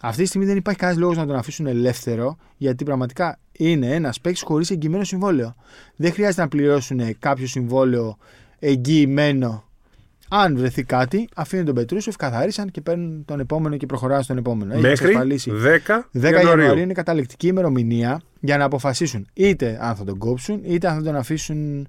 Αυτή 0.00 0.22
τη 0.22 0.28
στιγμή 0.28 0.46
δεν 0.46 0.56
υπάρχει 0.56 0.80
κανένας 0.80 1.02
λόγος 1.02 1.16
να 1.16 1.26
τον 1.26 1.36
αφήσουν 1.36 1.66
ελεύθερο, 1.66 2.36
γιατί 2.56 2.84
πραγματικά 2.84 3.38
είναι 3.52 3.94
ένας 3.94 4.20
παίκτης 4.20 4.42
χωρίς 4.42 4.70
εγγυημένο 4.70 5.04
συμβόλαιο. 5.04 5.54
Δεν 5.96 6.12
χρειάζεται 6.12 6.42
να 6.42 6.48
πληρώσουν 6.48 7.18
κάποιο 7.18 7.46
συμβόλαιο 7.46 8.16
εγγυημένο. 8.58 9.64
Αν 10.28 10.56
βρεθεί 10.56 10.82
κάτι, 10.84 11.28
αφήνουν 11.34 11.64
τον 11.64 11.74
Πετρούσεφ, 11.74 12.16
καθαρίσαν 12.16 12.70
και 12.70 12.80
παίρνουν 12.80 13.24
τον 13.24 13.40
επόμενο 13.40 13.76
και 13.76 13.86
προχωράνε 13.86 14.22
στον 14.22 14.36
επόμενο. 14.36 14.72
Έχει 14.72 14.82
Μέχρι 14.82 15.06
εξασφαλίσει. 15.06 15.50
10, 15.50 15.54
10 15.56 16.22
Ιανουαρίου. 16.22 16.48
Ιανουαρίου 16.48 16.82
είναι 16.82 16.92
καταληκτική 16.92 17.46
ημερομηνία 17.46 18.20
για 18.40 18.56
να 18.56 18.64
αποφασίσουν 18.64 19.26
είτε 19.32 19.78
αν 19.80 19.96
θα 19.96 20.04
τον 20.04 20.18
κόψουν 20.18 20.60
είτε 20.64 20.88
αν 20.88 20.96
θα 20.96 21.02
τον 21.02 21.16
αφήσουν. 21.16 21.88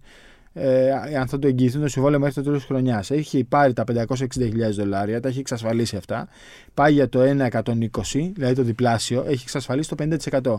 Ε, 0.54 0.92
αν 1.20 1.28
θα 1.28 1.40
το 1.40 1.48
εγγυηθούν 1.48 1.82
το 1.82 1.88
συμβόλαιο 1.88 2.20
μέχρι 2.20 2.34
το 2.34 2.42
τέλος 2.42 2.58
της 2.58 2.68
χρονιάς. 2.68 3.12
Έχει 3.12 3.44
πάρει 3.44 3.74
τα 3.74 3.84
560.000 3.88 4.72
δολάρια, 4.72 5.20
τα 5.20 5.28
έχει 5.28 5.40
εξασφαλίσει 5.40 5.96
αυτά. 5.96 6.28
Πάει 6.74 6.94
για 6.94 7.10
το 7.10 7.20
1,120, 7.22 8.32
δηλαδή 8.34 8.56
το 8.56 8.64
διπλάσιο, 8.64 9.24
έχει 9.28 9.42
εξασφαλίσει 9.44 9.90
το 9.90 10.18
50%. 10.42 10.56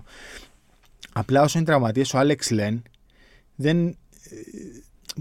Απλά 1.12 1.42
όσο 1.42 1.58
είναι 1.58 1.66
τραυματίες, 1.66 2.14
ο 2.14 2.18
Άλεξ 2.18 2.50
Λεν 2.50 2.82
δεν. 3.56 3.96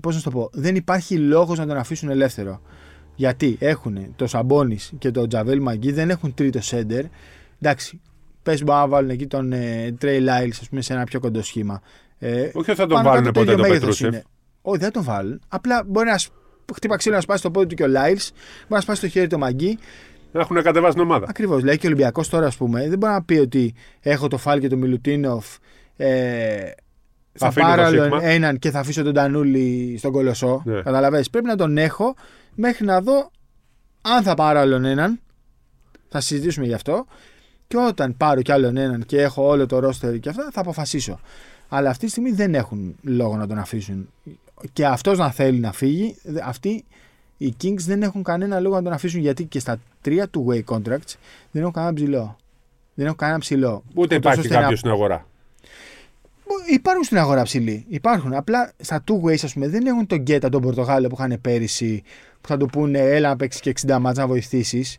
Πώς 0.02 0.14
να 0.14 0.20
σου 0.20 0.30
το 0.30 0.38
πω, 0.38 0.50
δεν 0.54 0.76
υπάρχει 0.76 1.18
λόγος 1.18 1.58
να 1.58 1.68
τον 1.68 1.78
αφήσουν 1.78 2.10
ελεύθερο. 2.10 2.62
Γιατί 3.16 3.58
έχουν 3.60 4.14
το 4.16 4.28
Σαμπόνι 4.28 4.78
και 4.98 5.12
το 5.12 5.28
Τζαβέλ 5.28 5.62
Μαγκή, 5.62 5.92
δεν 5.92 6.10
έχουν 6.10 6.34
τρίτο 6.34 6.62
σέντερ. 6.62 7.06
Εντάξει, 7.62 8.02
πες 8.44 8.64
μπορεί 8.64 8.80
να 8.80 8.88
βάλουν 8.88 9.10
εκεί 9.10 9.28
τον 9.28 9.52
ε, 9.54 9.96
Τρέι 10.00 10.20
Λάιλ, 10.20 10.52
ας 10.62 10.70
πούμε, 10.70 10.82
σε 10.82 10.94
ένα 10.94 11.04
πιο 11.04 11.20
κοντό 11.20 11.42
σχήμα. 11.44 11.82
Ε, 12.20 12.42
Όχι 12.42 12.58
ότι 12.58 12.74
θα 12.74 12.76
τον 12.76 12.90
πάνω 12.90 13.10
βάλουν 13.10 13.24
κάτω 13.24 13.32
το 13.34 13.40
ποτέ 13.40 13.52
ίδιο 13.52 13.56
τον 13.56 13.62
μέγεθος 13.68 13.80
Πετρούσεφ. 14.00 14.08
είναι. 14.08 14.24
Όχι, 14.62 14.78
δεν 14.78 14.92
τον 14.92 15.04
βάλουν. 15.04 15.42
Απλά 15.48 15.84
μπορεί 15.88 16.08
να 16.10 16.18
σ- 16.18 16.32
χτύπα 16.76 16.96
ξύλο 16.96 17.16
να 17.16 17.22
σπάσει 17.22 17.42
το 17.44 17.52
πόδι 17.52 17.66
του 17.66 17.76
και 17.76 17.84
ο 17.84 17.88
Λάιλ, 17.88 18.16
μπορεί 18.16 18.34
να 18.68 18.80
σπάσει 18.82 19.02
το 19.02 19.08
χέρι 19.08 19.28
του 19.28 19.38
Μαγκή. 19.38 19.78
Έχουν 20.34 20.62
κατεβάσει 20.64 20.94
την 20.94 21.02
ομάδα. 21.04 21.26
Ακριβώς. 21.30 21.60
Δηλαδή 21.60 21.78
και 21.78 21.86
ο 21.88 21.90
Ολυμπιακός 21.90 22.30
τώρα, 22.30 22.46
ας 22.48 22.58
πούμε, 22.58 22.90
δεν 22.90 22.98
μπορεί 22.98 23.14
να 23.14 23.24
πει 23.24 23.34
ότι 23.38 23.74
έχω 24.02 24.28
το 24.28 24.38
Φάλ 24.38 24.60
και 24.60 24.68
τον 24.68 24.80
Μιλουτίνοφ. 24.80 25.46
Ε, 25.96 26.72
θα 27.34 27.48
Αφήνω 27.48 27.66
πάρω 27.66 27.82
το 27.82 27.88
άλλον 27.88 28.04
Σίγμα. 28.04 28.24
έναν 28.24 28.60
και 28.60 28.72
θα 28.72 28.80
αφήσω 28.80 29.04
τον 29.04 29.14
Τανούλη 29.14 29.96
στον 29.98 30.12
κολοσσό. 30.12 30.62
Ναι. 30.66 30.82
Καταλαβαίνεις. 30.82 31.30
Πρέπει 31.30 31.46
να 31.48 31.56
τον 31.56 31.78
έχω 31.78 32.16
μέχρι 32.56 32.86
να 32.86 33.02
δω 33.02 33.32
αν 34.02 34.24
θα 34.24 34.34
πάρω 34.34 34.60
άλλον 34.60 34.86
έναν. 34.86 35.20
Θα 36.10 36.20
συζητήσουμε 36.22 36.66
γι' 36.66 36.74
αυτό. 36.74 37.06
Και 37.72 37.78
όταν 37.88 38.18
πάρω 38.18 38.42
κι 38.42 38.52
άλλον 38.52 38.78
έναν 38.78 39.06
και 39.06 39.22
έχω 39.22 39.48
όλο 39.48 39.66
το 39.66 39.80
ρόστερ 39.80 40.20
και 40.20 40.30
αυτά, 40.30 40.48
θα 40.52 40.60
αποφασίσω. 40.62 41.20
Αλλά 41.70 41.90
αυτή 41.90 42.06
τη 42.06 42.12
στιγμή 42.12 42.32
δεν 42.32 42.56
έχουν 42.56 42.96
λόγο 43.02 43.36
να 43.36 43.48
τον 43.48 43.58
αφήσουν. 43.58 44.10
Και 44.74 44.86
αυτός 44.86 45.18
να 45.18 45.32
θέλει 45.32 45.60
να 45.60 45.72
φύγει, 45.72 46.16
δε- 46.24 46.42
αυτοί 46.44 46.84
οι 47.38 47.56
Kings 47.64 47.78
δεν 47.80 48.02
έχουν 48.02 48.24
κανένα 48.24 48.60
λόγο 48.60 48.76
να 48.76 48.82
τον 48.84 48.94
αφήσουν 48.94 49.20
γιατί 49.20 49.46
και 49.46 49.60
στα 49.60 49.80
τρία 50.02 50.28
του 50.30 50.48
way 50.50 50.64
contracts 50.76 51.16
δεν 51.52 51.62
έχουν 51.62 51.72
κανένα 51.74 51.94
ψηλό. 51.94 52.36
Δεν 52.94 53.06
έχουν 53.06 53.18
κανένα 53.18 53.40
ψηλό. 53.40 53.84
Ούτε 53.94 54.02
Ούτως 54.02 54.18
υπάρχει 54.18 54.40
ώστε 54.40 54.54
να- 54.54 54.60
κάποιος 54.62 54.80
στην 54.80 54.92
αγορά. 54.92 55.26
Μπο- 56.48 56.74
Υπάρχουν 56.74 57.04
στην 57.04 57.18
αγορά 57.18 57.42
ψηλοί. 57.44 57.86
Υπάρχουν. 57.90 58.34
Απλά 58.34 58.72
στα 58.78 59.04
two 59.08 59.28
ways, 59.30 59.40
ας 59.44 59.54
πούμε, 59.54 59.68
δεν 59.68 59.86
έχουν 59.86 60.08
τον 60.08 60.18
Γκέτα 60.20 60.50
τον 60.50 60.62
Πορτογάλο 60.62 61.08
που 61.08 61.16
είχαν 61.20 61.38
πέρυσι, 61.42 62.04
που 62.42 62.48
θα 62.48 62.58
του 62.58 62.66
πούνε 62.66 63.00
έλα 63.00 63.30
να 63.30 63.36
παίξεις 63.36 63.62
και 63.62 63.70
60 63.70 64.00
μάτσα 64.00 64.22
να 64.22 64.28
βοηθήσεις. 64.28 64.98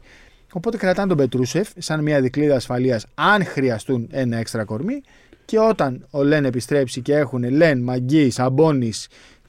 Οπότε 0.52 0.76
κρατάνε 0.76 1.08
τον 1.08 1.16
Πετρούσεφ 1.16 1.68
σαν 1.78 2.02
μια 2.02 2.20
δικλίδα 2.20 2.54
ασφαλείας, 2.54 3.06
αν 3.14 3.44
χρειαστούν 3.44 4.08
ένα 4.10 4.36
έξτρα 4.36 4.64
κορμί. 4.64 5.00
Και 5.44 5.58
όταν 5.58 6.06
ο 6.10 6.22
Λεν 6.22 6.44
επιστρέψει 6.44 7.00
και 7.00 7.14
έχουν 7.16 7.50
Λεν, 7.50 7.78
Μαγκής, 7.82 8.34
Σαμπόνι 8.34 8.92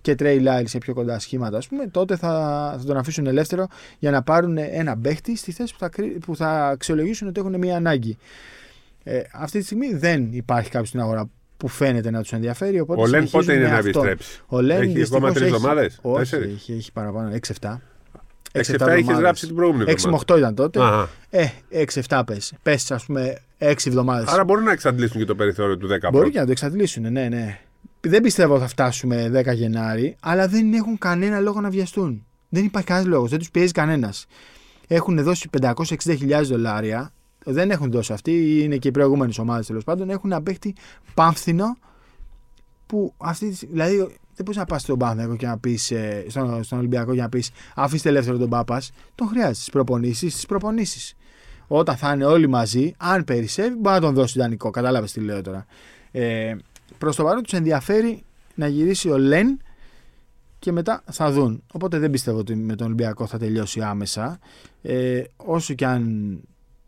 και 0.02 0.16
Τρέι 0.16 0.40
Λάιλ 0.40 0.68
σε 0.68 0.78
πιο 0.78 0.94
κοντά 0.94 1.20
σχήματα, 1.20 1.58
ας 1.58 1.68
πούμε, 1.68 1.88
τότε 1.88 2.16
θα, 2.16 2.30
θα 2.80 2.86
τον 2.86 2.98
αφήσουν 2.98 3.26
ελεύθερο 3.28 3.68
για 4.00 4.12
να 4.12 4.22
πάρουν 4.24 4.58
ένα 4.58 4.98
παίχτη 4.98 5.38
στη 5.38 5.52
θέση 5.52 5.74
που 5.74 5.80
θα, 5.80 5.90
κρι- 5.90 6.20
που 6.26 6.36
θα 6.36 6.68
αξιολογήσουν 6.68 7.28
ότι 7.28 7.40
έχουν 7.40 7.58
μια 7.58 7.76
ανάγκη. 7.76 8.18
Ε, 9.04 9.22
αυτή 9.34 9.60
τη 9.60 9.66
στιγμή 9.66 9.94
δεν 9.94 10.28
υπάρχει 10.32 10.70
κάποιος 10.70 10.88
στην 10.88 11.00
αγορά 11.00 11.30
που 11.58 11.68
φαίνεται 11.68 12.12
να 12.12 12.22
τους 12.22 12.34
ενδιαφέρει. 12.34 12.80
Οπότε 12.80 13.02
Ο 13.02 13.06
Λεν 13.06 13.28
συνεχίζουν 13.28 13.40
πότε 13.40 13.54
είναι 13.54 13.64
με 13.64 13.70
να 13.70 13.76
αυτόν. 13.78 13.90
επιστρέψει; 14.08 14.42
Ο 14.48 14.62
Λεν 14.62 14.78
Έχει 14.82 14.86
δυστυχώς 14.92 15.12
ακόμα 15.18 15.32
τρεις 15.34 15.46
έχει- 15.46 15.56
εβδομάδε. 15.56 15.90
Όχι, 16.02 16.18
Τέσσερις; 16.20 16.54
έχει, 16.54 16.74
έχει 16.74 16.92
παραπάνω. 16.92 17.30
6-7. 17.62 17.82
6-7 18.56 18.88
έχεις 18.88 19.18
γράψει 19.18 19.46
την 19.46 19.56
προηγούμενη 19.56 19.84
6 19.92 19.94
εβδομάδα. 19.94 20.24
με 20.28 20.34
8 20.36 20.38
ήταν 20.38 20.56
τότε. 20.56 20.80
Αχα. 20.82 21.10
Ε, 21.30 21.48
6-7 21.70 22.22
πες. 22.26 22.54
Πες 22.64 22.92
ας 22.92 23.06
πούμε 23.06 23.38
6 23.58 23.88
εβδομάδες. 23.90 24.28
Άρα 24.30 24.44
μπορούν 24.44 24.64
να 24.64 24.72
εξαντλήσουν 24.72 25.20
και 25.20 25.26
το 25.26 25.36
περιθώριο 25.36 25.78
του 25.78 25.88
10 25.88 26.10
Μπορεί 26.12 26.30
και 26.32 26.40
να 26.40 26.46
το 26.46 26.52
εξαντλήσουν, 26.52 27.12
ναι, 27.12 27.28
ναι. 27.30 27.60
Δεν 28.02 28.22
πιστεύω 28.22 28.60
θα 28.60 28.68
φτάσουμε 28.68 29.30
10 29.34 29.54
Γενάρη, 29.54 30.16
αλλά 30.22 30.48
δεν 30.48 30.74
έχουν 30.74 30.98
κανένα 30.98 31.40
λόγο 31.40 31.62
να 31.62 31.70
βιαστούν. 31.70 32.26
Δεν 32.50 32.66
υπάρχει 32.66 32.88
κανένας 32.88 33.10
λόγος, 33.12 33.30
δεν 33.30 33.40
τους 33.40 33.52
πιέζει 33.52 33.72
κανένας. 33.72 34.26
Έχουν 34.88 35.24
δώσει 35.24 35.50
560.000 35.62 36.42
δολάρια, 36.44 37.12
δεν 37.46 37.72
έχουν 37.72 37.92
δώσει 37.92 38.14
αυτοί, 38.14 38.60
είναι 38.64 38.78
και 38.78 38.88
οι 38.88 38.92
προηγούμενες 38.92 39.38
ομάδες 39.38 39.66
τέλος 39.68 39.84
πάντων. 39.84 40.10
Έχουν 40.10 40.32
ένα 40.32 40.42
παίχτη 40.42 40.76
πάμφθινο 41.14 41.78
που 42.86 43.14
αυτή. 43.18 43.50
τη- 43.50 43.66
Δηλαδή, 43.66 44.18
δεν 44.36 44.46
μπορείς 44.46 44.58
να 44.58 44.66
πας 44.66 44.82
στον 44.82 44.98
Πάνθεκο 44.98 45.36
και 45.36 45.46
να 45.46 45.58
πεις 45.58 45.94
στον, 46.28 46.64
στον 46.64 46.78
Ολυμπιακό 46.78 47.14
και 47.14 47.22
να 47.22 47.30
πεις 47.30 47.52
αφήστε 47.76 48.10
ελεύθερο 48.10 48.38
τον 48.38 48.50
Πάπας. 48.50 48.92
Τον 49.16 49.28
χρειάζεται 49.28 49.54
στις 49.54 49.70
προπονήσεις, 49.70 50.34
στις 50.34 50.46
προπονήσεις. 50.46 51.16
Όταν 51.68 51.96
θα 51.96 52.14
είναι 52.14 52.26
όλοι 52.26 52.48
μαζί, 52.48 52.94
αν 52.98 53.24
περισσεύει, 53.24 53.76
μπορεί 53.76 53.96
να 53.96 54.02
τον 54.02 54.14
δώσει 54.14 54.40
δανεικό. 54.40 54.70
Κατάλαβες 54.70 55.12
τι 55.12 55.20
λέω 55.20 55.42
τώρα. 55.42 55.66
Ε, 56.12 56.56
Προς 56.98 57.16
το 57.16 57.24
παρόν 57.24 57.44
τους 57.44 57.54
ενδιαφέρει 57.54 58.24
να 58.56 58.68
γυρίσει 58.68 59.10
ο 59.10 59.18
Λεν 59.18 59.62
και 60.60 60.72
μετά 60.72 61.04
θα 61.12 61.32
δουν. 61.32 61.64
Οπότε 61.74 62.00
δεν 62.00 62.12
πιστεύω 62.12 62.38
ότι 62.38 62.56
με 62.56 62.76
τον 62.76 62.86
Ολυμπιακό 62.86 63.28
θα 63.28 63.38
τελειώσει 63.38 63.82
άμεσα. 63.82 64.40
Ε, 64.82 65.24
όσο 65.36 65.74
και 65.74 65.86
αν 65.86 66.40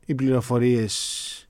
οι 0.06 0.16
πληροφορίες 0.16 1.48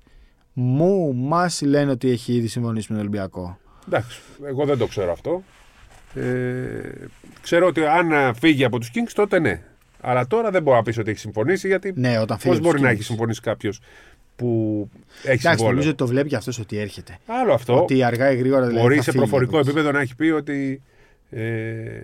μου 0.53 1.13
μας 1.13 1.61
λένε 1.61 1.91
ότι 1.91 2.09
έχει 2.09 2.33
ήδη 2.33 2.47
συμφωνήσει 2.47 2.87
με 2.89 2.97
τον 2.97 3.07
Ολυμπιακό. 3.07 3.57
Εντάξει, 3.87 4.19
εγώ 4.43 4.65
δεν 4.65 4.77
το 4.77 4.87
ξέρω 4.87 5.11
αυτό. 5.11 5.43
Ε, 6.15 6.91
ξέρω 7.41 7.67
ότι 7.67 7.85
αν 7.85 8.11
ε, 8.11 8.33
φύγει 8.33 8.63
από 8.63 8.79
τους 8.79 8.91
Kings 8.95 9.11
τότε 9.13 9.39
ναι. 9.39 9.61
Αλλά 10.01 10.27
τώρα 10.27 10.51
δεν 10.51 10.63
μπορώ 10.63 10.77
να 10.77 10.83
πει 10.83 10.99
ότι 10.99 11.09
έχει 11.09 11.19
συμφωνήσει 11.19 11.67
γιατί 11.67 11.93
Ναι, 11.95 12.19
όταν 12.19 12.37
φύγει. 12.37 12.49
πώς 12.49 12.57
από 12.57 12.63
τους 12.63 12.67
μπορεί 12.67 12.81
να 12.81 12.89
Kings. 12.89 12.93
έχει 12.93 13.03
συμφωνήσει 13.03 13.41
κάποιος 13.41 13.79
που 14.35 14.89
έχει 15.17 15.25
Εντάξει, 15.27 15.47
συμβόλαιο; 15.47 15.69
νομίζω 15.71 15.89
ότι 15.89 15.97
το 15.97 16.07
βλέπει 16.07 16.29
και 16.29 16.35
αυτός 16.35 16.59
ότι 16.59 16.77
έρχεται. 16.77 17.17
Άλλο 17.25 17.53
αυτό. 17.53 17.81
Ότι 17.81 18.03
αργά 18.03 18.31
ή 18.31 18.35
γρήγορα 18.37 18.61
δηλαδή, 18.65 18.81
Μπορεί 18.81 18.95
θα 18.95 19.01
σε 19.01 19.11
φύγει 19.11 19.23
προφορικό 19.23 19.49
από 19.51 19.59
εκεί. 19.59 19.69
επίπεδο 19.69 19.91
να 19.91 19.99
έχει 20.01 20.15
πει 20.15 20.25
ότι. 20.29 20.81
Ε, 21.29 21.99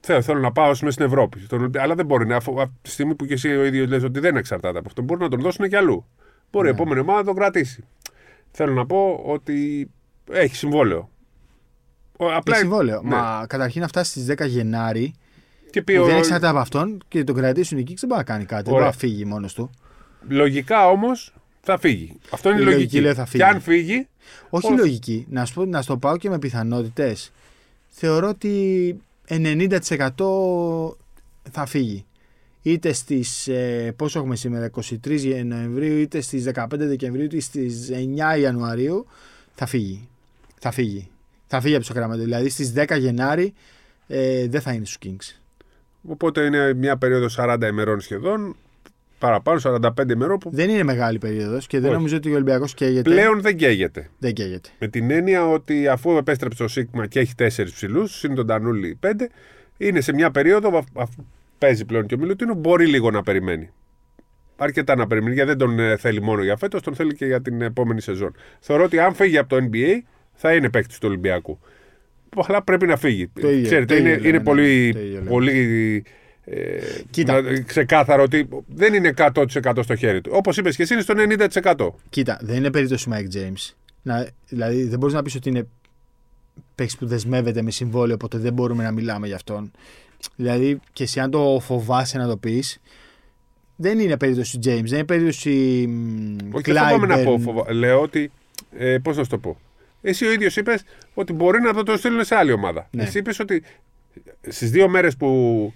θέλω, 0.00 0.22
θέλω 0.22 0.40
να 0.40 0.52
πάω 0.52 0.70
ας 0.70 0.78
πούμε, 0.78 0.90
στην 0.90 1.04
Ευρώπη. 1.04 1.40
Τον- 1.40 1.70
αλλά 1.78 1.94
δεν 1.94 2.06
μπορεί 2.06 2.26
να. 2.26 2.36
αφού- 2.36 2.60
Από 2.60 2.72
τη 2.82 2.90
στιγμή 2.90 3.14
που 3.14 3.24
και 3.26 3.32
εσύ 3.34 3.48
ο 3.56 3.64
ίδιος 3.64 3.88
λες 3.88 4.02
ότι 4.02 4.20
δεν 4.20 4.36
εξαρτάται 4.36 4.78
από 4.78 4.88
αυτό, 4.88 5.02
μπορεί 5.02 5.20
να 5.20 5.28
τον 5.28 5.40
δώσουν 5.40 5.68
και 5.68 5.76
αλλού. 5.76 6.06
Μπορεί 6.50 6.68
η 6.68 6.70
Ναι. 6.70 6.76
επόμενη 6.76 7.00
ομάδα 7.00 7.18
να 7.18 7.24
τον 7.24 7.34
κρατήσει. 7.34 7.84
Θέλω 8.50 8.72
να 8.72 8.86
πω 8.86 9.22
ότι 9.24 9.88
έχει 10.32 10.56
συμβόλαιο. 10.56 11.10
Ο- 12.20 12.32
Απλά 12.34 12.54
Έχει 12.54 12.58
συμβόλαιο. 12.64 13.02
ναι. 13.02 13.08
Μα 13.08 13.44
καταρχήν 13.48 13.80
να 13.80 13.88
φτάσει 13.88 14.10
στις 14.10 14.24
10 14.26 14.44
Γενάρη 14.46 15.12
Και 15.70 15.82
πει 15.82 15.96
που 15.96 16.02
ο- 16.02 16.06
δεν 16.06 16.16
εξαρτάται 16.16 16.48
από 16.48 16.58
αυτόν 16.58 17.02
και 17.08 17.24
τον 17.24 17.34
κρατήσουν 17.34 17.78
εκεί, 17.78 17.94
δεν 17.94 18.08
μπορεί 18.08 18.20
να 18.20 18.26
κάνει 18.26 18.44
κάτι. 18.44 18.62
Δεν 18.62 18.72
μπορεί 18.72 18.76
Ωραία. 18.76 18.86
να 18.86 18.92
φύγει 18.98 19.24
μόνος 19.24 19.54
του. 19.54 19.70
Λογικά 20.28 20.88
όμως 20.88 21.34
θα 21.60 21.78
φύγει. 21.78 22.18
Αυτό 22.30 22.48
είναι 22.50 22.58
Η 22.58 22.62
η 22.62 22.64
λογική 22.64 22.80
λογική. 22.82 23.00
λέει 23.00 23.14
θα 23.14 23.24
φύγει. 23.26 23.42
Και 23.42 23.48
αν 23.48 23.60
φύγει, 23.60 24.06
Όχι 24.50 24.66
Όχι. 24.66 24.76
λογική. 24.76 25.26
Να 25.30 25.44
σου 25.44 25.54
πω, 25.54 25.64
να 25.64 25.82
στο 25.82 25.96
πάω 25.96 26.16
και 26.16 26.28
με 26.30 26.38
πιθανότητες. 26.38 27.32
Θεωρώ 27.88 28.28
ότι 28.28 28.96
90% 29.28 30.96
θα 31.50 31.66
φύγει. 31.66 32.04
Είτε 32.62 32.92
στις, 32.92 33.48
ε, 33.48 33.92
πόσο 33.96 34.18
έχουμε 34.18 34.36
σήμερα, 34.36 34.64
23 34.64 35.42
Νοεμβρίου, 35.44 35.98
είτε 35.98 36.20
στις 36.20 36.44
15 36.44 36.86
Δεκεμβρίου, 36.86 37.24
είτε 37.24 37.40
στις 37.40 37.90
9 37.90 38.36
Ιανουαρίου, 38.36 39.06
θα 39.54 39.66
φύγει. 39.66 40.08
Θα 40.58 40.70
φύγει. 40.70 41.08
Θα 41.50 41.60
φύγει 41.60 41.74
από 41.74 41.84
το 41.84 41.92
Σακραμέντο. 41.92 42.22
Δηλαδή 42.22 42.48
στις 42.48 42.72
10 42.76 42.98
Γενάρη 42.98 43.54
ε, 44.06 44.48
δεν 44.48 44.60
θα 44.60 44.72
είναι 44.72 44.84
στους 44.84 44.98
Kings. 45.04 45.40
οπότε 46.08 46.44
είναι 46.44 46.74
μια 46.74 46.96
περίοδος 46.96 47.36
40 47.40 47.56
ημερών 47.70 48.00
σχεδόν. 48.00 48.56
Παραπάνω, 49.18 49.60
45 49.64 50.10
ημερών 50.10 50.38
που 50.38 50.50
Δεν 50.52 50.70
είναι 50.70 50.82
μεγάλη 50.82 51.18
περίοδος 51.18 51.66
και 51.66 51.78
δεν 51.78 51.88
Όχι. 51.88 51.96
νομίζω 51.96 52.16
ότι 52.16 52.30
ο 52.30 52.34
Ολυμπιακός 52.34 52.74
καίγεται. 52.74 53.10
πλέον 53.10 53.40
δεν 53.40 53.56
καίγεται. 53.56 54.08
Δεν 54.18 54.32
καίγεται. 54.32 54.68
Με 54.78 54.88
την 54.88 55.10
έννοια 55.10 55.48
ότι 55.50 55.88
αφού 55.88 56.16
επέστρεψε 56.16 56.62
ο 56.62 56.68
Σίγμα 56.68 57.06
και 57.06 57.20
έχει 57.20 57.34
τέσσερις 57.34 57.72
ψηλούς, 57.72 58.18
συν 58.18 58.34
τον 58.34 58.46
Τανούλη 58.46 58.96
πέντε, 59.00 59.28
είναι 59.76 60.00
σε 60.00 60.12
μια 60.12 60.30
περίοδο, 60.30 60.78
αφ- 60.78 60.88
αφού 60.98 61.24
παίζει 61.58 61.84
πλέον 61.84 62.06
και 62.06 62.14
ο 62.14 62.18
Μιλουτίνο, 62.18 62.54
μπορεί 62.54 62.86
λίγο 62.86 63.10
να 63.10 63.22
περιμένει. 63.22 63.70
αρκετά 64.56 64.96
να 64.96 65.06
περιμένει. 65.06 65.34
Γιατί 65.34 65.48
δεν 65.48 65.58
τον 65.58 65.78
ε, 65.78 65.96
θέλει 65.96 66.22
μόνο 66.22 66.42
για 66.42 66.56
φέτος, 66.56 66.82
τον 66.82 66.94
θέλει 66.94 67.14
και 67.14 67.26
για 67.26 67.42
την 67.42 67.60
επόμενη 67.62 68.00
σεζόν. 68.00 68.34
Θεωρώ 68.60 68.84
ότι 68.84 68.98
αν 68.98 69.14
φύγει 69.14 69.38
από 69.38 69.48
το 69.48 69.68
NBA 69.72 69.98
θα 70.40 70.54
είναι 70.54 70.70
παίκτης 70.70 70.98
του 70.98 71.08
Ολυμπιακού. 71.08 71.58
Αλλά 72.48 72.62
πρέπει 72.62 72.86
να 72.86 72.96
φύγει. 72.96 73.28
Το 73.40 73.50
ίδιο, 73.50 73.62
Ξέρετε, 73.64 73.94
το 73.94 74.00
είναι, 74.00 74.08
ίδιο 74.08 74.20
είναι 74.22 74.30
λέμε, 74.30 74.42
πολύ, 74.44 74.92
το 74.92 74.98
ίδιο 75.00 75.12
λέμε. 75.12 75.28
πολύ 75.30 76.04
ε, 76.44 76.78
Κοίτα. 77.10 77.40
να- 77.42 77.60
ξεκάθαρο 77.60 78.22
ότι 78.22 78.48
δεν 78.66 78.94
είναι 78.94 79.12
100% 79.16 79.82
στο 79.82 79.94
χέρι 79.96 80.20
του. 80.20 80.30
Όπως 80.34 80.56
είπες 80.56 80.76
και 80.76 80.82
εσύ, 80.82 80.92
είναι 80.94 81.02
στο 81.02 81.14
90%. 81.16 81.94
Κοίτα, 82.10 82.38
δεν 82.42 82.56
είναι 82.56 82.70
περίπτωση 82.70 83.08
Mike 83.12 83.36
James. 83.36 83.72
Να, 84.02 84.26
δηλαδή 84.48 84.84
δεν 84.84 84.98
μπορείς 84.98 85.14
να 85.14 85.22
πεις 85.22 85.34
ότι 85.34 85.48
είναι 85.48 85.66
παίκτης 86.74 86.96
που 86.96 87.06
δεσμεύεται 87.06 87.62
με 87.62 87.70
συμβόλαιο, 87.70 88.14
οπότε 88.14 88.38
δεν 88.38 88.52
μπορούμε 88.52 88.82
να 88.82 88.90
μιλάμε 88.90 89.26
για 89.26 89.36
αυτόν. 89.36 89.70
Δηλαδή 90.36 90.80
και 90.92 91.02
εσύ 91.02 91.20
αν 91.20 91.30
το 91.30 91.58
φοβάσαι 91.62 92.18
να 92.18 92.26
το 92.28 92.36
πεις, 92.36 92.80
δεν 93.76 93.98
είναι 93.98 94.16
περίπτωση 94.16 94.58
James, 94.64 94.64
δεν 94.84 94.94
είναι 94.94 95.04
περίπτωση 95.04 95.50
μ, 95.88 96.36
Όχι, 96.56 96.72
δεν 96.72 96.82
φοβάμαι 96.82 97.06
να 97.06 97.16
Clyburn. 97.20 97.24
πω. 97.24 97.38
Φοβα... 97.38 97.72
Λέω 97.74 98.00
ότι. 98.00 98.30
Ε, 98.78 98.98
Πώς 98.98 99.16
να 99.16 99.22
σου 99.22 99.28
το 99.30 99.38
πω. 99.38 99.58
Εσύ 100.02 100.26
ο 100.26 100.32
ίδιος 100.32 100.56
είπες 100.56 100.84
ότι 101.14 101.32
μπορεί 101.32 101.60
να 101.60 101.74
το, 101.74 101.82
το 101.82 101.96
στείλουν 101.96 102.24
σε 102.24 102.34
άλλη 102.34 102.52
ομάδα. 102.52 102.88
Ναι. 102.90 103.02
Εσύ 103.02 103.18
είπες 103.18 103.38
ότι 103.38 103.62
στις 104.48 104.70
δύο 104.70 104.88
μέρες 104.88 105.16
που 105.16 105.72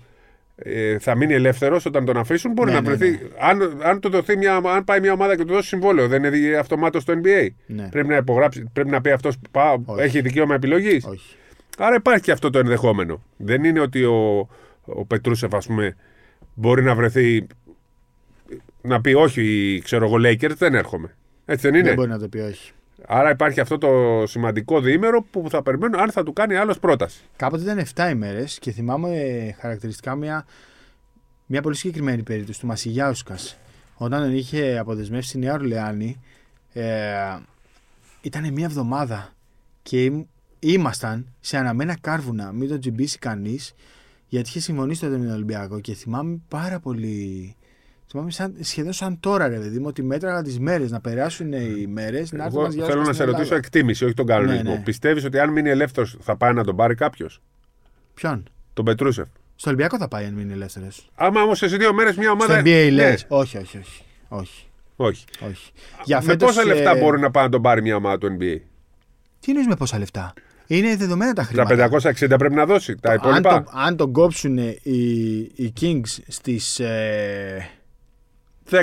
ε, 0.57 0.99
θα 0.99 1.15
μείνει 1.17 1.35
ελεύθερος 1.35 1.85
όταν 1.85 2.05
τον 2.05 2.17
αφήσουν, 2.17 2.53
μπορεί 2.53 2.71
Ναι, 2.71 2.81
να 2.81 2.83
ναι, 2.83 2.95
βρεθεί. 2.95 3.11
ναι. 3.11 3.19
Αν, 3.41 3.81
αν, 3.83 4.01
το 4.01 4.09
δοθεί 4.09 4.37
μια, 4.37 4.55
αν 4.57 4.85
πάει 4.85 5.01
μια 5.01 5.13
ομάδα 5.13 5.37
και 5.37 5.45
του 5.45 5.53
δώσει 5.53 5.69
συμβόλαιο, 5.69 6.09
δεν 6.09 6.25
είναι 6.25 6.57
αυτομάτως 6.57 7.03
στο 7.03 7.13
NBA. 7.25 7.47
Ναι. 7.67 7.89
Πρέπει 7.91 8.09
να 8.09 8.17
υπογράψει, 8.17 8.71
πρέπει 8.73 8.91
να 8.91 9.01
πει 9.01 9.11
αυτός 9.11 9.37
Όχι. 9.85 10.03
έχει 10.03 10.21
δικαίωμα 10.21 10.55
επιλογής. 10.55 11.05
Όχι. 11.05 11.37
Άρα 11.79 11.95
υπάρχει 11.95 12.23
και 12.23 12.33
αυτό 12.33 12.51
το 12.51 12.59
ενδεχόμενο. 12.59 13.23
Δεν 13.37 13.65
είναι 13.65 13.81
ότι 13.81 14.05
ο, 14.05 14.49
ο 14.85 15.05
Πετρούσεφ, 15.05 15.55
ας 15.55 15.67
πούμε, 15.67 15.97
μπορεί 16.55 16.83
να 16.83 16.95
βρεθεί 16.95 17.47
να 18.83 19.01
πει 19.01 19.13
όχι, 19.13 19.81
ξέρω 19.85 20.05
εγώ, 20.07 20.17
Lakers, 20.17 20.57
δεν 20.57 20.75
έρχομαι. 20.75 21.15
Έτσι 21.45 21.69
δεν 21.71 21.79
είναι. 21.79 21.89
Δεν 21.89 21.95
μπορεί 21.97 22.09
να 22.09 22.19
το 22.19 22.29
πει 22.29 22.39
όχι. 22.39 22.73
Άρα 23.07 23.31
υπάρχει 23.31 23.61
αυτό 23.61 23.79
το 23.79 24.23
σημαντικό 24.27 24.81
διήμερο 24.81 25.23
που 25.23 25.47
θα 25.51 25.63
περιμένω 25.63 25.99
αν 25.99 26.11
θα 26.11 26.23
του 26.23 26.33
κάνει 26.33 26.55
άλλος 26.57 26.79
πρόταση. 26.79 27.21
Κάποτε 27.37 27.63
ήταν 27.63 27.87
7 27.95 28.11
ημέρες 28.11 28.59
και 28.59 28.71
θυμάμαι 28.71 29.17
ε, 29.21 29.53
χαρακτηριστικά 29.53 30.15
μια, 30.15 30.47
μια 31.47 31.63
πολύ 31.63 31.77
συγκεκριμένη 31.77 32.23
περίπτωση 32.23 32.61
του 32.61 32.67
Μασιγιάουσκας. 32.67 33.59
Όταν 33.97 34.21
τον 34.23 34.35
είχε 34.35 34.79
αποδεσμεύσει 34.79 35.29
στη 35.29 35.39
Νέα 35.39 35.53
Ορλεάνη, 35.53 36.21
ε, 36.73 37.13
ήταν 38.21 38.53
μια 38.53 38.65
εβδομάδα 38.65 39.33
και 39.83 40.05
ήμ- 40.05 40.25
ήμασταν 40.59 41.27
σε 41.41 41.57
αναμένα 41.57 41.97
κάρβουνα, 42.01 42.53
μην 42.53 42.69
τον 42.69 42.81
τζιμπήσει 42.81 43.19
κανείς, 43.19 43.75
γιατί 44.29 44.49
είχε 44.49 44.61
συμφωνήσει 44.61 45.01
τότε 45.01 45.17
με 45.17 45.25
τον 45.25 45.35
Ολυμπιακό 45.35 45.81
και 45.81 45.95
θυμάμαι 45.95 46.39
πάρα 46.49 46.81
πολύ. 46.81 47.57
Θυμάμαι 48.15 48.31
σαν, 48.31 48.55
σχεδόν 48.61 48.93
σαν 48.93 49.21
τώρα, 49.21 49.49
ρε 49.49 49.59
παιδί 49.59 49.79
μου, 49.79 49.85
ότι 49.89 50.03
μέτραγα 50.03 50.43
τις 50.43 50.59
μέρες 50.59 50.91
να 50.91 51.01
περάσουν 51.01 51.53
οι 51.53 51.87
μέρες. 51.87 52.33
Να 52.33 52.45
έρθει 52.45 52.57
ο 52.57 52.61
Εγώ 52.61 52.69
Μασιγιάουσkas 52.69 52.87
θέλω 52.87 52.99
να 52.99 53.05
στην 53.05 53.15
σε 53.15 53.25
ρωτήσω 53.25 53.43
Ελλάδα. 53.43 53.57
εκτίμηση, 53.57 54.05
όχι 54.05 54.15
τον 54.15 54.27
κανονισμό. 54.27 54.63
Ναι, 54.63 54.77
ναι. 54.77 54.83
Πιστεύεις 54.85 55.25
ότι 55.25 55.39
αν 55.39 55.51
μείνει 55.53 55.71
ελεύθερος 55.71 56.17
θα 56.21 56.37
πάει 56.37 56.53
να 56.53 56.65
τον 56.65 56.77
πάρει 56.77 56.95
κάποιος, 56.95 57.43
Ποιον; 58.15 58.49
τον 58.73 58.85
Πετρούσεφ. 58.85 59.29
Στο 59.57 59.71
Ολυμπιακό 59.71 59.97
θα 59.99 60.09
πάει 60.09 60.25
αν 60.25 60.33
μείνει 60.35 60.53
ελεύθερος. 60.53 61.11
Άμα 61.15 61.43
όμως 61.43 61.59
σε 61.59 61.67
δύο 61.67 61.93
μέρες 61.93 62.17
μια 62.17 62.31
ομάδα. 62.31 62.53
Στο 62.53 62.61
NBA 62.61 62.65
Ναι, 62.65 62.91
λες. 62.91 63.25
Όχι, 63.29 63.57
όχι, 63.59 63.79
όχι. 63.79 64.03
όχι. 64.29 64.65
όχι. 64.97 65.25
όχι. 65.49 65.73
Για 66.05 66.17
με 66.17 66.23
φέτος, 66.25 66.49
πόσα 66.55 66.65
λεφτά 66.67 66.91
ε, 66.91 67.01
μπορεί 67.01 67.21
να 67.21 67.31
πάει 67.31 67.45
να 67.45 67.51
τον 67.51 67.63
πάρει 67.63 67.83
μια 67.83 67.97
ομάδα 67.97 68.19
του 68.19 68.27
NBA. 68.27 68.57
Τι 69.41 69.51
εννοείς 69.51 69.67
με 69.67 69.77
πόσα 69.77 69.99
λεφτά; 69.99 70.33
Είναι 70.67 70.97
δεδομένα 70.97 71.33
τα 71.33 71.43
Τα 71.55 71.65
χρήματα. 71.65 72.01
560 72.13 72.39
πρέπει 72.39 72.55
να 72.55 72.67
δώσει. 72.67 72.97
Τα 73.01 73.11
αν, 73.11 73.17
υπόλοιπα. 73.17 73.63
το, 73.63 73.71
αν 73.75 73.97
τον 73.97 74.13
κόψουν 74.13 74.59
οι, 74.83 75.51
οι 75.55 75.73
Kings 75.81 76.19
στις, 76.29 76.79
ε, 76.81 77.69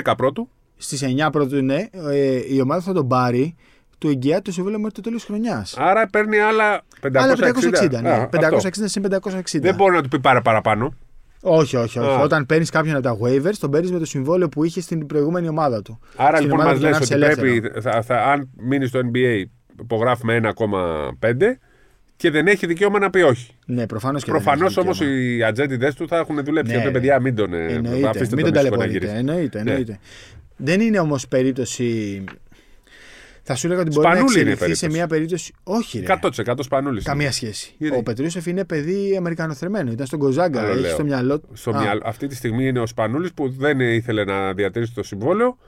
10 0.04 0.12
πρώτου. 0.16 0.48
στις 0.76 1.02
9 1.02 1.28
πρώτου, 1.32 1.62
ναι, 1.62 1.86
ε, 2.10 2.54
η 2.54 2.60
ομάδα 2.60 2.80
θα 2.80 2.92
τον 2.92 3.08
πάρει 3.08 3.54
του 3.98 4.08
εγγυάται 4.08 4.42
το 4.42 4.52
συμβόλαιο 4.52 4.78
μέχρι 4.78 4.94
το 4.94 5.00
τέλος 5.00 5.20
της 5.20 5.28
χρονιάς. 5.28 5.76
Άρα 5.78 6.06
παίρνει 6.06 6.38
άλλα 6.38 6.82
560. 7.00 7.10
Άλλα 7.14 7.34
560, 7.36 8.00
ναι. 8.02 8.10
Α, 8.10 8.28
560 8.28 8.54
αυτό. 8.54 8.88
συν 8.88 9.02
560. 9.02 9.60
Δεν 9.60 9.74
μπορεί 9.74 9.94
να 9.94 10.02
του 10.02 10.08
πει 10.08 10.20
πάρε 10.20 10.40
παραπάνω. 10.40 10.94
Όχι, 11.42 11.76
όχι, 11.76 11.98
όχι. 11.98 12.08
Α. 12.08 12.18
Όταν 12.18 12.46
παίρνεις 12.46 12.70
κάποιον 12.70 12.94
από 12.96 13.04
τα 13.04 13.16
waivers, 13.22 13.54
τον 13.60 13.70
παίρνεις 13.70 13.92
με 13.92 13.98
το 13.98 14.04
συμβόλαιο 14.04 14.48
που 14.48 14.64
είχε 14.64 14.80
στην 14.80 15.06
προηγούμενη 15.06 15.48
ομάδα 15.48 15.82
του. 15.82 15.98
Άρα 16.16 16.36
Στην 16.36 16.50
λοιπόν 16.50 16.60
ομάδα 16.66 16.70
μας 16.70 16.78
που 16.78 16.80
τον 16.80 16.90
λες 16.90 16.96
άφησε 16.96 17.14
ότι 17.14 17.24
ελεύθερο. 17.24 17.60
πρέπει, 17.60 17.80
θα, 17.80 18.02
θα, 18.02 18.24
αν 18.24 18.50
μείνει 18.56 18.86
στο 18.86 19.00
NBA, 19.00 19.44
υπογράφουμε 19.80 20.40
1,5 20.42 21.34
και 22.20 22.30
δεν 22.30 22.46
έχει 22.46 22.66
δικαίωμα 22.66 22.98
να 22.98 23.10
πει 23.10 23.20
όχι. 23.20 23.50
Ναι, 23.66 23.86
προφανώς 23.86 24.24
και 24.24 24.30
Προφανώς 24.30 24.74
δεν 24.74 24.84
όμως 24.84 25.00
έχει 25.00 25.10
δικαίωμα. 25.10 25.36
οι 25.36 25.42
ατζέντιδες 25.44 25.94
του 25.94 26.08
θα 26.08 26.16
έχουν 26.16 26.44
δουλέψει. 26.44 26.72
Ναι, 26.72 26.76
γιατί 26.78 26.92
ναι. 26.92 26.98
παιδιά 26.98 27.20
μην 27.20 27.34
τον. 27.34 27.52
ε, 27.54 27.66
Εννοείται. 27.72 28.08
αφήστε 28.08 28.34
Μην 28.36 28.44
τον 28.44 28.52
τον 28.54 28.62
ήσυχο 28.62 28.76
να 28.76 28.80
ταλαιπωρείτε. 28.82 28.92
γυρίσει. 28.92 29.14
Εννοείται, 29.16 29.62
Ναι. 29.62 29.70
εννοείται. 29.70 29.98
Δεν 30.56 30.80
είναι 30.80 30.98
όμως 30.98 31.28
περίπτωση. 31.28 32.24
Θα 33.42 33.54
σου 33.54 33.66
έλεγα 33.66 33.80
ότι 33.80 33.90
μπορεί 33.90 34.06
Σπανούλη 34.06 34.34
να 34.34 34.40
είναι 34.40 34.48
η 34.50 34.52
εξελιχθεί 34.52 34.74
σε 34.78 34.86
περίπτωση. 34.86 34.96
μια 34.98 35.06
περίπτωση. 35.06 35.52
Όχι, 35.62 35.98
ρε. 35.98 36.04
100% 36.04 36.62
σπανούλης. 36.62 37.04
Καμία 37.04 37.32
σχέση. 37.32 37.74
Γιατί; 37.78 37.96
Ο 37.96 38.02
Πετρούσεφ 38.02 38.46
είναι 38.46 38.64
παιδί 38.64 39.14
Αμερικανοθρεμένο. 39.18 39.90
Ήταν 39.90 40.06
στον 40.06 40.18
Κοζάγκα. 40.18 40.60
Άλλο 40.60 40.70
Έχει 40.72 40.80
λέω. 40.80 40.90
στο 40.90 41.04
μυαλό 41.04 41.40
του. 41.40 41.48
Στο 41.52 41.70
Α, 41.70 41.80
μυαλό- 41.80 42.02
αυτή 42.06 42.26
τη 42.26 42.34
στιγμή 42.34 42.66
είναι 42.66 42.80
ο 42.80 42.86
Σπανούλης 42.86 43.32
που 43.32 43.48
δεν 43.50 43.80
ήθελε 43.80 44.24
να 44.24 44.52
διατηρήσει 44.54 44.94
το 44.94 45.02
συμβόλαιο 45.02 45.58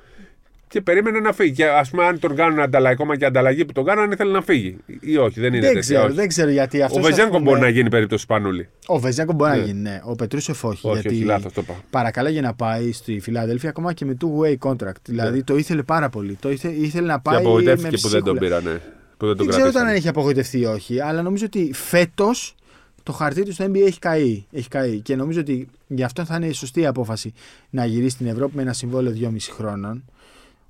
και 0.72 0.80
περίμενε 0.80 1.20
να 1.20 1.32
φύγει. 1.32 1.52
Και 1.52 1.66
ας 1.66 1.90
πούμε, 1.90 2.04
αν 2.04 2.18
τον 2.18 2.34
κάνουν 2.34 2.60
ανταλλαγή, 2.60 2.94
ακόμα 2.94 3.16
και 3.16 3.24
ανταλλαγή 3.24 3.64
που 3.64 3.72
τον 3.72 3.84
κάνουν, 3.84 4.04
αν 4.04 4.10
ήθελε 4.10 4.32
να 4.32 4.42
φύγει. 4.42 4.76
Ή 5.00 5.16
όχι, 5.16 5.40
δεν 5.40 5.48
είναι 5.54 5.60
Δεν 5.66 5.74
τέτοια. 5.74 5.80
ξέρω, 5.80 6.04
όχι. 6.04 6.14
δεν 6.14 6.28
ξέρω 6.28 6.50
γιατί 6.50 6.82
αυτός. 6.82 6.98
Ο 7.04 7.08
Βεζέγκο 7.08 7.38
μπορεί 7.38 7.60
να 7.60 7.68
γίνει 7.68 7.88
περίπτωση 7.88 8.22
Σπανούλη. 8.22 8.68
Ο 8.86 8.98
Βεζέγκο 8.98 9.32
μπορεί 9.32 9.50
Ναι. 9.50 9.56
να 9.56 9.62
γίνει, 9.64 9.80
ναι. 9.80 10.00
Ο 10.04 10.14
Πετρούσεφ 10.14 10.64
όχι. 10.64 10.86
Όχι, 10.88 11.00
γιατί 11.00 11.16
όχι, 11.16 11.24
λάθος 11.24 11.52
το 11.52 11.60
είπα. 11.64 11.74
παρακάλαγε 11.90 12.40
να 12.40 12.54
πάει 12.54 12.92
στη 12.92 13.20
Φιλαδέλφια 13.20 13.68
ακόμα 13.68 13.92
και 13.92 14.04
με 14.04 14.16
two-way 14.20 14.68
contract. 14.70 15.02
Δηλαδή 15.04 15.42
το 15.42 15.56
ήθελε 15.56 15.82
πάρα 15.82 16.08
πολύ. 16.08 16.36
Το 16.40 16.50
ήθε- 16.50 16.76
ήθελε 16.78 17.06
να 17.06 17.12
Ναι. 17.12 17.18
Και 17.22 17.22
πάει. 17.30 17.36
απογοητεύτηκε 17.36 17.90
με 17.90 17.98
που 18.02 18.08
δεν 18.08 18.22
τον 18.24 18.36
ψίχουλα. 18.36 18.60
πήρανε. 18.60 18.80
Που 19.16 19.26
δεν 19.26 19.36
τον 19.36 19.46
Δεν 19.46 19.48
ξέρω 19.48 19.66
αν 19.66 19.72
κρατήσανε. 19.72 19.92
έχει 19.98 20.08
απογοητευτεί 20.08 20.58
ή 20.60 20.64
όχι, 20.64 21.00
αλλά 21.00 21.22
νομίζω 21.22 21.44
ότι 21.44 21.70
φέτος 21.74 22.54
το 23.02 23.12
χαρτί 23.12 23.42
του 23.42 23.52
στο 23.52 23.64
NBA 23.64 23.86
έχει 23.86 23.98
καεί. 23.98 24.44
έχει 24.52 24.68
καεί. 24.68 25.00
Και 25.00 25.16
νομίζω 25.16 25.40
ότι 25.40 25.68
γι' 25.86 26.02
αυτό 26.02 26.24
θα 26.24 26.36
είναι 26.36 26.46
η 26.46 26.52
σωστή 26.52 26.86
απόφαση 26.86 27.32
να 27.70 27.84
γυρίσει 27.84 28.10
στην 28.10 28.26
Ευρώπη 28.26 28.56
με 28.56 28.62
ένα 28.62 28.72
συμβόλαιο 28.72 29.12
2,5 29.12 29.52
χρόνων, 29.52 30.04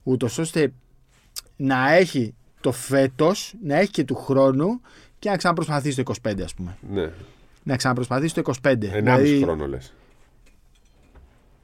ούτως 0.03 0.39
ώστε 0.39 0.73
να 1.57 1.93
έχει 1.93 2.35
το 2.61 2.73
φέτος, 2.73 3.55
να 3.65 3.77
έχει 3.79 3.91
και 3.91 4.05
του 4.05 4.15
χρόνου 4.15 4.81
και 5.19 5.31
να 5.31 5.37
ξαναπροσπαθήσει 5.37 6.03
το 6.03 6.13
25, 6.29 6.43
ας 6.45 6.55
πούμε. 6.55 6.77
Ναι, 6.93 7.11
Να 7.63 7.77
ξαναπροσπαθήσει 7.77 8.35
το 8.35 8.43
25. 8.63 8.71
1,5 8.71 8.79
Δηλαδή, 9.03 9.41
χρόνο 9.43 9.67
λες. 9.67 9.93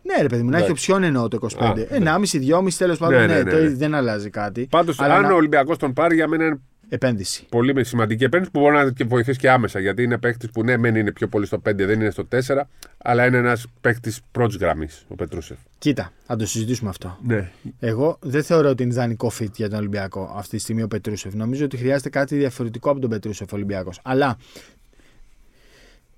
Ναι, 0.03 0.23
ρε 0.23 0.29
παιδί 0.29 0.43
μου, 0.43 0.51
να 0.51 0.57
έχει 0.57 0.65
Εντάξει. 0.65 0.71
οψιόν 0.91 1.03
εννοώ 1.03 1.29
το 1.29 1.39
25. 1.59 1.65
Α, 1.65 1.75
ναι. 1.99 2.11
1,5-2,5 2.15 2.69
τέλος 2.79 2.99
πάντων. 2.99 3.19
Ναι, 3.19 3.27
Ναι, 3.27 3.33
ναι, 3.35 3.43
ναι, 3.43 3.51
το 3.51 3.57
ναι. 3.57 3.63
ίδιο 3.63 3.77
δεν 3.77 3.95
αλλάζει 3.95 4.31
κάτι. 4.31 4.67
Πάντως, 4.71 5.01
Αλλά 5.01 5.15
αν 5.15 5.23
να- 5.23 5.33
ο 5.33 5.35
Ολυμπιακός 5.37 5.79
τον 5.79 5.93
πάρει, 5.93 6.15
για 6.15 6.29
μένα 6.29 6.45
είναι 6.45 6.61
Επένδυση. 6.89 7.47
πολύ 7.49 7.85
σημαντική 7.85 8.25
επένδυση 8.25 8.51
που 8.51 8.61
μπορεί 8.61 8.75
να 8.75 8.91
και 8.93 9.05
βοηθήσει 9.05 9.39
και 9.39 9.51
άμεσα. 9.51 9.81
Γιατί 9.81 10.03
είναι 10.03 10.19
παίκτης 10.19 10.51
που 10.51 10.63
ναι, 10.65 10.77
μεν 10.77 10.97
είναι 10.97 11.13
πιο 11.13 11.29
πολύ 11.29 11.47
στο 11.47 11.57
5, 11.69 11.75
δεν 11.75 12.01
είναι 12.01 12.11
στο 12.11 12.27
4, 12.47 12.61
αλλά 12.99 13.27
είναι 13.27 13.37
ένας 13.37 13.67
παίκτης 13.81 14.21
πρώτης 14.33 14.57
γραμμής, 14.57 15.05
ο 15.09 15.15
Πετρούσεφ. 15.15 15.57
Κοίτα, 15.79 16.13
θα 16.27 16.37
το 16.37 16.47
συζητήσουμε 16.47 16.91
αυτό. 16.91 17.19
Ναι. 17.23 17.51
Εγώ 17.79 18.19
δεν 18.21 18.43
θεωρώ 18.43 18.69
ότι 18.69 18.83
είναι 18.83 18.93
ιδανικό 18.93 19.33
fit 19.41 19.53
για 19.57 19.69
τον 19.69 19.79
Ολυμπιακό 19.79 20.33
αυτή 20.37 20.57
τη 20.57 20.63
στιγμή 20.63 20.83
ο 20.83 20.89
Πετρούσεφ. 20.89 21.35
Νομίζω 21.35 21.65
ότι 21.65 21.77
χρειάζεται 21.77 22.09
κάτι 22.09 22.37
διαφορετικό 22.37 22.91
από 22.91 23.01
τον 23.01 23.11
Πετρούσεφ 23.11 23.53
ο 23.53 23.57
Ολυμπιακός. 23.57 24.01
Αλλά 24.03 24.37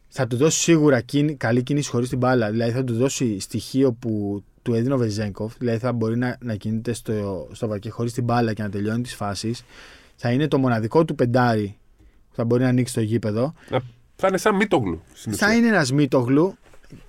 θα 0.08 0.26
του 0.26 0.36
δώσει 0.36 0.58
σίγουρα 0.60 1.00
κίνη- 1.00 1.36
καλή 1.36 1.62
κίνηση 1.62 1.90
χωρίς 1.90 2.08
την 2.08 2.18
μπάλα. 2.18 2.50
Δηλαδή 2.50 2.72
θα 2.72 2.84
του 2.84 2.94
δώσει 2.94 3.40
στοιχείο 3.40 3.92
που 3.92 4.42
του 4.62 4.74
έδινε 4.74 4.94
ο 4.94 4.98
Βεζέγκοφ. 4.98 5.54
Δηλαδή 5.58 5.78
θα 5.78 5.92
μπορεί 5.92 6.16
να, 6.18 6.36
να 6.40 6.54
κινείται 6.54 6.92
στο, 6.92 7.48
στο 7.52 7.66
βαρκέ 7.66 7.90
χωρίς 7.90 8.12
την 8.12 8.24
μπάλα 8.24 8.52
και 8.52 8.62
να 8.62 8.70
τελειώνει 8.70 9.02
τις 9.02 9.14
φάσεις. 9.14 9.64
Θα 10.22 10.30
είναι 10.32 10.48
το 10.48 10.58
μοναδικό 10.58 11.04
του 11.04 11.14
πεντάρι 11.14 11.76
που 12.28 12.34
θα 12.36 12.44
μπορεί 12.44 12.62
να 12.62 12.68
ανοίξει 12.68 12.94
το 12.94 13.00
γήπεδο. 13.00 13.54
Να, 13.70 13.80
θα 14.16 14.28
είναι 14.28 14.38
σαν 14.38 14.56
μήτογλου. 14.56 15.00
στην 15.12 15.32
Θα 15.32 15.46
ουσία. 15.46 15.58
είναι 15.58 15.68
ένας 15.68 15.92
Μίτογλου. 15.92 16.54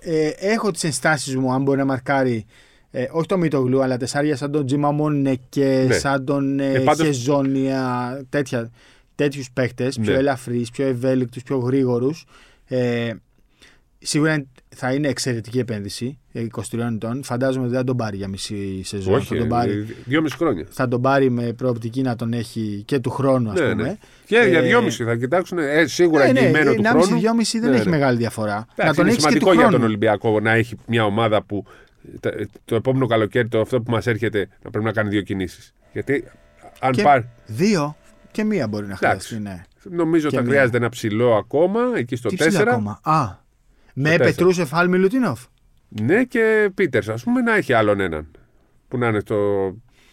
Ε, 0.00 0.28
έχω 0.28 0.70
τις 0.70 0.84
ενστάσεις 0.84 1.36
μου 1.36 1.52
αν 1.52 1.62
μπορεί 1.62 1.78
να 1.78 1.84
μαρκάρει. 1.84 2.44
Ε, 2.90 3.06
όχι 3.12 3.26
το 3.26 3.36
Μίτογλου, 3.38 3.82
αλλά 3.82 3.96
τεσσάρια 3.96 4.36
σαν 4.36 4.50
τον 4.50 4.66
Τζίμα 4.66 4.90
Μονεκέ, 4.90 5.84
Ναι. 5.88 5.94
σαν 5.94 6.24
τον 6.24 6.60
ε, 6.60 6.72
Ε, 6.72 6.78
πάντως- 6.78 7.06
Χεζόνια, 7.06 8.20
τέτοια, 8.28 8.70
τέτοιους 9.14 9.50
παίκτες, 9.52 9.98
πιο 9.98 10.12
Ναι. 10.12 10.18
ελαφρύς, 10.18 10.70
πιο 10.70 10.86
ευέλικτους, 10.86 11.42
πιο 11.42 11.58
γρήγορους. 11.58 12.24
Ε, 12.66 13.12
σίγουρα 14.02 14.44
θα 14.76 14.92
είναι 14.92 15.08
εξαιρετική 15.08 15.58
επένδυση, 15.58 16.18
ε, 16.32 16.40
23 16.40 16.62
ετών. 16.94 17.24
Φαντάζομαι 17.24 17.62
ότι 17.64 17.70
δεν 17.70 17.80
θα 17.80 17.86
τον 17.86 17.96
πάρει 17.96 18.16
για 18.16 18.28
μισή 18.28 18.82
σεζόν. 18.84 19.14
Όχι, 19.14 19.26
θα, 19.26 19.36
τον 19.36 19.48
πάρει, 19.48 19.70
ε, 19.72 19.84
δυόμιση 20.04 20.36
χρόνια. 20.36 20.66
θα 20.70 20.88
τον 20.88 21.00
πάρει 21.00 21.30
με 21.30 21.52
προοπτική 21.52 22.02
να 22.02 22.16
τον 22.16 22.32
έχει 22.32 22.82
και 22.86 22.98
του 22.98 23.10
χρόνου, 23.10 23.50
ας 23.50 23.60
Ναι, 23.60 23.70
πούμε. 23.70 23.82
ναι. 23.82 23.96
Και 24.26 24.36
Ε, 24.36 24.48
για 24.48 24.62
δυόμιση 24.62 25.04
θα 25.04 25.16
κοιτάξουν. 25.16 25.58
Ε, 25.58 25.86
σίγουρα 25.86 26.24
ναι, 26.26 26.32
ναι, 26.32 26.38
εγγυημένο 26.38 26.74
του 26.74 26.82
1,5-2,5 26.82 26.90
χρόνου. 26.90 27.60
δεν 27.60 27.70
Ναι, 27.70 27.76
έχει 27.76 27.84
ναι. 27.84 27.90
μεγάλη 27.90 28.16
διαφορά. 28.18 28.66
Εντάξει, 28.76 28.86
να 28.86 28.94
τον 28.94 29.04
είναι 29.04 29.12
έχεις 29.12 29.24
και 29.26 29.30
του 29.32 29.38
σημαντικό 29.38 29.52
για 29.52 29.62
τον 29.62 29.70
χρόνου. 29.70 29.84
Ολυμπιακό 29.84 30.40
να 30.40 30.50
έχει 30.52 30.76
μια 30.86 31.04
ομάδα 31.04 31.42
που 31.42 31.64
τα- 32.20 32.32
το 32.64 32.74
επόμενο 32.74 33.06
καλοκαίρι, 33.06 33.48
το 33.48 33.60
αυτό 33.60 33.80
που 33.82 33.90
μας 33.90 34.06
έρχεται, 34.06 34.48
να 34.64 34.70
πρέπει 34.70 34.84
να 34.84 34.92
κάνει 34.92 35.08
δύο 35.08 35.20
κινήσεις. 35.22 35.72
Γιατί 35.92 36.24
αν 36.80 36.92
Και 36.92 37.02
πάρει. 37.02 37.28
Δύο 37.46 37.96
και 38.30 38.44
μία 38.44 38.68
μπορεί 38.68 38.86
να 38.86 38.96
Εντάξει. 39.02 39.26
χρειαστεί. 39.34 39.48
Ναι. 39.48 39.62
Νομίζω 39.96 40.28
και 40.28 40.36
θα 40.36 40.42
μία. 40.42 40.50
χρειάζεται 40.50 40.76
ένα 40.76 40.88
ψηλό 40.88 41.34
ακόμα, 41.34 41.80
εκεί 41.96 42.16
στο 42.16 42.28
Τι 42.28 42.36
ψηλά 42.36 42.60
4. 42.60 42.68
ακόμα; 42.72 43.00
Α, 43.02 43.40
με 43.94 44.08
τέσσερα. 44.08 44.24
Πετρούσεφ 44.24 44.74
Αλ 44.74 44.88
Μιλουτίνοφ. 44.88 45.40
Ναι, 45.88 46.24
και 46.24 46.70
Πίτερς, 46.74 47.08
ας 47.08 47.22
πούμε, 47.22 47.40
να 47.40 47.54
έχει 47.56 47.72
άλλον 47.72 48.00
έναν. 48.00 48.26
που 48.88 48.98
να 48.98 49.06
είναι 49.08 49.20
στο 49.20 49.36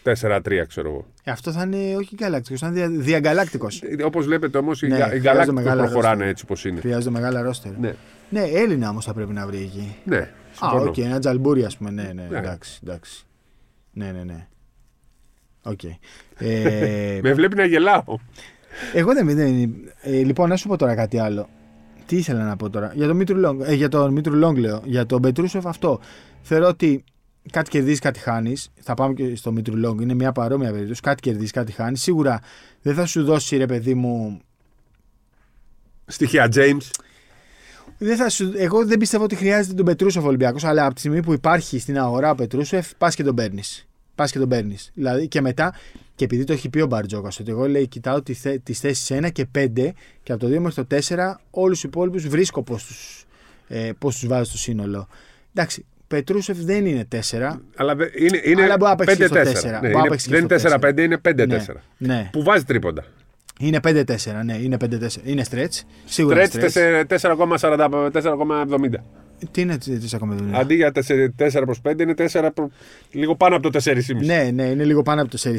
4-3, 0.04 0.64
ξέρω 0.68 0.90
εγώ. 0.90 1.06
Ε, 1.24 1.32
αυτό 1.32 1.52
θα 1.52 1.64
είναι 1.64 1.96
όχι 1.96 2.16
γκαλακτικό, 2.16 2.58
θα 2.58 2.68
είναι 2.68 2.76
δια, 2.88 2.90
διαγκαλάκτικος. 3.04 3.82
Όπως 4.04 4.26
βλέπετε 4.26 4.58
όμως, 4.58 4.82
οι, 4.82 4.88
Ναι, 4.88 4.94
ναι, 4.94 4.98
οι 4.98 5.04
χρειάζεται 5.04 5.20
Γκαλάκτικοι 5.30 5.56
μεγάλα 5.56 5.82
προχωράνε 5.84 6.12
ρόστερ. 6.14 6.28
έτσι 6.30 6.44
όπως 6.44 6.66
είναι. 6.66 6.80
Χρειάζονται 6.80 7.10
μεγάλα 7.10 7.42
ρόστερ. 7.42 7.72
Ναι, 7.78 7.94
Ναι, 8.30 8.42
Έλληνα 8.42 8.90
όμως 8.90 9.06
θα 9.06 9.14
πρέπει 9.14 9.34
να 9.34 9.46
βρει 9.48 9.58
εκεί. 9.58 9.96
ναι. 10.04 10.18
Α, 10.18 10.28
συμφωνώ. 10.52 10.84
οκ, 10.90 10.98
ένα 10.98 11.20
τζαλμπούρι, 11.20 11.64
ας 11.64 11.78
πούμε. 11.78 11.90
Ναι, 11.92 12.12
ναι, 12.16 12.28
Ναι. 12.30 12.38
εντάξει, 12.38 12.80
εντάξει. 12.84 13.24
Ναι, 13.92 14.12
ναι, 14.12 14.24
ναι. 14.24 14.48
Οκ. 15.64 15.80
Ε, 16.42 17.20
Με 17.24 17.34
βλέπει 17.34 17.56
να 17.56 17.66
γελάω. 17.66 18.04
εγώ 18.94 19.14
δεν. 19.14 19.36
δεν 19.36 19.74
ε, 20.02 20.12
λοιπόν, 20.12 20.50
να 20.50 20.56
σου 20.56 20.68
πω 20.68 20.78
τώρα 20.78 20.96
κάτι 20.96 21.20
άλλο. 21.20 21.50
Τι 22.10 22.18
ήθελα 22.18 22.44
να 22.44 22.56
πω 22.56 22.70
τώρα. 22.70 22.92
Για 22.96 23.08
τον 23.08 23.16
Μήτρου 23.16 23.38
Λόγκ, 23.38 23.62
ε, 23.66 23.74
για 23.74 23.90
τον 23.90 24.12
Μήτρου 24.12 24.34
Λόγκ 24.34 24.58
λέω. 24.58 24.82
Για 24.86 25.06
τον 25.06 25.22
Πετρούσεφ 25.22 25.66
αυτό. 25.66 26.00
Θεωρώ 26.42 26.68
ότι 26.68 27.04
κάτι 27.52 27.70
κερδίζεις, 27.70 28.00
κάτι 28.00 28.20
χάνεις. 28.20 28.72
Θα 28.82 28.94
πάμε 28.94 29.14
και 29.14 29.36
στο 29.36 29.52
Μήτρου 29.52 29.78
Λόγκ. 29.78 30.02
Είναι 30.02 30.14
μια 30.14 30.32
παρόμοια 30.32 30.72
περίπτωση. 30.72 31.02
Κάτι 31.02 31.22
κερδίζεις, 31.22 31.52
κάτι 31.52 31.72
χάνεις. 31.72 32.02
Σίγουρα 32.02 32.40
δεν 32.82 32.96
θα 32.96 33.06
σου 33.06 33.24
δώσει 33.24 33.58
ρε 33.58 33.66
παιδί 33.66 33.94
μου 33.94 34.42
Στοιχεία 36.06 36.50
James. 36.56 36.90
Δεν 37.98 38.18
θα 38.18 38.30
σου, 38.30 38.54
εγώ 38.56 38.86
δεν 38.86 38.98
πιστεύω 38.98 39.24
ότι 39.24 39.36
χρειάζεται 39.36 39.76
τον 39.76 39.86
Πετρούσεφ 39.86 40.24
Ολυμπιακός, 40.24 40.64
αλλά 40.64 40.86
από 40.86 40.94
τη 40.94 41.00
στιγμή 41.00 41.22
που 41.22 41.34
υπάρχει 41.34 41.80
στην 41.80 42.00
αγορά 42.00 42.32
ο 42.32 42.36
Πετρούσεφ, 42.36 42.96
πας 42.98 43.16
και 43.16 43.24
τον 43.24 43.36
παίρνεις. 43.36 43.88
Πας 44.16 44.32
και 44.32 44.40
τον 44.40 44.50
παίρνεις. 44.50 44.92
Δηλαδή 44.94 45.28
και 45.28 45.42
μετά, 45.42 45.74
και 46.20 46.26
επειδή 46.26 46.44
το 46.44 46.54
έχει 46.54 46.70
πει 46.70 46.80
ο 46.82 46.86
Μπαρτζόκα, 46.86 47.30
ότι 47.40 47.52
εγώ 47.52 47.68
λέει, 47.68 47.88
κοιτάω 47.88 48.22
τι 48.22 48.34
θε, 48.34 48.58
τις 48.64 48.80
θέσεις 48.80 49.18
1 49.26 49.32
και 49.32 49.46
5 49.58 49.68
και 50.24 50.32
από 50.32 50.38
το 50.38 50.48
2 50.56 50.60
μέχρι 50.60 50.86
το 50.86 50.98
4, 51.08 51.40
όλους 51.52 51.80
του 51.82 51.88
υπόλοιπους 51.88 52.28
βρίσκω 52.28 52.64
πώς 52.64 52.86
τους 52.86 53.26
ε, 53.68 53.90
πώς 54.00 54.18
τους 54.20 54.28
βάζω 54.28 54.44
στο 54.44 54.58
σύνολο. 54.58 55.08
Εντάξει, 55.54 55.86
Πετρούσεφ 56.08 56.58
δεν 56.58 56.86
είναι 56.86 57.08
4. 57.12 57.18
Αλλά 57.76 57.96
δε- 57.96 58.08
είναι, 58.18 58.42
είναι 58.44 58.64
Αλλά 58.64 58.78
μπορεί 58.78 58.90
να 58.92 58.96
παίξει 58.96 59.16
και 59.16 59.26
στο 59.26 59.36
5-4. 59.36 59.44
τέσσερα. 59.44 59.72
Ναι, 59.72 59.80
Μπορεί 59.80 59.94
να 59.94 60.00
είναι- 60.00 60.10
παίξει 60.10 60.30
και 60.30 60.36
δεν 60.46 60.60
στο 60.60 60.68
είναι 60.70 60.78
4-5, 60.78 60.98
είναι 61.04 61.18
5-4. 61.18 61.82
Ναι, 61.98 62.14
ναι. 62.14 62.30
Που 62.32 62.44
βάζει 62.44 62.64
τρίποντα. 62.64 63.04
Είναι 63.60 63.80
5-4, 63.84 64.42
ναι, 64.44 64.58
είναι 64.58 64.78
5-4. 64.86 65.16
Είναι 65.24 65.44
stretch. 65.52 65.82
Σίγουρα 66.06 66.36
είναι 66.36 66.46
Στρέτς 66.46 66.76
stretch. 66.78 67.04
4,40 67.08 68.10
4,70. 68.14 69.04
Τι 69.52 69.62
είναι 69.62 69.78
4,5. 70.12 70.20
Αντί 70.52 70.76
για 70.76 70.92
4 71.38 71.62
προς 71.66 71.82
5 71.88 72.00
είναι 72.02 72.14
4 72.32 72.50
προ... 72.54 72.70
λίγο 73.12 73.36
πάνω 73.36 73.56
από 73.56 73.70
το 73.72 73.80
4,5. 73.84 73.94
Ναι, 74.26 74.50
ναι, 74.54 74.64
είναι 74.64 74.84
λίγο 74.84 75.02
πάνω 75.02 75.22
από 75.22 75.32
το 75.32 75.38
4,5. 75.44 75.50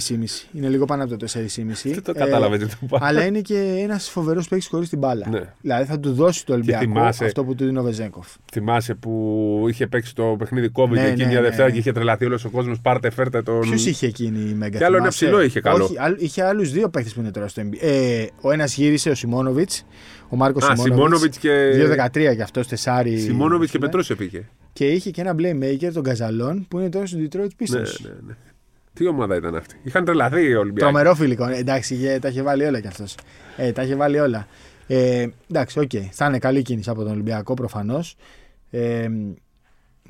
Είναι 0.52 0.68
λίγο 0.68 0.84
πάνω 0.84 1.04
από 1.04 1.16
το 1.16 1.26
4,5. 1.32 1.40
Δεν 1.84 2.02
το 2.02 2.12
κατάλαβε 2.14 2.58
τι 2.58 2.66
του 2.66 2.86
πάει. 2.86 3.00
Αλλά 3.02 3.24
είναι 3.24 3.40
και 3.40 3.78
ένας 3.82 4.08
φοβερός 4.08 4.48
παίκτης 4.48 4.68
χωρίς 4.68 4.88
την 4.88 4.98
μπάλα. 4.98 5.28
Ναι. 5.30 5.40
Δηλαδή 5.60 5.84
θα 5.84 5.98
του 6.00 6.12
δώσει 6.12 6.46
το 6.46 6.52
Ολυμπιακό 6.52 6.80
θυμάσαι- 6.80 7.22
αυτό 7.22 7.44
που 7.44 7.54
του 7.54 7.64
δίνει 7.64 7.78
ο 7.78 7.82
Βεζέγκοφ. 7.82 8.26
Θυμάσαι 8.52 8.94
που 8.94 9.64
είχε 9.68 9.86
παίξει 9.86 10.14
το 10.14 10.34
παιχνίδι 10.38 10.70
COVID 10.74 10.88
Ναι, 10.88 11.06
εκεί 11.08 11.20
ναι, 11.22 11.26
μια 11.26 11.40
ναι, 11.40 11.46
Δευτέρα 11.46 11.66
ναι. 11.66 11.72
και 11.72 11.78
είχε 11.78 11.92
τρελαθεί 11.92 12.24
όλος 12.24 12.44
ο 12.44 12.50
κόσμος. 12.50 12.80
Πάρτε, 12.80 13.10
φέρτε 13.10 13.42
τον. 13.42 13.60
Ποιος 13.60 13.86
είχε 13.86 14.06
εκείνη 14.06 14.50
η 14.50 14.54
Μέγκα. 14.54 14.78
Κι 14.78 14.84
άλλο 14.84 14.96
ένα 14.96 15.04
θυμάσαι; 15.10 15.24
ψηλό 15.24 15.42
είχε 15.42 15.60
καλό. 15.60 15.84
Όχι, 15.84 15.98
άλλ- 15.98 16.20
είχε 16.22 16.42
άλλους 16.42 16.72
δύο 16.72 16.88
παίκτες 16.88 17.12
που 17.14 17.20
είναι 17.20 17.30
τώρα 17.30 17.48
στο 17.48 17.62
NBA. 17.62 17.76
Ε, 17.80 18.24
ο 18.40 18.50
ένας 18.50 18.74
γύρισε, 18.76 19.10
ο 19.10 19.14
Σιμόνοβιτς. 19.14 19.84
Ο 20.32 20.36
Μάρκος 20.36 20.64
Α, 20.68 20.76
Σιμόνοβιτ 20.76 21.34
και. 21.38 21.70
2-13 21.74 22.34
κι 22.34 22.42
αυτό, 22.42 22.66
τεσάρι. 22.66 23.18
Σιμόνοβιτ 23.18 23.70
και 23.70 23.78
Ναι. 23.78 23.84
Πετρούσεφ 23.84 24.20
είχε. 24.20 24.48
Και 24.72 24.86
είχε 24.88 25.10
και 25.10 25.20
ένα 25.20 25.34
playmaker, 25.38 25.90
τον 25.92 26.02
Καζαλόν, 26.02 26.66
που 26.68 26.78
είναι 26.78 26.88
τώρα 26.88 27.06
στο 27.06 27.18
Detroit 27.20 27.36
Pistons. 27.62 27.70
Ναι, 27.70 27.78
ναι, 27.80 28.14
ναι. 28.26 28.34
Τι 28.92 29.06
ομάδα 29.06 29.36
ήταν 29.36 29.54
αυτή. 29.56 29.74
Είχαν 29.82 30.04
τρελαθεί 30.04 30.42
οι 30.42 30.54
Ολυμπιακοί. 30.54 30.80
Τρομερό 30.90 31.14
φιλικό. 31.14 31.46
Ε, 31.48 31.56
εντάξει, 31.56 31.94
είχε- 31.94 32.18
τα 32.20 32.28
είχε 32.28 32.42
βάλει 32.42 32.64
όλα 32.64 32.80
κι 32.80 32.86
αυτός. 32.86 33.14
Ε, 33.56 33.72
τα 33.72 33.82
είχε 33.82 33.94
βάλει 33.94 34.18
όλα. 34.18 34.46
Ε, 34.86 35.26
εντάξει, 35.50 35.78
οκ. 35.78 35.90
Θα 36.10 36.26
είναι 36.26 36.38
καλή 36.38 36.62
κίνηση 36.62 36.90
από 36.90 37.02
τον 37.02 37.12
Ολυμπιακό 37.12 37.54
προφανώς. 37.54 38.16
Ε, 38.70 39.08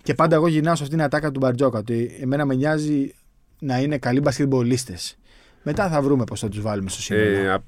και 0.03 0.15
πάντα 0.15 0.35
εγώ 0.35 0.49
γυρνάω 0.49 0.75
σε 0.75 0.83
αυτήν 0.83 0.99
την 0.99 1.07
ατάκα 1.07 1.31
του 1.31 1.41
Μπαρτζόκα. 1.41 1.79
Ότι 1.79 2.17
εμένα 2.21 2.45
με 2.45 2.55
νοιάζει 2.55 3.15
να 3.59 3.79
είναι 3.81 3.99
καλοί 3.99 4.21
μπασκετμπολίστες. 4.21 5.19
Μετά 5.63 5.89
θα 5.89 6.03
βρούμε 6.03 6.25
πώς 6.25 6.41
θα 6.41 6.49
τους 6.49 6.61
βάλουμε 6.61 6.91
στο 6.91 7.01
σύνολο. 7.01 7.25
Ε, 7.25 7.51
α- 7.51 7.63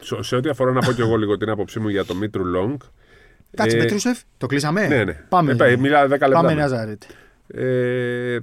σε- 0.00 0.22
σε 0.22 0.36
ό,τι 0.36 0.48
αφορά 0.48 0.72
να 0.72 0.80
πω 0.80 0.92
και 0.92 1.02
εγώ 1.02 1.16
λίγο 1.16 1.36
την 1.36 1.50
άποψή 1.50 1.80
μου 1.80 1.88
για 1.88 2.04
το 2.04 2.14
Μήτρου 2.14 2.44
Λόγκ. 2.44 2.82
Εντάξει, 3.50 3.76
ε, 3.76 3.80
Πετρούσεφ, 3.80 4.18
το 4.38 4.46
κλείσαμε; 4.46 4.86
Ναι, 4.86 5.04
ναι. 5.04 5.24
Πάμε. 5.28 5.52
Ε, 5.52 5.54
πάει, 5.54 5.76
μιλάω 5.76 6.04
10 6.06 6.08
λεπτά. 6.08 6.28
Πάμε 6.28 6.54
με. 6.54 6.60
Νάζαρετ. 6.60 7.02
Ε, 7.46 8.38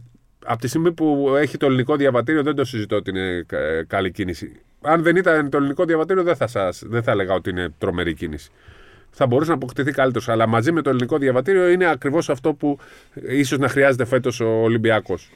από 0.46 0.60
τη 0.60 0.68
στιγμή 0.68 0.92
που 0.92 1.34
έχει 1.38 1.58
το 1.58 1.66
ελληνικό 1.66 1.96
διαβατήριο 1.96 2.44
δεν 2.44 2.56
το 2.56 2.66
συζητώ 2.66 2.96
ότι 2.96 3.10
είναι 3.10 3.44
κα- 3.48 3.84
καλή 3.88 4.12
κίνηση. 4.12 4.52
Αν 4.82 5.04
δεν 5.04 5.16
ήταν 5.16 5.50
το 5.50 5.58
ελληνικό 5.58 5.86
διαβατήριο 5.86 6.24
δεν 6.24 6.36
θα, 6.36 6.48
σας, 6.48 6.84
δεν 6.86 7.04
θα 7.04 7.12
έλεγα 7.12 7.34
ότι 7.34 7.50
είναι 7.50 7.70
τρομερή 7.78 8.14
κίνηση. 8.14 8.50
Θα 9.10 9.28
μπορούσε 9.28 9.50
να 9.50 9.56
αποκτηθεί 9.56 9.92
καλύτερος. 9.92 10.30
Αλλά 10.30 10.48
μαζί 10.48 10.72
με 10.72 10.82
το 10.82 10.90
ελληνικό 10.90 11.18
διαβατήριο 11.18 11.68
είναι 11.70 11.86
ακριβώς 11.90 12.30
αυτό 12.30 12.54
που 12.54 12.80
ίσως 13.28 13.58
να 13.58 13.68
χρειάζεται 13.68 14.06
φέτος 14.06 14.40
ο 14.40 14.46
Ολυμπιακός. 14.48 15.30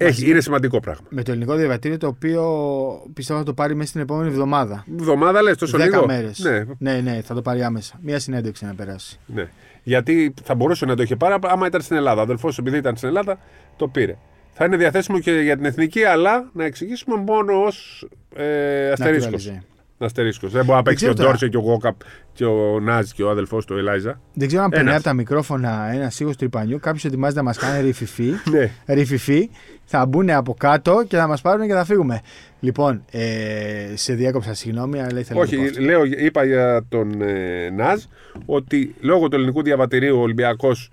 Έχει, 0.00 0.30
είναι 0.30 0.40
σημαντικό 0.40 0.80
πράγμα. 0.80 1.06
Με 1.08 1.22
το 1.22 1.30
ελληνικό 1.32 1.54
διαβατήριο 1.54 1.98
το 1.98 2.06
οποίο 2.06 2.44
πιστεύω 3.14 3.38
θα 3.38 3.44
το 3.44 3.54
πάρει 3.54 3.74
μέσα 3.74 3.88
στην 3.88 4.00
επόμενη 4.00 4.28
εβδομάδα. 4.28 4.84
Εβδομάδα 4.98 5.42
λες, 5.42 5.56
τόσο 5.56 5.78
10 5.78 5.80
λίγο; 5.80 6.06
μέρες. 6.06 6.38
Ναι, 6.38 6.64
ναι, 6.78 7.00
ναι, 7.00 7.20
θα 7.24 7.34
το 7.34 7.42
πάρει 7.42 7.62
άμεσα. 7.62 7.98
Μία 8.02 8.18
συνέντευξη 8.18 8.64
να 8.64 8.74
περάσει. 8.74 9.18
ναι. 9.26 9.48
Γιατί 9.82 10.34
θα 10.42 10.54
μπορούσε 10.54 10.86
να 10.86 10.96
το 10.96 11.02
είχε 11.02 11.16
πάρει 11.16 11.34
άμα 11.42 11.66
ήταν 11.66 11.80
στην 11.80 11.96
Ελλάδα. 11.96 12.20
Ο 12.20 12.22
αδελφός, 12.22 12.58
επειδή 12.58 12.76
ήταν 12.76 12.96
στην 12.96 13.08
Ελλάδα, 13.08 13.38
το 13.76 13.88
πήρε. 13.88 14.16
Θα 14.52 14.64
είναι 14.64 14.76
διαθέσιμο 14.76 15.18
και 15.18 15.32
για 15.32 15.56
την 15.56 15.64
εθνική, 15.64 16.04
αλλά 16.04 16.50
να 16.52 16.64
εξηγήσουμε 16.64 17.16
μόνο 17.16 17.62
ως 17.62 18.08
ε, 18.36 18.90
αστερίσκος. 18.90 19.52
Naturalize. 19.98 20.04
Αστερίσκος. 20.06 20.52
Δεν 20.52 20.64
μπορεί 20.64 20.76
να 20.76 20.82
παίξει 20.82 21.04
και 21.04 21.10
ο 21.10 21.14
ξέρω 21.14 21.26
τώρα. 21.26 21.38
Ντόρσε 21.38 21.48
και 21.48 21.56
ο 21.56 21.60
Γόκαπ 21.60 21.94
και 22.32 22.44
ο 22.44 22.80
Νάζ 22.80 23.10
και 23.10 23.22
ο 23.22 23.30
αδελφός 23.30 23.64
του 23.64 23.76
Ελάιζα. 23.76 24.20
Δεν 24.34 24.46
ξέρω 24.48 24.62
αν 24.62 24.70
περνάει 24.70 24.86
Ένας. 24.88 24.96
από 24.98 25.08
τα 25.08 25.14
μικρόφωνα 25.14 25.90
ένας 25.92 26.20
ήχος 26.20 26.36
τρυπανιού. 26.36 26.78
Κάποιος 26.80 27.04
ετοιμάζει 27.04 27.36
να 27.36 27.42
μας 27.42 27.58
κάνει 27.58 27.82
ρηφιφί. 27.82 28.30
Ναι. 28.50 28.70
ρηφιφί. 28.86 29.50
Θα 29.84 30.06
μπουν 30.06 30.30
από 30.30 30.54
κάτω 30.54 31.04
και 31.08 31.16
θα 31.16 31.26
μας 31.26 31.40
πάρουν 31.40 31.66
και 31.66 31.72
θα 31.72 31.84
φύγουμε. 31.84 32.20
Λοιπόν, 32.60 33.04
ε, 33.10 33.92
σε 33.94 34.14
διέκοψα, 34.14 34.54
συγγνώμη, 34.54 35.00
αλλά 35.00 35.18
ήθελα 35.18 35.40
να 35.40 35.46
το 35.46 35.56
πω 35.56 35.60
Όχι, 35.60 35.68
αυτό. 35.68 35.82
λέω, 35.82 36.04
είπα 36.04 36.44
για 36.44 36.84
τον 36.88 37.22
ε, 37.22 37.70
Νάζ 37.70 38.02
ότι 38.46 38.94
λόγω 39.00 39.28
του 39.28 39.36
ελληνικού 39.36 39.62
διαβατηρίου 39.62 40.18
ο 40.18 40.20
Ολυμπιακός 40.20 40.90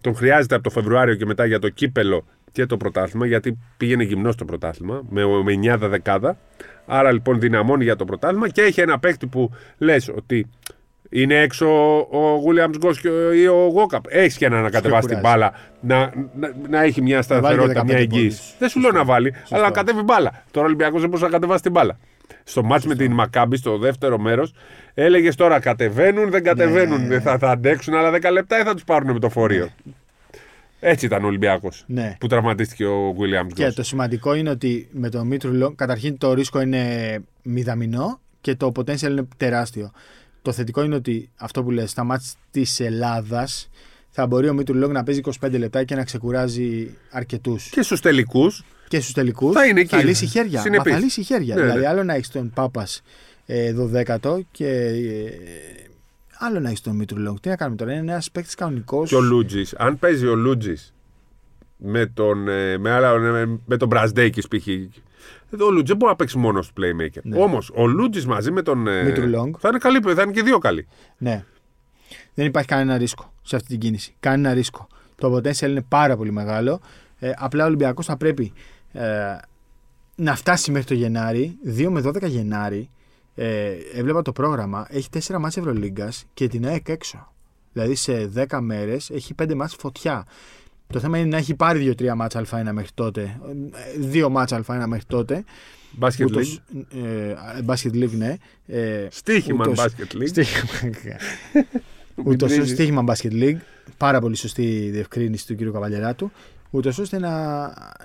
τον 0.00 0.14
χρειάζεται 0.14 0.54
από 0.54 0.64
το 0.64 0.70
Φεβρουάριο 0.70 1.14
και 1.14 1.26
μετά 1.26 1.44
για 1.46 1.58
το 1.58 1.68
κύπελο 1.68 2.24
και 2.52 2.66
το 2.66 2.76
πρωτάθλημα, 2.76 3.26
γιατί 3.26 3.58
πήγαινε 3.76 4.02
γυμνός 4.02 4.34
στο 4.34 4.44
πρωτάθλημα 4.44 5.02
με, 5.08 5.22
με 5.24 5.74
9 5.74 5.78
δεκάδα. 5.88 6.36
Άρα 6.86 7.12
λοιπόν 7.12 7.40
δυναμώνει 7.40 7.84
για 7.84 7.96
το 7.96 8.04
πρωτάθλημα 8.04 8.48
και 8.48 8.62
έχει 8.62 8.80
ένα 8.80 8.98
παίκτη 8.98 9.26
που 9.26 9.50
λες 9.78 10.10
ότι 10.16 10.46
είναι 11.10 11.34
έξω 11.40 11.66
ο 12.10 12.36
Γούλιαμ 12.42 12.70
Γκος 12.78 13.00
και 13.00 13.08
ο- 13.08 13.32
ή 13.32 13.46
ο 13.46 13.66
Γόκαπ. 13.72 14.04
Έχεις 14.08 14.36
και 14.36 14.46
ένα 14.46 14.60
να 14.60 14.70
κατεβάσει 14.70 15.08
την 15.08 15.16
κουράζει. 15.18 15.38
μπάλα, 15.38 15.52
να, 15.80 16.12
να, 16.38 16.52
να 16.68 16.82
έχει 16.82 17.02
μια 17.02 17.14
βάλει 17.14 17.26
και 17.26 17.40
σταθερότητα, 17.40 17.84
μια 17.84 17.94
15 17.94 18.00
εγγύηση. 18.00 18.36
πόντους. 18.38 18.54
Δεν 18.58 18.68
σου 18.68 18.80
λέω 18.80 18.90
να 18.90 19.04
βάλει, 19.04 19.34
αλλά 19.50 19.62
να 19.62 19.70
κατέβει 19.70 20.02
μπάλα. 20.02 20.30
Τώρα 20.50 20.64
ο 20.66 20.68
Ολυμπιακός 20.68 21.00
δεν 21.00 21.08
μπορούσε 21.08 21.24
να 21.26 21.32
κατεβάσει 21.32 21.62
την 21.62 21.70
μπάλα. 21.72 21.98
Στο 22.44 22.62
μάτς 22.62 22.86
με 22.86 22.94
την 22.94 23.12
Μακάμπη, 23.12 23.56
στο 23.56 23.78
δεύτερο 23.78 24.18
μέρος, 24.18 24.54
έλεγες 24.94 25.34
τώρα 25.36 25.60
κατεβαίνουν, 25.60 26.30
δεν 26.30 26.42
κατεβαίνουν. 26.44 27.00
Ναι. 27.00 27.06
Δεν 27.06 27.20
θα, 27.20 27.38
θα 27.38 27.50
αντέξουν 27.50 27.94
άλλα 27.94 28.10
10 28.10 28.30
λεπτά 28.32 28.58
ή 28.60 28.62
θα 28.62 28.74
τους 28.74 28.84
πάρουν 28.84 29.12
με 29.12 29.18
το 29.18 29.28
φορείο; 29.28 29.68
Έτσι 30.84 31.06
ήταν 31.06 31.24
ο 31.24 31.26
Ολυμπιακός 31.26 31.84
Ναι. 31.86 32.16
που 32.20 32.26
τραυματίστηκε 32.26 32.84
ο 32.84 33.10
Williams. 33.18 33.52
Και 33.54 33.70
το 33.70 33.82
σημαντικό 33.82 34.34
είναι 34.34 34.50
ότι 34.50 34.88
με 34.92 35.08
το 35.08 35.24
Μήτρου-Λονγκ, 35.24 35.74
καταρχήν 35.74 36.18
το 36.18 36.32
ρίσκο 36.34 36.60
είναι 36.60 37.18
μηδαμινό 37.42 38.20
και 38.40 38.54
το 38.54 38.72
potential 38.76 39.02
είναι 39.10 39.28
τεράστιο. 39.36 39.90
Το 40.42 40.52
θετικό 40.52 40.82
είναι 40.84 40.94
ότι 40.94 41.30
αυτό 41.36 41.62
που 41.62 41.70
λες, 41.70 41.90
στα 41.90 42.04
μάτς 42.04 42.34
της 42.50 42.80
Ελλάδας 42.80 43.70
θα 44.10 44.26
μπορεί 44.26 44.48
ο 44.48 44.54
Μήτρου-Λονγκ 44.54 44.92
να 44.92 45.02
παίζει 45.02 45.20
25 45.40 45.58
λεπτά 45.58 45.84
και 45.84 45.94
να 45.94 46.04
ξεκουράζει 46.04 46.96
αρκετούς. 47.10 47.68
Και 47.70 47.82
στους 47.82 48.00
τελικούς. 48.00 48.64
Και 48.88 49.00
στους 49.00 49.12
τελικούς 49.12 49.54
Θα 49.54 49.66
είναι 49.66 49.80
εκεί. 49.80 49.96
θα 49.96 50.04
λύσει 50.04 50.26
χέρια. 50.26 50.56
Μα 50.58 50.60
Συνεπής. 50.60 50.92
θα 50.92 50.98
λύσει 50.98 51.22
χέρια. 51.22 51.54
Ναι, 51.54 51.60
δηλαδή 51.60 51.80
ναι. 51.80 51.86
άλλο 51.88 52.02
να 52.04 52.14
έχει 52.14 52.30
τον 52.30 52.50
Πάπας 52.54 53.02
ε, 53.46 53.74
12ο 53.78 54.40
και 54.50 54.66
ε, 54.68 55.30
άλλο 56.44 56.60
να 56.60 56.68
έχεις 56.68 56.80
τον 56.80 56.96
Μήτρου 56.96 57.18
Λόγκ. 57.18 57.40
Τι 57.40 57.48
να 57.48 57.56
κάνουμε 57.56 57.76
τώρα, 57.76 57.92
είναι 57.92 58.12
ένας 58.12 58.30
παίκτης 58.30 58.54
κανονικός. 58.54 59.08
Και 59.08 59.14
ο 59.14 59.20
Λούτζης. 59.20 59.74
Αν 59.74 59.98
παίζει 59.98 60.26
ο 60.26 60.34
Λούτζης 60.34 60.94
με 61.76 62.06
τον, 62.06 62.48
ε, 62.48 62.78
με, 62.78 62.90
άλλα, 62.90 63.18
με, 63.18 63.58
με 63.66 63.76
τον 63.76 63.88
Μπρασδέκη 63.88 64.40
π.χ. 64.56 64.66
Εδώ 65.54 65.66
ο 65.66 65.70
Λούτζης 65.70 65.88
δεν 65.88 65.96
μπορεί 65.96 66.10
να 66.10 66.16
παίξει 66.16 66.38
μόνος 66.38 66.72
του 66.72 66.82
playmaker. 66.82 67.20
Ναι. 67.22 67.38
Όμως 67.42 67.70
ο 67.74 67.86
Λούτζης 67.86 68.26
μαζί 68.26 68.50
με 68.50 68.62
τον. 68.62 68.86
ε, 68.86 69.02
Με 69.02 69.10
τον 69.12 69.34
Long. 69.34 69.50
Θα 69.58 69.68
είναι 69.68 69.78
καλή, 69.78 70.00
θα 70.14 70.22
είναι 70.22 70.32
και 70.32 70.42
δύο 70.42 70.58
καλοί. 70.58 70.86
Ναι. 71.18 71.44
Δεν 72.34 72.46
υπάρχει 72.46 72.68
κανένα 72.68 72.96
ρίσκο 72.96 73.32
σε 73.42 73.56
αυτή 73.56 73.68
την 73.68 73.78
κίνηση. 73.78 74.14
Κανένα 74.20 74.54
ρίσκο. 74.54 74.86
Το 75.16 75.36
potential 75.36 75.68
είναι 75.68 75.84
πάρα 75.88 76.16
πολύ 76.16 76.32
μεγάλο. 76.32 76.80
Ε, 77.18 77.30
απλά 77.36 77.62
ο 77.64 77.66
Ολυμπιακός 77.66 78.06
θα 78.06 78.16
πρέπει 78.16 78.52
ε, 78.92 79.02
να 80.14 80.34
φτάσει 80.36 80.70
μέχρι 80.70 80.86
το 80.86 80.94
Γενάρη, 80.94 81.58
2 81.78 81.86
με 81.90 82.02
12 82.04 82.22
Γενάρη. 82.28 82.90
Ε, 83.34 83.70
έβλεπα 83.94 84.22
το 84.22 84.32
πρόγραμμα, 84.32 84.86
έχει 84.90 85.08
4 85.28 85.38
μάτς 85.38 85.56
Ευρωλίγκας 85.56 86.24
και 86.34 86.48
την 86.48 86.66
ΑΕΚ 86.66 86.88
έξω. 86.88 87.32
Δηλαδή 87.72 87.94
σε 87.94 88.30
10 88.34 88.60
μέρες 88.60 89.10
έχει 89.10 89.34
5 89.42 89.54
μάτς 89.54 89.74
φωτιά. 89.74 90.26
Το 90.86 90.98
θέμα 91.00 91.18
είναι 91.18 91.28
να 91.28 91.36
έχει 91.36 91.54
πάρει 91.54 91.94
2-3 91.98 92.14
μάτς 92.14 92.36
Α1 92.36 92.70
μέχρι 92.72 92.90
τότε. 92.94 93.40
2 94.12 94.28
μάτς 94.30 94.52
Α1 94.52 94.84
μέχρι 94.86 95.04
τότε. 95.06 95.44
Μπάσκετ 95.90 96.26
Ούτως, 96.30 96.60
League. 96.74 96.84
ε, 97.04 97.34
Basket 97.66 97.92
League, 97.94 98.10
ναι. 98.16 98.36
Ε, 98.66 99.06
Στίχημα 99.10 99.64
ούτως- 99.68 99.78
Basket 99.84 100.16
League. 100.16 100.26
Στίχημα. 100.26 100.90
Ούτως 102.24 102.50
Μπρίζεις. 102.54 102.72
στοίχημα 102.72 103.04
Basket 103.06 103.32
League. 103.32 103.56
Πάρα 103.96 104.20
πολύ 104.20 104.36
σωστή 104.36 104.62
η 104.62 104.90
διευκρίνηση 104.90 105.46
του 105.46 105.56
κ. 105.56 105.72
Καβαλιεράτου. 105.72 106.30
ούτως 106.70 106.98
ώστε 106.98 107.18
να, 107.18 107.30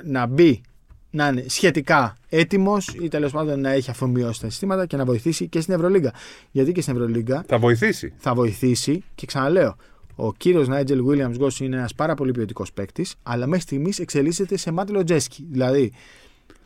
να 0.04 0.26
μπει 0.26 0.62
να 1.10 1.28
είναι 1.28 1.44
σχετικά 1.48 2.18
έτοιμος 2.30 2.88
ή 3.02 3.08
τέλος 3.08 3.32
πάντων 3.32 3.60
να 3.60 3.70
έχει 3.70 3.90
αφομοιώσει 3.90 4.42
τα 4.42 4.50
συστήματα 4.50 4.86
και 4.86 4.98
να 4.98 5.06
βοηθήσει 5.06 5.48
και 5.48 5.62
στην 5.62 5.74
Ευρωλίγκα. 5.74 6.14
Γιατί 6.52 6.72
και 6.72 6.82
στην 6.82 6.94
Ευρωλίγκα 6.96 7.44
Θα 7.48 7.58
βοηθήσει. 7.58 8.14
θα 8.18 8.34
βοηθήσει 8.34 9.04
και 9.16 9.26
ξαναλέω, 9.26 9.76
ο 10.16 10.34
κύριος 10.34 10.68
Νάιτζελ 10.68 11.02
Williams 11.10 11.36
Γκος 11.38 11.60
είναι 11.60 11.76
ένας 11.76 11.94
πάρα 11.96 12.14
πολύ 12.16 12.32
ποιοτικός 12.32 12.74
παίκτης, 12.74 13.16
αλλά 13.24 13.46
μέχρι 13.48 13.62
στιγμής 13.62 14.00
εξελίσσεται 14.00 14.58
σε 14.58 14.72
Μάτ 14.72 14.90
Λοτζέσκι. 14.90 15.48
Δηλαδή, 15.52 15.92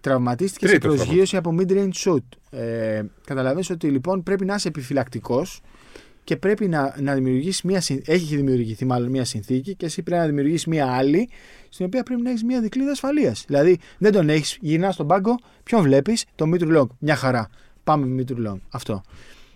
τραυματίστηκε 0.01 0.67
Τρίτος 0.67 0.91
σε 0.91 0.97
προσγείωση 0.97 1.37
από 1.37 1.55
mid-range 1.59 1.91
shoot. 2.05 2.57
Ε, 2.59 3.01
Καταλαβαίνεις 3.25 3.69
ότι 3.69 3.87
λοιπόν 3.87 4.23
πρέπει 4.23 4.45
να 4.45 4.53
είσαι 4.55 4.67
επιφυλακτικός 4.67 5.61
και 6.24 6.38
πρέπει 6.38 6.67
να, 6.67 6.95
να 6.99 7.13
δημιουργήσει 7.13 7.67
μια. 7.67 7.82
συν- 7.82 8.09
Έχει 8.09 8.36
δημιουργηθεί 8.36 8.86
μάλλον 8.86 9.09
μια 9.09 9.26
συνθήκη 9.26 9.76
και 9.76 9.86
εσύ 9.86 10.01
πρέπει 10.03 10.22
να 10.22 10.28
δημιουργήσει 10.28 10.69
μια 10.69 10.88
άλλη, 10.88 11.30
στην 11.69 11.86
οποία 11.86 12.03
πρέπει 12.03 12.22
να 12.22 12.30
έχεις 12.30 12.43
μια 12.43 12.61
δικλίδα 12.61 12.91
ασφαλείας. 12.91 13.43
Δηλαδή, 13.47 13.78
δεν 13.97 14.11
τον 14.11 14.30
έχεις, 14.30 14.57
γυρνάς 14.61 14.93
στον 14.93 15.07
πάγκο, 15.07 15.39
ποιον 15.63 15.82
βλέπεις, 15.82 16.26
το 16.36 16.45
Μήτρου-Λονγκ. 16.45 16.91
Μια 16.99 17.15
χαρά. 17.15 17.49
Πάμε 17.84 18.05
με 18.05 18.13
Μήτρου-Λονγκ. 18.13 18.61
Αυτό. 18.69 19.01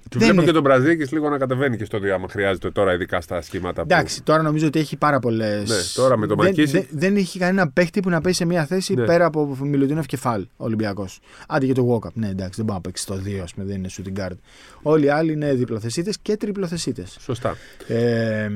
Του 0.09 0.19
Δεν 0.19 0.27
βλέπω 0.27 0.33
είναι- 0.35 0.45
και 0.45 0.51
τον 0.51 0.61
Μπραζντέικις 0.63 1.13
λίγο 1.13 1.29
να 1.29 1.37
κατεβαίνει 1.37 1.77
και 1.77 1.85
στο 1.85 1.99
δύο 1.99 2.13
άμα 2.13 2.27
χρειάζεται 2.29 2.71
τώρα, 2.71 2.93
ειδικά 2.93 3.21
στα 3.21 3.41
σχήματα. 3.41 3.81
που- 3.81 3.87
Εντάξει, 3.91 4.23
τώρα 4.23 4.41
νομίζω 4.41 4.67
ότι 4.67 4.79
έχει 4.79 4.97
πάρα 4.97 5.19
πολλέ. 5.19 5.55
Ναι, 5.57 5.75
τώρα 5.95 6.17
με 6.17 6.27
το 6.27 6.35
δεν, 6.35 6.45
ΜακΚίσικ- 6.45 6.71
δεν, 6.71 6.85
δεν 6.91 7.15
έχει 7.15 7.39
κανένα 7.39 7.69
παίχτη 7.71 7.99
που 7.99 8.09
να 8.09 8.21
παίζει 8.21 8.37
σε 8.37 8.45
μια 8.45 8.65
θέση 8.65 8.93
Ναι. 8.93 9.05
πέρα 9.05 9.25
από 9.25 9.57
Μιλουτίνοφ 9.61 10.05
και 10.05 10.22
Φαλ 10.22 10.45
Ολυμπιακός. 10.57 11.19
Άντε 11.47 11.65
και 11.65 11.73
το 11.73 11.93
Walkup. 12.03 12.13
Ναι, 12.13 12.27
εντάξει, 12.27 12.53
δεν 12.55 12.65
μπορεί 12.65 12.77
να 12.77 12.81
παίξει 12.81 13.05
το 13.05 13.15
2, 13.15 13.39
ας 13.43 13.53
πούμε, 13.53 13.65
δεν 13.65 13.75
είναι 13.75 13.89
shooting 13.97 14.19
guard. 14.21 14.35
Όλοι 14.81 15.05
οι 15.05 15.09
άλλοι 15.09 15.31
είναι 15.31 15.53
διπλοθεσίτες 15.53 16.17
και 16.21 16.37
τριπλοθεσίτες. 16.37 17.17
Σωστά. 17.19 17.57
Ε, 17.87 18.49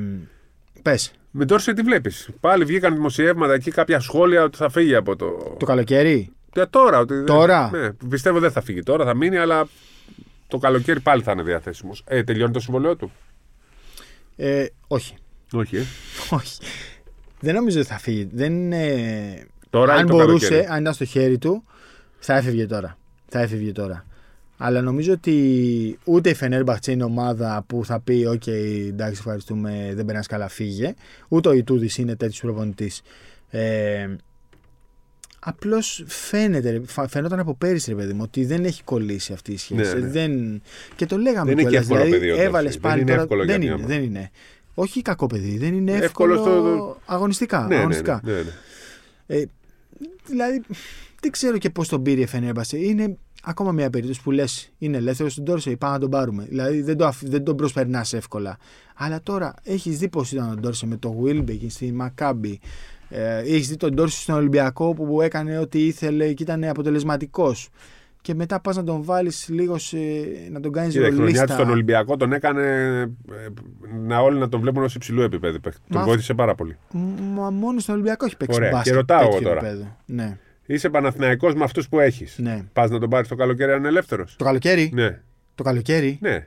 Πες, 0.82 1.12
Με 1.30 1.44
Ντόρσεϊ 1.44 1.74
τι 1.74 1.82
βλέπεις; 1.82 2.28
Πάλι 2.40 2.64
βγήκαν 2.64 2.94
δημοσιεύματα 2.94 3.52
εκεί 3.54 3.70
κάποια 3.70 4.00
σχόλια 4.00 4.42
ότι 4.42 4.56
θα 4.56 4.68
φύγει 4.70 4.94
από 4.94 5.16
το. 5.16 5.54
το 5.58 5.64
καλοκαίρι; 5.66 6.32
Για 6.54 6.68
τώρα. 6.70 6.98
Ότι... 6.98 7.24
Τώρα; 7.24 7.70
Ναι, 7.72 7.90
πιστεύω 8.08 8.38
δεν 8.38 8.50
θα 8.50 8.60
φύγει 8.60 8.82
τώρα, 8.82 9.04
θα 9.04 9.14
μείνει, 9.16 9.36
αλλά 9.36 9.66
το 10.50 10.58
καλοκαίρι 10.58 11.00
πάλι 11.00 11.22
θα 11.22 11.32
είναι 11.32 11.42
διαθέσιμος. 11.42 12.04
Ε, 12.06 12.22
τελειώνει 12.22 12.52
το 12.52 12.60
συμβολέο 12.60 12.96
του. 12.96 13.12
Ε, 14.36 14.66
όχι. 14.86 15.14
Όχι, 15.52 15.76
ε. 15.76 15.84
όχι. 16.30 16.58
Δεν 17.40 17.54
νομίζω 17.54 17.80
ότι 17.80 17.88
θα 17.88 17.98
φύγει. 17.98 18.28
Δεν 18.32 18.52
είναι... 18.52 19.46
Τώρα 19.70 19.94
αν 19.94 20.04
ή 20.04 20.08
το 20.08 20.16
μπορούσε, 20.16 20.48
καλοκαίρι; 20.48 20.72
αν 20.72 20.80
ήταν 20.80 20.94
στο 20.94 21.04
χέρι 21.04 21.38
του, 21.38 21.64
θα 22.18 22.36
έφευγε 22.36 22.66
τώρα. 22.66 22.98
Θα 23.28 23.40
έφευγε 23.40 23.72
τώρα. 23.72 24.04
Αλλά 24.56 24.80
νομίζω 24.80 25.12
ότι 25.12 25.98
ούτε 26.04 26.30
η 26.30 26.34
Φενέρμπαχτσε 26.34 26.92
είναι 26.92 27.04
ομάδα 27.04 27.64
που 27.66 27.84
θα 27.84 28.00
πει: 28.00 28.24
Οκ, 28.24 28.46
εντάξει, 28.46 29.16
ευχαριστούμε, 29.18 29.92
δεν 29.94 30.04
περνάς 30.04 30.26
καλά, 30.26 30.48
φύγε. 30.48 30.94
Ούτε 31.28 31.48
ο 31.48 31.52
Ιτούδης 31.52 31.98
είναι 31.98 32.16
τέτοιος 32.16 32.40
προπονητής. 32.40 33.02
Ε, 33.50 34.08
Απλώς 35.40 36.04
φαίνεται, 36.06 36.70
ρε, 36.70 36.80
φα- 36.86 37.08
φαινόταν 37.08 37.38
από 37.38 37.54
πέρυσι, 37.54 37.90
ρε 37.90 37.96
παιδί 37.96 38.12
μου, 38.12 38.20
ότι 38.24 38.44
δεν 38.44 38.64
έχει 38.64 38.82
κολλήσει 38.82 39.32
αυτή 39.32 39.52
η 39.52 39.56
σχέση. 39.56 39.94
Ναι, 39.94 40.00
ναι. 40.00 40.06
Δεν... 40.10 40.62
Και 40.96 41.06
το 41.06 41.16
λέγαμε 41.16 41.44
Δεν 41.44 41.52
είναι 41.52 41.62
και 41.62 41.68
κιόλας, 41.68 41.82
εύκολο 41.82 42.00
δηλαδή, 42.04 42.10
παιδί 42.18 42.26
ο 42.26 42.28
Ντόρσεϊ. 42.34 42.46
έβαλες 42.46 42.72
Δεν 42.72 42.80
πάλι 42.80 43.00
είναι 43.00 43.10
τώρα- 43.10 43.22
εύκολο 43.22 43.44
για 43.44 43.52
δεν 43.52 43.62
μια 43.62 43.72
είναι, 43.72 43.82
ομάδα. 43.82 43.94
δεν 44.00 44.04
είναι. 44.08 44.30
Όχι 44.74 45.02
κακό 45.02 45.26
παιδί, 45.26 45.58
δεν 45.58 45.74
είναι 45.74 45.92
Εύκολο 45.92 46.34
εύκολο, 46.34 46.56
στο- 46.76 46.98
αγωνιστικά. 47.06 47.60
Ναι, 47.60 47.66
ναι, 47.66 47.76
αγωνιστικά. 47.76 48.20
ναι, 48.24 48.32
ναι, 48.32 48.38
ναι. 48.38 48.50
Ε, 49.26 49.44
δηλαδή, 50.26 50.62
δεν 51.20 51.30
ξέρω 51.30 51.58
και 51.58 51.70
πώς 51.70 51.88
τον 51.88 52.02
πήρε 52.02 52.20
η 52.20 52.26
Φενέρμπασε. 52.26 52.78
Είναι 52.78 53.16
ακόμα 53.42 53.72
μια 53.72 53.90
περίπτωση 53.90 54.22
που 54.22 54.30
λες: 54.30 54.72
Είναι 54.78 54.96
ελεύθερος 54.96 55.32
στον 55.32 55.44
Τόρσεϊ, 55.44 55.76
πάμε 55.76 55.92
να 55.94 56.00
τον 56.00 56.10
πάρουμε. 56.10 56.44
Δηλαδή 56.48 56.82
δεν, 56.82 56.96
το, 56.96 57.06
αφ- 57.06 57.26
δεν 57.28 57.44
τον 57.44 57.56
προσπερνάς 57.56 58.12
εύκολα. 58.12 58.58
Αλλά 58.94 59.20
τώρα 59.22 59.54
έχεις 59.62 59.98
δει 59.98 60.08
πώς 60.08 60.32
ήταν 60.32 60.50
ο 60.50 60.54
Ντόρσεϊ 60.54 60.88
με 60.90 60.96
το 60.96 61.12
Βίλμπεκιν 61.12 61.70
στη 61.70 61.92
Μακάμπι. 61.92 62.60
Ε, 63.10 63.38
έχεις 63.38 63.68
δει 63.68 63.76
τον 63.76 63.94
Ντόρσεϊ 63.94 64.20
στον 64.22 64.34
Ολυμπιακό 64.34 64.94
που 64.94 65.20
έκανε 65.22 65.58
ό,τι 65.58 65.86
ήθελε 65.86 66.32
και 66.32 66.42
ήταν 66.42 66.64
αποτελεσματικός. 66.64 67.68
Και 68.22 68.34
μετά 68.34 68.60
πας 68.60 68.76
να 68.76 68.84
τον 68.84 69.02
βάλεις 69.04 69.48
λίγο 69.48 69.78
σε, 69.78 69.96
να 70.50 70.60
τον 70.60 70.72
κάνεις 70.72 70.92
Κοίτα, 70.92 71.06
η 71.06 71.10
χρονιά 71.10 71.24
του 71.26 71.36
ρολίστα. 71.36 71.54
στον 71.54 71.70
Ολυμπιακό 71.70 72.16
τον 72.16 72.32
έκανε 72.32 72.62
ε, 73.00 73.08
να 74.06 74.18
όλοι 74.18 74.38
να 74.38 74.48
τον 74.48 74.60
βλέπουν 74.60 74.82
ως 74.82 74.94
υψηλού 74.94 75.22
επίπεδου. 75.22 75.60
παίκτη. 75.60 75.78
Τον 75.88 75.98
Μα- 76.00 76.06
βοήθησε 76.06 76.34
πάρα 76.34 76.54
πολύ. 76.54 76.76
Μα 77.34 77.50
μόνος 77.50 77.82
στον 77.82 77.94
Ολυμπιακό 77.94 78.24
έχει 78.24 78.36
παίξει 78.36 78.56
Ωραία. 78.58 78.70
μπάσκετ. 78.70 78.92
Και 78.92 78.98
ρωτάω 78.98 79.18
τέτοιο 79.20 79.36
εγώ 79.36 79.48
τώρα. 79.48 79.66
επίπεδο. 79.66 79.96
Ναι. 80.06 80.38
Είσαι 80.66 80.88
Παναθηναϊκός 80.90 81.54
με 81.54 81.64
αυτούς 81.64 81.88
που 81.88 82.00
έχεις. 82.00 82.38
ναι. 82.38 82.64
Πας 82.72 82.90
να 82.90 82.98
τον 82.98 83.08
πάρεις 83.10 83.28
το 83.28 83.34
καλοκαίρι 83.34 83.72
αν 83.72 83.78
είναι 83.78 83.88
ελεύθερος. 83.88 84.34
Το 84.38 84.44
καλοκαίρι; 84.44 84.90
Ναι, 84.94 85.20
Το 85.54 85.62
καλοκαίρι; 85.62 86.18
ναι, 86.20 86.46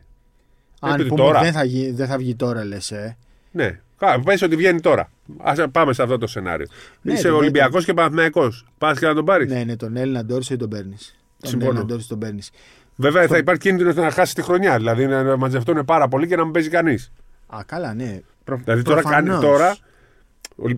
Αν 0.79 0.93
Επειδή 0.93 1.09
πούμε 1.09 1.21
τώρα. 1.21 1.41
δεν 1.41 1.51
θα, 1.51 1.61
βγει, 1.61 1.91
δεν 1.91 2.07
θα 2.07 2.17
βγει 2.17 2.35
τώρα, 2.35 2.65
λες. 2.65 2.91
Ε. 2.91 3.17
ναι. 3.51 3.79
Πες 4.25 4.41
ότι 4.41 4.55
βγαίνει 4.55 4.79
τώρα. 4.79 5.09
Ας 5.37 5.59
πάμε 5.71 5.93
σε 5.93 6.03
αυτό 6.03 6.17
το 6.17 6.27
σενάριο. 6.27 6.67
Ναι, 7.01 7.13
Είσαι 7.13 7.27
το 7.27 7.35
Ολυμπιακός 7.35 7.85
και 7.85 7.93
Παναθηναϊκός. 7.93 8.65
Πας 8.77 8.99
και 8.99 9.05
να 9.05 9.13
τον 9.13 9.25
πάρεις. 9.25 9.51
Ναι, 9.51 9.63
ναι, 9.63 9.75
τον 9.75 9.95
Έλληνα 9.97 10.25
Ντόρσεϊ 10.25 10.57
τον 10.57 10.69
παίρνεις. 10.69 11.15
Τον 11.39 11.49
Συμφωνώ. 11.49 11.69
Έλληνα 11.71 11.85
Ντόρσεϊ 11.87 12.07
τον 12.09 12.19
παίρνεις. 12.19 12.51
Βέβαια 12.95 13.27
θα 13.27 13.37
υπάρχει 13.37 13.61
κίνδυνο 13.61 13.93
να 13.93 14.11
χάσει 14.11 14.35
τη 14.35 14.41
χρονιά. 14.41 14.77
Δηλαδή 14.77 15.05
να 15.07 15.37
μαζευτούν 15.37 15.85
πάρα 15.85 16.07
πολύ 16.07 16.27
και 16.27 16.35
να 16.35 16.43
μην 16.43 16.53
παίζει 16.53 16.69
κανείς. 16.69 17.11
Α, 17.47 17.59
καλά, 17.65 17.93
ναι. 17.93 18.19
Προ, 18.43 18.59
Δηλαδή 18.63 18.81
τώρα, 18.81 19.01
κάνει, 19.01 19.27
προφανώς. 19.29 19.51
τώρα 19.59 19.75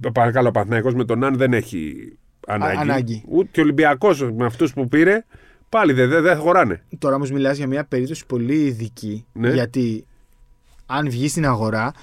ο- 0.07 0.11
παρακαλώ, 0.11 0.47
ο 0.47 0.51
Παναθηναϊκός 0.51 0.93
με 0.93 1.05
τον 1.05 1.23
Αν 1.23 1.35
δεν 1.37 1.53
έχει 1.53 2.11
ανάγκη. 2.47 2.77
ανάγκη. 2.77 3.23
Ούτε 3.27 3.47
και 3.51 3.59
ο 3.59 3.63
Ολυμπιακός 3.63 4.21
με 4.31 4.45
αυτούς 4.45 4.73
που 4.73 4.87
πήρε 4.87 5.23
πάλι 5.69 5.93
δεν 5.93 6.09
δεν 6.09 6.21
δεν 6.23 6.37
χωράνε. 6.37 6.81
Τώρα 6.97 7.15
όμως 7.15 7.31
μιλάς 7.31 7.57
για 7.57 7.67
μια 7.67 7.83
περίπτωση 7.85 8.25
πολύ 8.25 8.55
ειδική. 8.65 9.25
Ναι. 9.33 9.49
Γιατί 9.49 10.05
αν 10.85 11.09
βγει 11.09 11.27
στην 11.27 11.45
αγορά, 11.45 11.93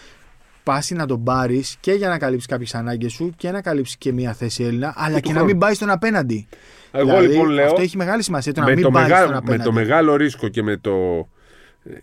πα 0.63 0.83
να 0.91 1.07
τον 1.07 1.25
πάρεις 1.25 1.77
και 1.81 1.93
για 1.93 2.09
να 2.09 2.19
καλύψεις 2.19 2.49
κάποιες 2.49 2.75
ανάγκες 2.75 3.13
σου 3.13 3.33
και 3.37 3.51
να 3.51 3.61
καλύψεις 3.61 3.97
και 3.97 4.13
μια 4.13 4.33
θέση 4.33 4.65
Έλληνα, 4.65 4.95
αλλά 4.97 5.15
του 5.15 5.21
και 5.21 5.29
να 5.29 5.35
χρόνου. 5.35 5.51
μην 5.51 5.59
πάει 5.59 5.75
στον 5.75 5.91
απέναντι. 5.91 6.47
Εγώ 6.93 7.05
Δηλαδή, 7.05 7.27
λοιπόν 7.27 7.49
λέω 7.49 7.67
Αυτό 7.67 7.81
έχει 7.83 7.97
μεγάλη 7.97 8.23
σημασία. 8.23 8.53
Το 8.53 8.61
να 8.61 8.67
με 8.67 8.73
μην 8.75 8.83
το, 8.83 8.91
πάει 8.91 9.03
στον 9.05 9.13
μεγάλο, 9.15 9.31
με 9.33 9.37
απέναντι. 9.37 9.63
το 9.63 9.73
μεγάλο 9.73 10.17
ρίσκο 10.17 10.49
και 10.49 10.63
με, 10.63 10.77
το, 10.77 11.29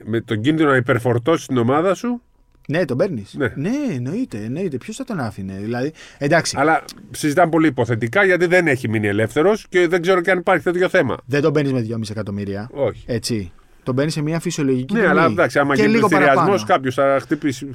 με 0.04 0.22
τον 0.22 0.42
κίνδυνο 0.42 0.70
να 0.70 0.76
υπερφορτώσεις 0.76 1.48
την 1.48 1.58
ομάδα 1.58 1.94
σου. 1.94 2.22
Ναι, 2.68 2.86
τον 2.86 2.98
παίρνεις. 2.98 3.34
Ναι. 3.38 3.54
Ναι. 3.56 3.70
εννοείται. 3.94 4.38
εννοείται. 4.38 4.78
Ποιος 4.78 4.96
θα 4.96 5.04
τον 5.04 5.20
άφηνε. 5.20 5.58
Δηλαδή, 5.62 5.94
εντάξει, 6.18 6.56
Αλλά 6.60 6.84
συζητάμε 7.12 7.50
πολύ 7.50 7.68
υποθετικά 7.68 8.24
γιατί 8.24 8.46
δεν 8.46 8.68
έχει 8.68 8.90
μείνει 8.90 9.08
ελεύθερος 9.08 9.66
και 9.70 9.88
δεν 9.88 10.02
ξέρω 10.02 10.22
και 10.22 10.32
αν 10.32 10.38
υπάρχει 10.38 10.64
τέτοιο 10.64 10.90
θέμα. 10.90 11.18
δεν 11.26 11.42
τον 11.42 11.54
παίρνεις 11.54 11.72
με 11.74 11.86
2,5 11.90 12.10
εκατομμύρια. 12.10 12.70
Όχι. 12.74 13.04
Έτσι. 13.08 13.52
Τον 13.84 13.96
παίρνεις 13.96 14.14
σε 14.14 14.22
μια 14.22 14.40
φυσιολογική 14.40 14.94
Ναι, 14.94 15.00
τιμή. 15.00 15.12
αλλά 15.12 15.26
εντάξει, 15.26 15.60
άμα 15.60 15.76
και 15.76 15.82
γίνει 15.82 15.94
λίγο 15.94 16.08
πληστηριασμό, 16.08 16.46
παραπάνω. 16.46 16.68
κάποιος 16.68 16.96
θα 16.96 17.18
χτυπήσει. 17.22 17.70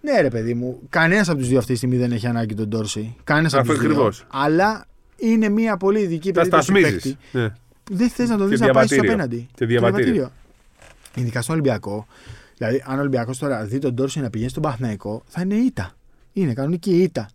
Ναι, 0.00 0.20
ρε 0.20 0.28
παιδί 0.28 0.54
μου. 0.54 0.80
Κανένας 0.88 1.28
από 1.28 1.38
τους 1.38 1.48
δύο 1.48 1.58
αυτή 1.58 1.70
τη 1.72 1.76
στιγμή 1.76 1.96
δεν 1.96 2.12
έχει 2.12 2.26
ανάγκη 2.26 2.54
τον 2.54 2.68
Ντόρσεϊ. 2.68 3.16
Κανένας 3.24 3.54
από 3.54 3.66
τους 3.66 3.78
δύο. 3.78 3.88
Ακριβώς. 3.90 4.26
Αλλά 4.30 4.86
είναι 5.16 5.48
μια 5.48 5.76
πολύ 5.76 6.00
ειδική 6.00 6.30
Τα 6.32 6.40
περίπτωση. 6.40 6.62
στασμίζει. 6.72 6.92
παίκτη 6.92 7.16
Ναι. 7.32 7.48
που 7.84 7.96
Δεν 7.96 8.08
θες 8.08 8.28
να 8.28 8.36
τον 8.36 8.44
Και 8.48 8.50
δεις 8.56 8.60
να 8.60 8.70
πάει 8.72 8.86
στο 8.86 8.94
διαβατήριο. 8.94 9.12
απέναντι. 9.24 9.48
Και 9.54 9.66
διαβατήριο. 9.66 10.32
Ειδικά 11.14 11.42
στον 11.42 11.54
Ολυμπιακό. 11.54 12.06
Δηλαδή, 12.56 12.82
αν 12.86 12.96
ο 12.96 13.00
Ολυμπιακός 13.00 13.38
τώρα 13.38 13.64
δει 13.64 13.78
τον 13.78 13.94
Ντόρσεϊ 13.94 14.22
να 14.22 14.30
πηγαίνει 14.30 14.50
στον 14.50 14.62
Παθναϊκό, 14.62 15.22
θα 15.26 15.40
είναι 15.42 15.54
ήττα. 15.54 15.92
Είναι 16.32 16.52
κανονική 16.52 17.02
ήττα. 17.02 17.28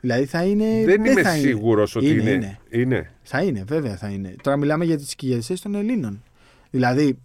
Δηλαδή 0.00 0.24
θα 0.24 0.44
είναι. 0.44 0.64
Δεν 0.84 1.04
είμαι 1.04 1.22
θα 1.22 1.36
είναι. 1.36 1.46
σίγουρος 1.48 1.96
ότι 1.96 2.06
Είναι, 2.08 2.22
είναι. 2.22 2.30
είναι. 2.32 2.58
είναι. 2.70 3.10
Θα 3.22 3.42
είναι, 3.42 3.64
βέβαια 3.66 3.96
θα 3.96 4.08
είναι. 4.08 4.34
Τώρα 4.42 4.56
μιλάμε 4.56 4.84
για 4.84 4.98
τι 4.98 5.16
κυριαρχίε 5.16 5.56
των 5.62 5.74
Ελλήνων. 5.74 6.22
Δηλαδή, 6.70 7.18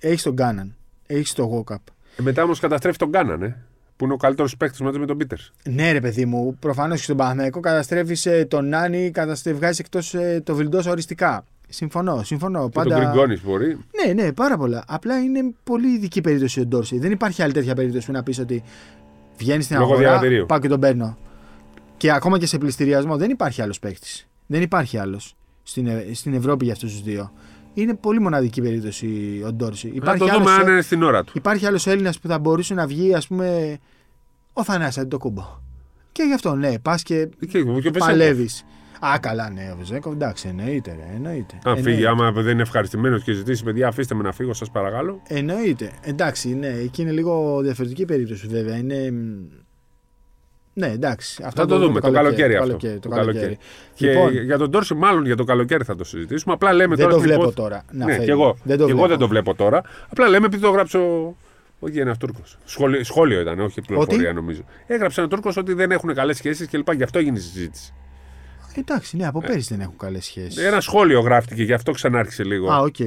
έχεις 0.00 0.22
τον 0.22 0.36
Κάναν, 0.36 0.76
έχεις 1.06 1.32
τον 1.32 1.46
Γόκαπ. 1.46 1.80
Ε, 2.18 2.22
μετά 2.22 2.42
όμως 2.42 2.60
καταστρέφει 2.60 2.98
τον 2.98 3.12
Κάναν, 3.12 3.42
ε, 3.42 3.56
που 3.96 4.04
είναι 4.04 4.12
ο 4.12 4.16
καλύτερος 4.16 4.56
παίκτης 4.56 4.80
μαζί 4.80 4.98
με 4.98 5.06
τον 5.06 5.16
Πίτερς. 5.16 5.52
Ναι, 5.64 5.92
ρε 5.92 6.00
παιδί 6.00 6.24
μου, 6.24 6.56
προφανώς 6.58 6.96
και 6.96 7.02
στον 7.02 7.16
Παναθηναϊκό 7.16 7.60
καταστρέφει 7.60 8.46
τον 8.46 8.68
Νάνι, 8.68 9.12
βγάζει 9.54 9.80
εκτός 9.80 10.14
ε, 10.14 10.40
το 10.44 10.54
Βιλντό 10.54 10.80
οριστικά. 10.86 11.44
Συμφωνώ, 11.68 12.22
συμφωνώ. 12.22 12.64
Και 12.64 12.70
Πάντα... 12.74 12.94
τον 12.94 13.04
Γκριγκόνης 13.04 13.42
μπορεί. 13.44 13.78
Ναι, 14.04 14.12
ναι, 14.12 14.32
πάρα 14.32 14.56
πολλά. 14.56 14.84
Απλά 14.88 15.18
είναι 15.18 15.40
πολύ 15.64 15.88
ειδική 15.88 16.20
περίπτωση 16.20 16.60
ο 16.60 16.66
Ντόρσεϊ. 16.66 16.98
Δεν 16.98 17.10
υπάρχει 17.10 17.42
άλλη 17.42 17.52
τέτοια 17.52 17.74
περίπτωση 17.74 18.06
που 18.06 18.12
να 18.12 18.22
πεις 18.22 18.38
ότι 18.38 18.62
βγαίνεις 19.36 19.64
στην 19.64 19.76
Λόγω 19.78 19.92
αγορά, 19.92 20.08
διαβατηρίου. 20.08 20.46
πάω 20.46 20.58
και 20.58 20.68
τον 20.68 20.80
παίρνω. 20.80 21.18
Και 21.96 22.12
ακόμα 22.12 22.38
και 22.38 22.46
σε 22.46 22.58
πληστηριασμό 22.58 23.16
δεν 23.16 23.30
υπάρχει 23.30 23.62
άλλος 23.62 23.78
παίκτης. 23.78 24.28
Δεν 24.46 24.62
υπάρχει 24.62 24.98
άλλος 24.98 25.36
στην, 25.62 25.86
Ε- 25.86 26.06
στην 26.12 26.34
Ευρώπη 26.34 26.64
για 26.64 26.72
αυτούς 26.72 26.92
τους 26.92 27.02
δύο. 27.02 27.32
Είναι 27.82 27.94
πολύ 27.94 28.20
μοναδική 28.20 28.62
περίπτωση 28.62 29.06
ο 29.46 29.52
Ντόρσεϊ. 29.52 29.90
Θα 29.90 29.96
Υπάρχει 29.96 30.18
το 30.20 30.26
δούμε 30.26 30.50
άλλος, 30.50 30.64
αν 30.64 30.72
είναι 30.72 30.80
στην 30.80 31.02
ώρα 31.02 31.24
του. 31.24 31.32
υπάρχει 31.34 31.66
άλλος 31.66 31.86
Έλληνας 31.86 32.18
που 32.18 32.28
θα 32.28 32.38
μπορούσε 32.38 32.74
να 32.74 32.86
βγει, 32.86 33.14
ας 33.14 33.26
πούμε, 33.26 33.78
ο 34.52 34.64
Θανάσης 34.64 34.98
Αντιτοκούμπο. 34.98 35.44
Και 36.12 36.22
γι' 36.22 36.32
αυτό, 36.32 36.54
ναι, 36.54 36.78
πας 36.78 37.02
και 37.02 37.28
Και, 37.40 37.46
και 37.46 37.58
ο 37.58 37.72
Βεσέκοφ. 37.74 37.98
παλεύεις. 37.98 38.64
Α, 39.00 39.18
καλά, 39.20 39.50
ναι, 39.50 39.70
ο 39.72 39.76
Βεζέκοφ, 39.78 40.12
εντάξει, 40.12 40.48
εννοείται, 40.48 40.90
ρε, 40.98 41.14
εννοείται. 41.14 41.58
Αν 41.64 41.74
φύγει, 41.76 41.88
Εννοείται. 42.04 42.08
άμα 42.08 42.42
δεν 42.42 42.52
είναι 42.52 42.62
ευχαριστημένος 42.62 43.22
και 43.22 43.32
ζητήσει, 43.32 43.64
παιδιά, 43.64 43.88
αφήστε 43.88 44.14
με 44.14 44.22
να 44.22 44.32
φύγω, 44.32 44.52
σας 44.54 44.70
παρακαλώ. 44.70 45.22
Εννοείται. 45.28 45.90
Εντάξει, 46.02 46.54
ναι, 46.54 46.66
εκεί 46.68 47.02
είναι 47.02 47.10
λίγο 47.10 47.60
διαφορετική 47.62 48.04
περίπτωση 48.04 48.46
βέβαια. 48.46 48.76
Είναι. 48.76 49.12
Μ, 50.78 50.80
Ναι, 50.80 50.86
εντάξει. 50.92 51.42
Αυτό 51.44 51.60
Θα 51.60 51.66
το 51.66 51.78
δούμε 51.78 52.00
το 52.00 52.10
καλοκαίρι 52.10 52.52
το 52.54 52.58
αυτό. 52.62 52.66
καλοκαίρι, 52.68 52.98
το 52.98 53.08
Το 53.08 53.14
καλοκαίρι. 53.14 53.38
καλοκαίρι. 53.44 53.58
Και 53.94 54.10
Λοιπόν, 54.10 54.32
για 54.44 54.58
τον 54.58 54.70
Τόρση, 54.70 54.94
μάλλον 54.94 55.24
για 55.26 55.36
το 55.36 55.44
καλοκαίρι 55.44 55.84
θα 55.84 55.96
το 55.96 56.04
συζητήσουμε. 56.04 56.54
Απλά 56.54 56.72
λέμε 56.72 56.94
δεν 56.94 57.04
τώρα. 57.04 57.10
το 57.16 57.18
στην 57.20 57.30
βλέπω 57.32 57.48
υπόθεση- 57.50 57.68
τώρα. 57.68 57.84
Να 57.90 58.04
ναι, 58.04 58.10
φεύγει. 58.12 58.24
και 58.26 58.30
εγώ. 58.30 58.56
Δεν 58.62 58.78
το 58.78 58.84
και 58.84 58.90
εγώ 58.90 58.98
βλέπω. 59.00 59.08
δεν 59.08 59.18
το 59.18 59.28
βλέπω 59.28 59.54
τώρα. 59.54 59.82
Απλά 60.08 60.28
λέμε 60.28 60.46
επειδή 60.46 60.62
το 60.62 60.70
έγραψε 60.70 61.34
Όχι, 61.80 61.98
ένας 61.98 62.16
Τούρκος. 62.16 62.58
Σχόλιο, 62.64 63.04
σχόλιο 63.04 63.40
ήταν, 63.40 63.60
όχι 63.60 63.80
πληροφορία 63.80 64.28
Ότι; 64.28 64.36
νομίζω. 64.36 64.60
Έγραψε 64.86 65.20
ένας 65.20 65.28
Τούρκος 65.28 65.56
ότι 65.56 65.72
δεν 65.72 65.90
έχουν 65.90 66.14
καλές 66.14 66.36
σχέσεις 66.36 66.66
και 66.66 66.76
λοιπά. 66.76 66.92
Γι' 66.92 67.02
αυτό 67.02 67.18
έγινε 67.18 67.38
η 67.38 67.40
συζήτηση. 67.40 67.92
Εντάξει, 68.76 69.16
ναι, 69.16 69.26
από 69.26 69.40
πέρυσι 69.40 69.68
δεν 69.74 69.80
έχουν 69.80 69.96
καλές 69.96 70.24
σχέσεις. 70.24 70.56
Ένα 70.64 70.80
σχόλιο 70.80 71.20
γράφτηκε, 71.20 71.62
γι' 71.62 71.72
αυτό 71.72 71.92
ξανάρχισε 71.92 72.44
λίγο. 72.44 72.70
Α, 72.72 72.78
οκ. 72.78 72.98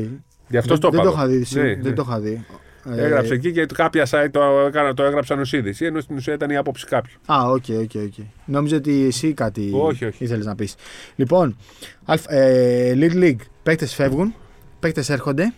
Γι' 0.47 0.57
αυτό 0.57 0.74
δεν, 0.74 0.80
το 0.82 0.89
δεν 0.89 1.01
το 1.03 1.09
είπα. 1.09 2.01
είχα 2.01 2.19
δει. 2.19 2.45
Ναι, 2.84 2.93
συ- 2.93 2.95
ναι. 2.95 2.95
Δεν 2.95 2.95
το 2.95 2.95
είχα 2.95 2.95
δει. 2.95 2.99
Ε, 3.01 3.05
Έγραψε 3.05 3.34
εκεί 3.34 3.51
και 3.51 3.65
κάποια 3.65 4.07
site 4.09 4.27
το, 4.32 4.41
έκανα, 4.67 4.93
το 4.93 5.03
έγραψαν 5.03 5.39
ως 5.39 5.53
είδηση, 5.53 5.86
ενώ 5.86 5.99
στην 5.99 6.15
ουσία 6.15 6.34
ήταν 6.34 6.49
η 6.49 6.57
άποψη 6.57 6.86
κάποιου. 6.86 7.17
Α, 7.25 7.41
OK, 7.49 7.63
OK, 7.69 7.91
OK. 7.95 8.13
Νόμιζα 8.45 8.75
ότι 8.75 9.05
εσύ 9.05 9.34
κάτι 9.34 9.69
Όχι, 9.73 10.05
όχι. 10.05 10.23
ήθελες 10.23 10.45
να 10.45 10.55
πεις. 10.55 10.75
Λοιπόν, 11.15 11.57
αλφ- 12.05 12.25
ε, 12.32 12.93
Little 12.95 13.23
League, 13.23 13.36
παίκτες 13.63 13.93
φεύγουν, 13.95 14.34
παίκτες 14.79 15.09
έρχονται, 15.09 15.53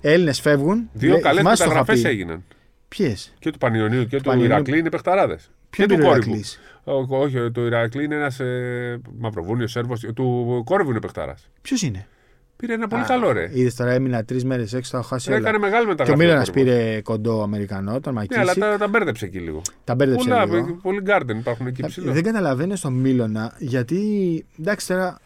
Έλληνες 0.00 0.40
φεύγουν. 0.40 0.88
Δύο 0.92 1.12
Λέ- 1.12 1.22
καλές 1.22 1.38
θυμάσαι 1.38 1.62
το 1.64 1.70
είχα 1.70 1.78
μεταγραφές 1.78 2.02
πει. 2.02 2.08
έγιναν. 2.08 2.44
Ποιες, 2.88 3.34
Και 3.38 3.50
του 3.50 3.58
Πανιωνίου 3.58 4.06
και 4.06 4.16
του 4.16 4.22
Πανιωνίου. 4.22 4.52
Ηρακλή 4.52 4.78
είναι 4.78 4.88
παιχταράδες. 4.90 5.50
ποιο 5.70 5.86
Και 5.86 5.92
είναι 5.92 6.02
του 6.02 6.08
ο 6.08 6.10
Κόρυβου. 6.12 6.28
Ηρακλής; 6.30 6.60
Ό, 6.84 7.16
Όχι, 7.18 7.50
το 7.50 7.66
Ηρακλή 7.66 8.04
είναι 8.04 8.14
ένας 8.14 8.40
ε, 8.40 9.00
Μαυροβούνιος 9.18 9.70
Σέρβος. 9.70 10.00
Του 10.14 10.62
Κόρυβου 10.64 10.90
είναι 10.90 11.00
παιχταράς. 11.00 11.48
Ποιος 11.62 11.82
είναι; 11.82 12.06
Πήρε 12.62 12.74
ένα 12.74 12.88
πολύ 12.88 13.02
Α, 13.02 13.04
καλό 13.04 13.32
ρε. 13.32 13.50
Είδες 13.52 13.74
τώρα 13.74 13.90
έμεινα 13.90 14.24
τρεις 14.24 14.44
μέρες 14.44 14.72
έξω, 14.72 14.90
τα 14.90 14.98
έχω 14.98 15.06
χάσει 15.06 15.28
όλα. 15.30 15.38
Έκανε 15.38 15.58
μεγάλη 15.58 15.82
Και 15.84 15.86
ο 15.86 15.90
μεταγραφή. 15.90 16.18
Μίλωνας 16.24 16.50
Κόρυβος. 16.50 16.74
πήρε 16.74 17.00
κοντό 17.00 17.42
Αμερικανό, 17.42 18.00
τον 18.00 18.12
Ναι, 18.14 18.18
Μακίση. 18.20 18.40
αλλά 18.40 18.54
τα, 18.54 18.76
τα 18.78 18.88
μπέρδεψε 18.88 19.24
εκεί 19.24 19.38
λίγο. 19.38 19.62
τα 19.84 19.94
μπέρδεψε 19.94 20.28
Πολλά, 20.28 20.44
λίγο. 20.44 20.78
πολλοί 20.82 21.00
γκάρντεν 21.00 21.38
υπάρχουν 21.38 21.66
εκεί 21.66 21.82
ψηλό. 21.86 22.12
Δεν 22.12 22.22
καταλαβαίνω 22.22 22.76
στον 22.76 22.92
Μίλωνα 22.92 23.54
γιατί. 23.58 24.00
Εντάξει 24.60 24.86
τώρα. 24.86 25.18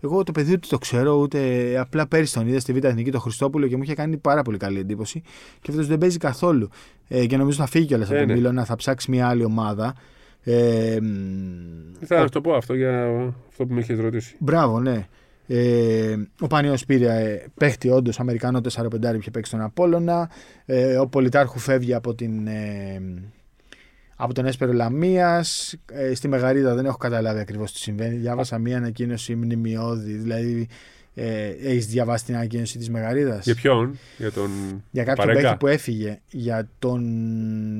Εγώ 0.00 0.22
το 0.22 0.32
παιδί 0.32 0.52
ούτε 0.52 0.66
το 0.70 0.78
ξέρω, 0.78 1.14
ούτε 1.14 1.38
απλά 1.78 2.06
πέρυσι 2.08 2.34
τον 2.34 2.46
είδα 2.48 2.60
στη 2.60 2.72
Β' 2.72 2.84
Εθνική 2.84 3.10
το 3.10 3.20
Χριστόπουλο 3.20 3.66
και 3.66 3.76
μου 3.76 3.82
είχε 3.82 3.94
κάνει 3.94 4.16
πάρα 4.16 4.42
πολύ 4.42 4.56
καλή 4.56 4.78
εντύπωση. 4.78 5.22
Και 5.60 5.70
αυτός 5.70 5.86
δεν 5.86 5.98
παίζει 5.98 6.18
καθόλου. 6.18 6.68
Ε, 7.08 7.26
και 7.26 7.36
νομίζω 7.36 7.58
θα 7.60 7.66
φύγει 7.66 7.86
κιόλας 7.86 8.06
από 8.08 8.16
Ε, 8.16 8.18
τον 8.18 8.28
ναι. 8.28 8.34
Μίλωνα, 8.34 8.64
θα 8.64 8.76
ψάξει 8.76 9.10
μια 9.10 9.28
άλλη 9.28 9.44
ομάδα. 9.44 9.94
Ε, 10.42 10.98
μ, 11.02 11.06
Ήθελα 12.02 12.20
να 12.20 12.26
σου 12.26 12.32
το 12.32 12.40
πω 12.40 12.54
αυτό 12.54 12.74
για 12.74 13.06
αυτό 13.48 13.66
που 13.66 13.74
με 13.74 13.80
είχε 13.80 13.94
ρωτήσει. 13.94 14.34
Μπράβο, 14.38 14.80
ναι. 14.80 15.06
Ε, 15.52 16.16
ο 16.40 16.46
Πανιός 16.46 16.84
πήρε 16.84 17.06
ε, 17.06 17.46
παίχτη 17.54 17.88
όντως 17.88 18.20
Αμερικανό 18.20 18.60
4-5 18.72 18.88
που 18.90 19.16
είχε 19.20 19.30
παίξει 19.30 19.50
τον 19.50 19.60
Απόλωνα. 19.60 20.30
Ε, 20.64 20.96
ο 20.96 21.06
Πολιτάρχου 21.08 21.58
φεύγει 21.58 21.94
από, 21.94 22.14
την, 22.14 22.46
ε, 22.46 23.02
από 24.16 24.34
τον 24.34 24.46
Έσπερο 24.46 24.72
Λαμίας. 24.72 25.76
Ε, 25.92 26.14
στη 26.14 26.28
Μεγαρίδα 26.28 26.74
δεν 26.74 26.86
έχω 26.86 26.96
καταλάβει 26.96 27.40
ακριβώς 27.40 27.72
τι 27.72 27.78
συμβαίνει. 27.78 28.16
Διάβασα 28.16 28.58
μία 28.58 28.76
ανακοίνωση 28.76 29.34
μνημειώδη. 29.34 30.12
Δηλαδή, 30.12 30.68
ε, 31.22 31.54
έχεις 31.62 31.86
διαβάσει 31.86 32.24
την 32.24 32.34
ανακοίνωση 32.34 32.78
της 32.78 32.90
Μεγαρίδας; 32.90 33.44
Για 33.44 33.54
ποιον, 33.54 33.98
για 34.16 34.32
τον 34.32 34.50
Για 34.90 35.04
κάποιον 35.04 35.16
Παπαρέγκα; 35.16 35.40
παίχτη 35.48 35.56
που 35.58 35.66
έφυγε. 35.66 36.20
Για 36.30 36.68
τον. 36.78 37.02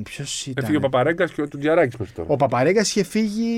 Ποιος 0.03 0.45
ήταν; 0.47 0.63
Έφυγε 0.63 0.77
ο 0.77 0.81
Παπαρέγκας 0.81 1.31
και 1.31 1.41
ο 1.41 1.47
του 1.47 1.57
Τζιαράκη 1.57 1.95
μέχρι 1.99 2.13
τώρα. 2.13 2.29
Ο 2.31 2.35
Παπαρέγκας 2.35 2.89
είχε 2.89 3.03
φύγει. 3.03 3.53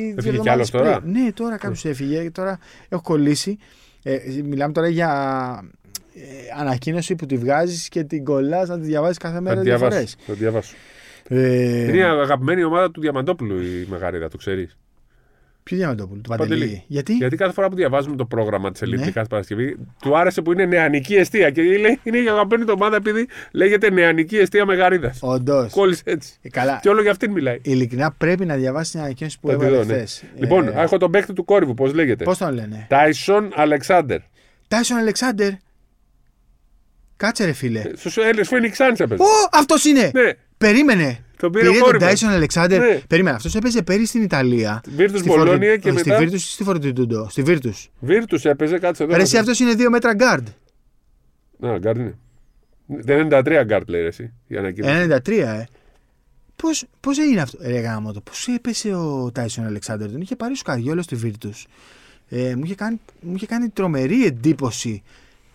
δύο 0.00 0.14
Έφυγε 0.16 0.22
κι 0.22 0.28
εβδομάδες 0.28 0.52
άλλος 0.52 0.70
τώρα; 0.70 1.00
πριν. 1.00 1.12
Ναι, 1.12 1.32
τώρα 1.32 1.56
κάποιος 1.56 1.84
έφυγε. 1.84 2.22
και 2.22 2.30
Τώρα 2.30 2.58
έχω 2.88 3.02
κολλήσει. 3.02 3.58
Ε, 4.02 4.18
μιλάμε 4.44 4.72
τώρα 4.72 4.88
για 4.88 5.10
ε, 6.14 6.60
ανακοίνωση 6.60 7.14
που 7.14 7.26
τη 7.26 7.36
βγάζεις 7.36 7.88
και 7.88 8.04
την 8.04 8.24
κολλάς 8.24 8.68
να 8.68 8.78
τη 8.78 8.86
διαβάζεις 8.86 9.16
κάθε 9.16 9.34
Θα 9.34 9.40
μέρα 9.40 9.56
τη 9.60 9.68
δύο 9.68 9.78
φορές. 9.78 9.90
διαβάσω. 9.98 10.16
Θα 10.26 10.32
τη 10.32 10.38
διαβάσω. 10.38 10.74
Ε, 11.28 11.82
Είναι 11.88 11.96
η 11.96 12.02
αγαπημένη 12.02 12.64
ομάδα 12.64 12.90
του 12.90 13.00
Διαμαντόπουλου 13.00 13.60
η 13.60 13.86
Μεγαρίδα, 13.90 14.28
το 14.28 14.36
ξέρεις. 14.36 14.76
Ποιο 15.68 15.76
Διαμαντόπουλο, 15.76 16.20
του 16.20 16.28
Παντελή. 16.28 16.48
Παντελή. 16.50 16.84
Γιατί; 16.86 17.12
Γιατί 17.12 17.36
κάθε 17.36 17.52
φορά 17.52 17.68
που 17.68 17.74
διαβάζουμε 17.76 18.16
το 18.16 18.24
πρόγραμμα 18.24 18.70
της 18.70 18.82
Ελίτ 18.82 19.00
Ναι. 19.00 19.10
κάθε 19.10 19.26
Παρασκευή, 19.28 19.76
του 20.00 20.18
άρεσε 20.18 20.42
που 20.42 20.52
είναι 20.52 20.64
νεανική 20.64 21.14
αιστεία. 21.14 21.50
Και 21.50 21.62
λέει, 21.62 22.00
είναι 22.02 22.18
η 22.18 22.28
αγαπημένη 22.28 22.64
του 22.70 22.74
ομάδα 22.76 22.96
επειδή 22.96 23.28
λέγεται 23.52 23.90
νεανική 23.90 24.36
αιστεία 24.38 24.66
Μεγαρίδας. 24.66 25.18
Όντως. 25.22 25.72
Κόλλησε 25.72 26.02
έτσι. 26.04 26.32
Ε, 26.42 26.48
καλά. 26.48 26.78
Και 26.82 26.88
όλο 26.88 27.02
για 27.02 27.10
αυτήν 27.10 27.30
μιλάει. 27.30 27.58
Ειλικρινά 27.62 28.12
πρέπει 28.18 28.44
να 28.44 28.56
διαβάσει 28.56 28.90
την 28.90 29.00
ανακοίνωση 29.00 29.40
που 29.40 29.48
Θα 29.48 29.56
τη 29.56 29.64
έβαλε 29.64 29.76
δω, 29.82 29.84
ναι. 29.84 29.94
χθες. 29.94 30.22
Λοιπόν, 30.38 30.68
έχω 30.68 30.98
τον 30.98 31.10
παίκτη 31.10 31.32
του 31.32 31.44
κόρυβου, 31.44 31.74
πώς 31.74 31.92
λέγεται; 31.92 32.24
Πώς 32.24 32.38
τον 32.38 32.54
λένε; 32.54 32.86
Τάισον 32.88 33.50
Αλεξάνδερ. 33.54 34.18
Τάισον 34.68 34.96
Αλεξάνδερ. 34.96 35.50
Κάτσε 37.16 37.44
ρε 37.44 37.52
φίλε. 37.52 37.82
Στου 37.94 38.20
Έλληνες 38.20 38.48
Phoenix 38.50 38.68
Suns 38.86 39.00
έπαιζε. 39.00 39.22
Ω, 39.22 39.26
αυτός 39.52 39.84
είναι! 39.84 40.10
Ναι, 40.14 40.32
Περίμενε. 40.58 41.24
τον 41.36 41.52
πήρε 41.52 41.66
ο 41.66 41.70
Πήρε 41.70 41.80
τον 41.82 41.90
κόρυβο. 41.90 42.06
Τάισον 42.06 42.28
Αλεξάνδερ. 42.30 42.80
Ναι. 42.80 43.00
Περίμενε. 43.08 43.36
Αυτός 43.36 43.54
έπαιζε 43.54 43.82
πέρυσι 43.82 44.06
στην 44.06 44.22
Ιταλία. 44.22 44.80
Virtus 44.98 45.14
Στη 45.18 45.28
Bologna 45.32 45.46
Φορτι- 45.46 45.78
και 45.80 45.90
Στη 45.90 46.08
μετά- 46.08 46.18
Virtus 46.18 46.32
ή 46.32 46.38
στη 46.38 46.62
Φορτιτούντο. 46.64 47.26
Στη 47.30 47.42
Virtus. 47.46 47.86
Βίρτου 48.00 48.48
έπαιζε, 48.48 48.78
κάτσε 48.78 49.02
εδώ. 49.02 49.16
Ρε, 49.16 49.22
εσύ 49.22 49.36
αυτός 49.38 49.60
είναι 49.60 49.74
δύο 49.74 49.90
μέτρα 49.90 50.12
guard. 50.18 50.42
Να, 51.58 51.78
γκάρτ 51.78 51.98
είναι. 51.98 52.18
Δεν 52.86 53.18
93 53.32 53.62
γκάρτ 53.64 53.88
λέει 53.88 54.00
ρε, 54.00 54.06
εσύ. 54.06 54.32
Η 54.46 54.56
ανακοίνωση. 54.56 54.92
93, 54.94 55.28
ε. 55.58 55.64
Πώς 56.56 56.84
πώς 57.00 57.18
έγινε 57.18 57.40
αυτό, 57.40 57.58
ρε 57.62 57.78
γάμο 57.80 58.12
το, 58.12 58.20
πώς 58.20 58.46
έπεσε 58.48 58.94
ο 58.94 59.30
Τάισον 59.34 59.66
Αλεξάνδρ, 59.66 60.06
τον 60.10 60.20
είχε 60.20 60.36
πάρει 60.36 60.52
ο 60.52 60.56
Σκαριόλο 60.56 61.02
στη 61.02 61.18
Virtus. 61.24 61.64
Ε, 62.28 62.54
μου, 62.56 62.64
είχε 62.64 62.74
κάνει, 62.74 63.00
μου 63.20 63.32
είχε 63.36 63.46
κάνει 63.46 63.68
τρομερή 63.68 64.24
εντύπωση 64.24 65.02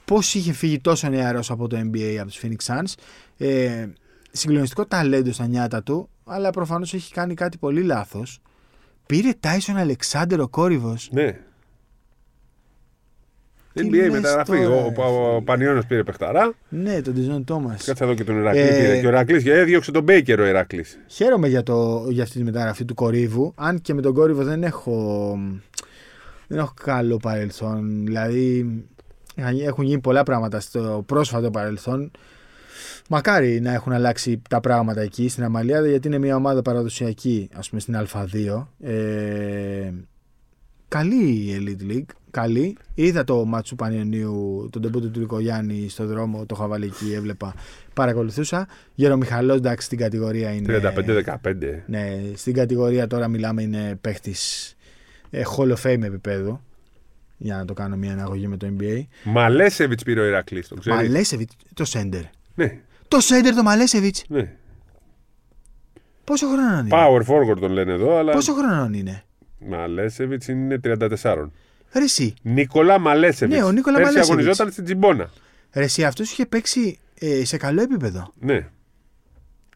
πώς 0.06 0.34
είχε 0.34 0.54
φύγει 0.54 0.80
τόσο 0.80 1.10
νεαρός 1.10 1.52
από 1.52 1.68
το 1.68 1.78
NBA 1.78 2.16
από 2.20 2.30
τους 2.32 2.40
Phoenix 2.44 2.74
Suns. 2.74 2.94
Ε, 3.38 3.86
συγκλονιστικό 4.34 4.86
ταλέντο 4.86 5.32
στα 5.32 5.48
νιάτα 5.48 5.84
του, 5.84 6.10
αλλά 6.26 6.50
προφανώς 6.50 6.94
έχει 6.94 7.14
κάνει 7.14 7.34
κάτι 7.34 7.58
πολύ 7.58 7.82
λάθος. 7.82 8.40
Πήρε 9.06 9.30
Τάισον 9.40 9.78
Αλεξάνδρ 9.78 10.40
ο 10.40 10.48
κόρυβος. 10.48 11.10
Ναι. 11.12 11.40
Τι 13.74 13.88
NBA 13.88 13.92
λες 13.92 14.10
μεταγραφή. 14.10 14.52
τώρα, 14.52 14.68
Ο, 14.70 14.94
ρε 14.96 15.02
ο, 15.02 15.36
ο 15.36 15.42
Πανιόνιος 15.42 15.86
πήρε 15.86 16.04
παιχταρά. 16.04 16.54
Ναι, 16.70 17.02
τον 17.02 17.14
Τιζόν 17.14 17.44
Τόμας. 17.44 17.84
Κάτσε 17.84 18.04
εδώ 18.04 18.14
και 18.14 18.24
τον 18.24 18.38
Ηρακλή 18.38 18.60
Ε, 18.60 18.82
πήρε. 18.82 19.00
Και 19.00 19.06
ο 19.06 19.10
Ηρακλής 19.10 19.46
έδιωξε 19.46 19.92
τον 19.92 20.04
Μπέικερ 20.04 20.40
ο 20.40 20.46
Ηρακλής. 20.46 21.00
Χαίρομαι 21.08 21.48
για, 21.48 21.64
το, 21.64 22.06
για 22.10 22.24
αυτή 22.24 22.38
τη 22.38 22.44
μεταγραφή 22.44 22.86
του 22.86 22.94
κορύβου. 22.94 23.54
Αν 23.56 23.82
και 23.82 23.94
με 23.94 24.02
τον 24.02 24.14
κόρυβο 24.14 24.44
δεν 24.44 24.64
έχω, 24.64 25.38
δεν 26.48 26.58
έχω 26.60 26.74
καλό 26.84 27.18
παρελθόν. 27.18 28.06
Δηλαδή 28.06 28.66
έχουν 29.66 29.84
γίνει 29.84 30.00
πολλά 30.02 30.24
πράγματα 30.24 30.60
στο 30.60 31.04
πρόσφατο 31.06 31.50
παρελθόν. 31.52 32.12
Μακάρι 33.10 33.60
να 33.60 33.74
έχουν 33.74 33.92
αλλάξει 33.92 34.42
τα 34.50 34.60
πράγματα 34.60 35.02
εκεί 35.02 35.30
στην 35.30 35.44
Αμαλιάδα 35.44 35.88
γιατί 35.88 36.08
είναι 36.08 36.18
μια 36.18 36.36
ομάδα 36.36 36.62
παραδοσιακή 36.62 37.50
ας 37.54 37.70
πούμε 37.70 37.82
στην 37.82 37.96
Α2. 38.14 38.66
Ε, 38.80 39.92
καλή 40.88 41.26
η 41.26 41.58
Elite 41.60 41.92
League. 41.92 42.16
Καλή. 42.32 42.78
Είδα 42.94 43.24
το 43.24 43.46
μάτσο 43.46 43.76
του 43.76 43.84
Πανιωνίου, 43.84 44.68
τον 44.72 44.82
τεμπούτο 44.82 45.10
του 45.10 45.20
Λικογιάννη 45.20 45.90
στο 45.90 46.06
δρόμο, 46.06 46.46
το 46.46 46.56
είχα 46.58 46.68
βάλει 46.68 46.86
εκεί, 46.86 47.14
έβλεπα. 47.14 47.54
Παρακολουθούσα. 47.94 48.68
Γερομιχαλός, 48.96 49.58
εντάξει, 49.58 49.86
στην 49.86 49.98
κατηγορία 49.98 50.52
είναι. 50.52 50.80
35-15. 51.44 51.84
Ναι, 51.86 52.22
στην 52.36 52.54
κατηγορία 52.54 53.08
τώρα 53.08 53.28
μιλάμε 53.28 53.62
είναι 53.62 53.98
παίχτης 54.02 54.76
ε, 55.30 55.42
Hall 55.58 55.76
of 55.76 55.82
Fame 55.84 56.02
επίπεδου. 56.02 56.62
Για 57.38 57.56
να 57.56 57.66
το 57.66 57.74
κάνω 57.74 57.96
μια 57.96 58.12
αναγωγή 58.12 58.48
με 58.48 58.58
το 58.58 58.74
NBA. 58.80 59.04
Μαλέσεβιτς 59.24 60.04
πήρε 60.04 60.20
ο 60.20 60.26
Ηρακλής. 60.26 60.68
Το 60.68 60.76
ξέρεις; 60.76 61.02
Μαλέσεβιτς, 61.02 61.56
το 61.74 61.86
Σέντερ. 61.86 62.24
Ναι, 62.56 62.80
Το 63.14 63.20
Σέντερ 63.20 63.56
το 63.56 63.64
Μαλέσεβιτς. 63.64 64.24
ναι. 64.28 64.52
Πόσο 66.24 66.48
χρονών 66.48 66.80
είναι; 66.80 66.90
Power 66.92 67.22
forward 67.22 67.60
τον 67.60 67.72
λένε 67.72 67.92
εδώ, 67.92 68.18
αλλά. 68.18 68.32
Πόσο 68.32 68.54
χρονών 68.54 68.94
είναι; 68.94 69.24
Μαλέσεβιτς 69.60 70.48
είναι 70.48 70.80
34. 70.84 71.50
Ρε 71.94 72.04
εσύ, 72.04 72.34
Νικολά 72.42 73.00
Μαλέσεβιτς. 73.00 73.60
Ναι, 73.60 73.64
ο 73.66 73.72
Νίκολα 73.72 73.96
Πέρσι 73.98 74.12
Μαλέσεβιτς. 74.14 74.30
αγωνιζόταν 74.40 74.72
στην 74.72 74.84
Τζιμπόνα. 74.84 75.30
ρε 75.74 75.84
εσύ 75.84 76.04
αυτός 76.04 76.32
είχε 76.32 76.46
παίξει 76.46 77.00
ε, 77.20 77.46
σε 77.46 77.58
καλό 77.58 77.82
επίπεδο. 77.82 78.34
Ναι. 78.40 78.68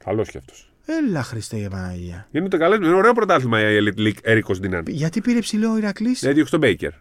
Καλός 0.04 0.30
κι 0.30 0.38
αυτός. 0.38 0.72
Έλα 0.86 1.24
Χριστέ 1.24 1.58
για 1.58 1.70
Παναγία. 1.70 2.28
Είναι, 2.32 2.48
καλές, 2.48 2.78
είναι 2.78 2.96
ωραίο 2.96 3.14
πρωτάθλημα 3.14 3.72
η 3.72 3.78
Elite 3.82 4.00
League 4.00 4.20
Έρικο 4.22 4.54
Ντινάν. 4.54 4.84
Γιατί 4.88 5.22
πήρε 5.22 5.40
ψηλό 5.40 5.72
ο 5.72 5.78
Ηρακλής; 5.78 6.24
Έδιωξε 6.24 6.52
τον 6.52 6.60
Μπέικερ. 6.60 6.92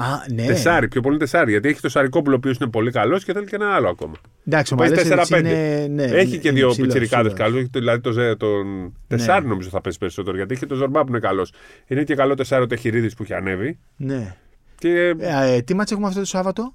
Α, 0.00 0.24
ναι. 0.34 0.46
Τεσάρι, 0.46 0.88
πιο 0.88 1.00
πολύ 1.00 1.18
τεσάρι. 1.18 1.50
Γιατί 1.50 1.68
έχει 1.68 1.80
το 1.80 1.88
Σαρικόπουλο 1.88 2.34
ο 2.34 2.38
οποίος 2.38 2.56
είναι 2.56 2.70
πολύ 2.70 2.90
καλός 2.90 3.24
και 3.24 3.32
θέλει 3.32 3.46
και 3.46 3.54
ένα 3.56 3.74
άλλο 3.74 3.88
ακόμα. 3.88 4.12
Εντάξει, 4.46 4.72
ο 4.72 4.76
Παίζει 4.76 4.94
Μαλέσεβιτς 4.94 5.30
4-5. 5.32 5.38
είναι... 5.38 5.86
Ναι, 5.90 6.02
έχει 6.02 6.38
και 6.38 6.48
είναι 6.48 6.56
δύο 6.58 6.68
ψηλός, 6.68 6.76
πιτσιρικάδες 6.92 7.32
ψηλός. 7.32 7.50
καλούς. 7.50 7.68
Δηλαδή 7.70 8.00
το, 8.00 8.12
Ζε- 8.12 8.36
τον 8.36 8.92
τεσάρι 9.06 9.46
νομίζω 9.46 9.68
θα 9.68 9.80
πέσει 9.80 9.98
περισσότερο. 9.98 10.36
Γιατί 10.36 10.52
έχει 10.52 10.60
και 10.60 10.66
τον 10.68 10.76
Ζορμπά 10.76 11.00
που 11.00 11.08
είναι 11.08 11.18
καλός. 11.18 11.52
Είναι 11.86 12.02
και 12.02 12.14
καλό 12.14 12.34
τεσάρι 12.34 12.62
ο 12.62 12.66
Τεχηρίδη 12.66 13.14
που 13.14 13.22
έχει 13.22 13.34
ανέβει. 13.34 13.78
Ναι. 13.96 14.34
Και 14.78 15.14
Ε, 15.18 15.54
ε, 15.54 15.60
τι 15.62 15.74
μάτς 15.74 15.90
έχουμε 15.92 16.06
αυτό 16.06 16.20
το 16.20 16.26
Σάββατο; 16.26 16.74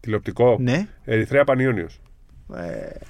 τηλεοπτικό. 0.00 0.56
Ναι. 0.60 0.86
Ερυθρέα 1.04 1.44
Πανιόνιος. 1.44 2.00
Ε, 2.56 2.60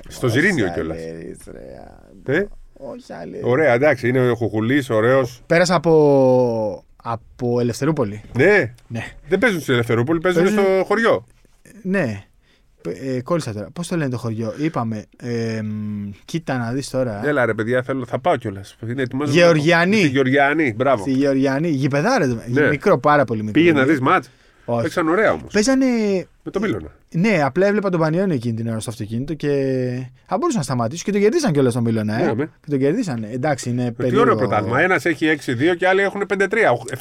Στο 0.08 0.28
Ζιρίνιο 0.28 0.64
όχι 0.64 0.74
κιόλας. 0.74 0.96
άλλη 0.96 1.06
Ερυθρέα. 1.08 2.00
Ε, 2.26 2.46
Όχι 2.72 3.12
άλλη. 3.12 3.40
ωραία, 3.42 3.72
εντάξει, 3.72 4.08
είναι 4.08 4.30
ο 4.30 4.34
Χουχουλής, 4.34 4.90
ωραίος. 4.90 5.42
Πέρασα 5.46 5.74
από, 5.74 6.83
από 7.06 7.60
Ελευθερούπολη. 7.60 8.22
Ναι, 8.36 8.74
Ναι. 8.86 9.04
δεν 9.28 9.38
παίζουν 9.38 9.60
στην 9.60 9.74
Ελευθερούπολη, 9.74 10.20
παίζουν 10.20 10.42
Παίζουν- 10.42 10.60
στο 10.62 10.84
χωριό. 10.84 11.26
Ναι. 11.82 12.24
Ε, 13.16 13.20
κόλλησα 13.20 13.52
τώρα. 13.52 13.68
Πώς 13.72 13.88
το 13.88 13.96
λένε 13.96 14.10
το 14.10 14.18
χωριό; 14.18 14.54
Είπαμε. 14.58 15.04
Ε, 15.16 15.60
μ, 15.62 16.10
κοίτα 16.24 16.58
να 16.58 16.72
δεις 16.72 16.90
τώρα. 16.90 17.26
Έλα 17.26 17.44
ρε 17.46 17.54
παιδιά, 17.54 17.82
θέλω, 17.82 18.06
θα 18.06 18.18
πάω 18.18 18.36
κιόλας. 18.36 18.76
Γεωργιανή. 19.24 19.96
Στη 19.96 20.08
Γεωργιανή, 20.08 20.72
μπράβο. 20.76 21.02
Στη 21.02 21.12
Γεωργιανή. 21.12 21.68
Γηπεδάρα. 21.68 22.26
Ναι. 22.48 22.68
Μικρό, 22.68 22.98
πάρα 22.98 23.24
πολύ 23.24 23.42
μικρό. 23.42 23.60
Πήγε 23.60 23.72
να 23.72 23.84
δεις 23.84 24.00
ματ. 24.00 24.24
Όχι. 24.64 24.82
Παίξαν 24.82 25.08
ωραία 25.08 25.32
όμως. 25.32 25.52
Παίζανε. 25.52 25.86
Με 26.42 26.50
το 26.50 26.60
Μίλωνα. 26.60 26.92
Ναι, 27.16 27.42
απλά 27.42 27.66
έβλεπα 27.66 27.90
τον 27.90 28.00
Πανιόνι 28.00 28.34
εκείνη 28.34 28.54
την 28.54 28.68
ώρα 28.68 28.80
στο 28.80 28.90
αυτοκίνητο 28.90 29.34
και 29.34 29.48
θα 30.26 30.36
μπορούσαν 30.36 30.58
να 30.58 30.64
σταματήσουν 30.64 31.04
και 31.04 31.12
το 31.12 31.18
κερδίσαν 31.18 31.52
κιόλας 31.52 31.72
τον 31.72 31.82
Μίλωνα. 31.82 32.20
Ε. 32.22 32.24
Ναι, 32.26 32.34
με. 32.34 32.44
Και 32.64 32.70
το 32.70 32.76
κερδίσαν. 32.76 33.24
Εντάξει, 33.32 33.70
είναι 33.70 33.84
Τι 33.84 33.92
περίεργο. 33.92 34.20
ωραίο 34.20 34.36
πρωτάθλημα. 34.36 34.80
Ένας 34.80 35.04
έχει 35.04 35.26
6-2 35.26 35.74
και 35.76 35.88
άλλοι 35.88 36.00
έχουν 36.00 36.22
5-3. 36.28 36.46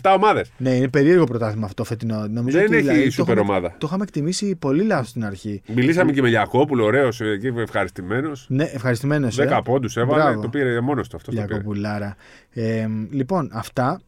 7 0.01 0.13
ομάδες. 0.15 0.51
Ναι, 0.57 0.69
είναι 0.69 0.87
περίεργο 0.87 1.23
πρωτάθλημα 1.23 1.65
αυτό 1.65 1.83
φετινό. 1.83 2.27
Νομίζω 2.27 2.57
Δεν 2.57 2.67
ότι, 2.67 2.75
έχει 2.75 2.83
δηλαδή, 2.87 3.05
το 3.05 3.11
σούπερ 3.11 3.33
είχαμε- 3.35 3.51
ομάδα. 3.51 3.75
Το 3.77 3.85
είχαμε 3.87 4.03
εκτιμήσει 4.03 4.55
πολύ 4.55 4.83
λάθος 4.83 5.09
στην 5.09 5.25
αρχή. 5.25 5.61
Μιλήσαμε 5.75 6.11
και 6.11 6.21
με 6.21 6.27
Λιακόπουλο, 6.29 6.83
ωραίος 6.85 7.21
εκεί, 7.21 7.47
ευχαριστημένος. 7.57 8.45
Ναι, 8.49 8.63
ευχαριστημένος. 8.63 9.35
10 9.35 9.61
πόντους 9.63 9.97
έβαλε, 9.97 10.23
Μπράβο. 10.23 10.41
το 10.41 10.49
πήρε 10.49 10.79
μόνος 10.81 11.07
του 11.09 11.15
αυτό. 11.15 11.31
Το 11.31 11.37
πήρε. 11.41 11.47
Λιακοπουλάρα. 11.53 12.15
Ε, 12.53 12.87
λοιπόν, 13.11 13.49
αυτά. 13.53 14.01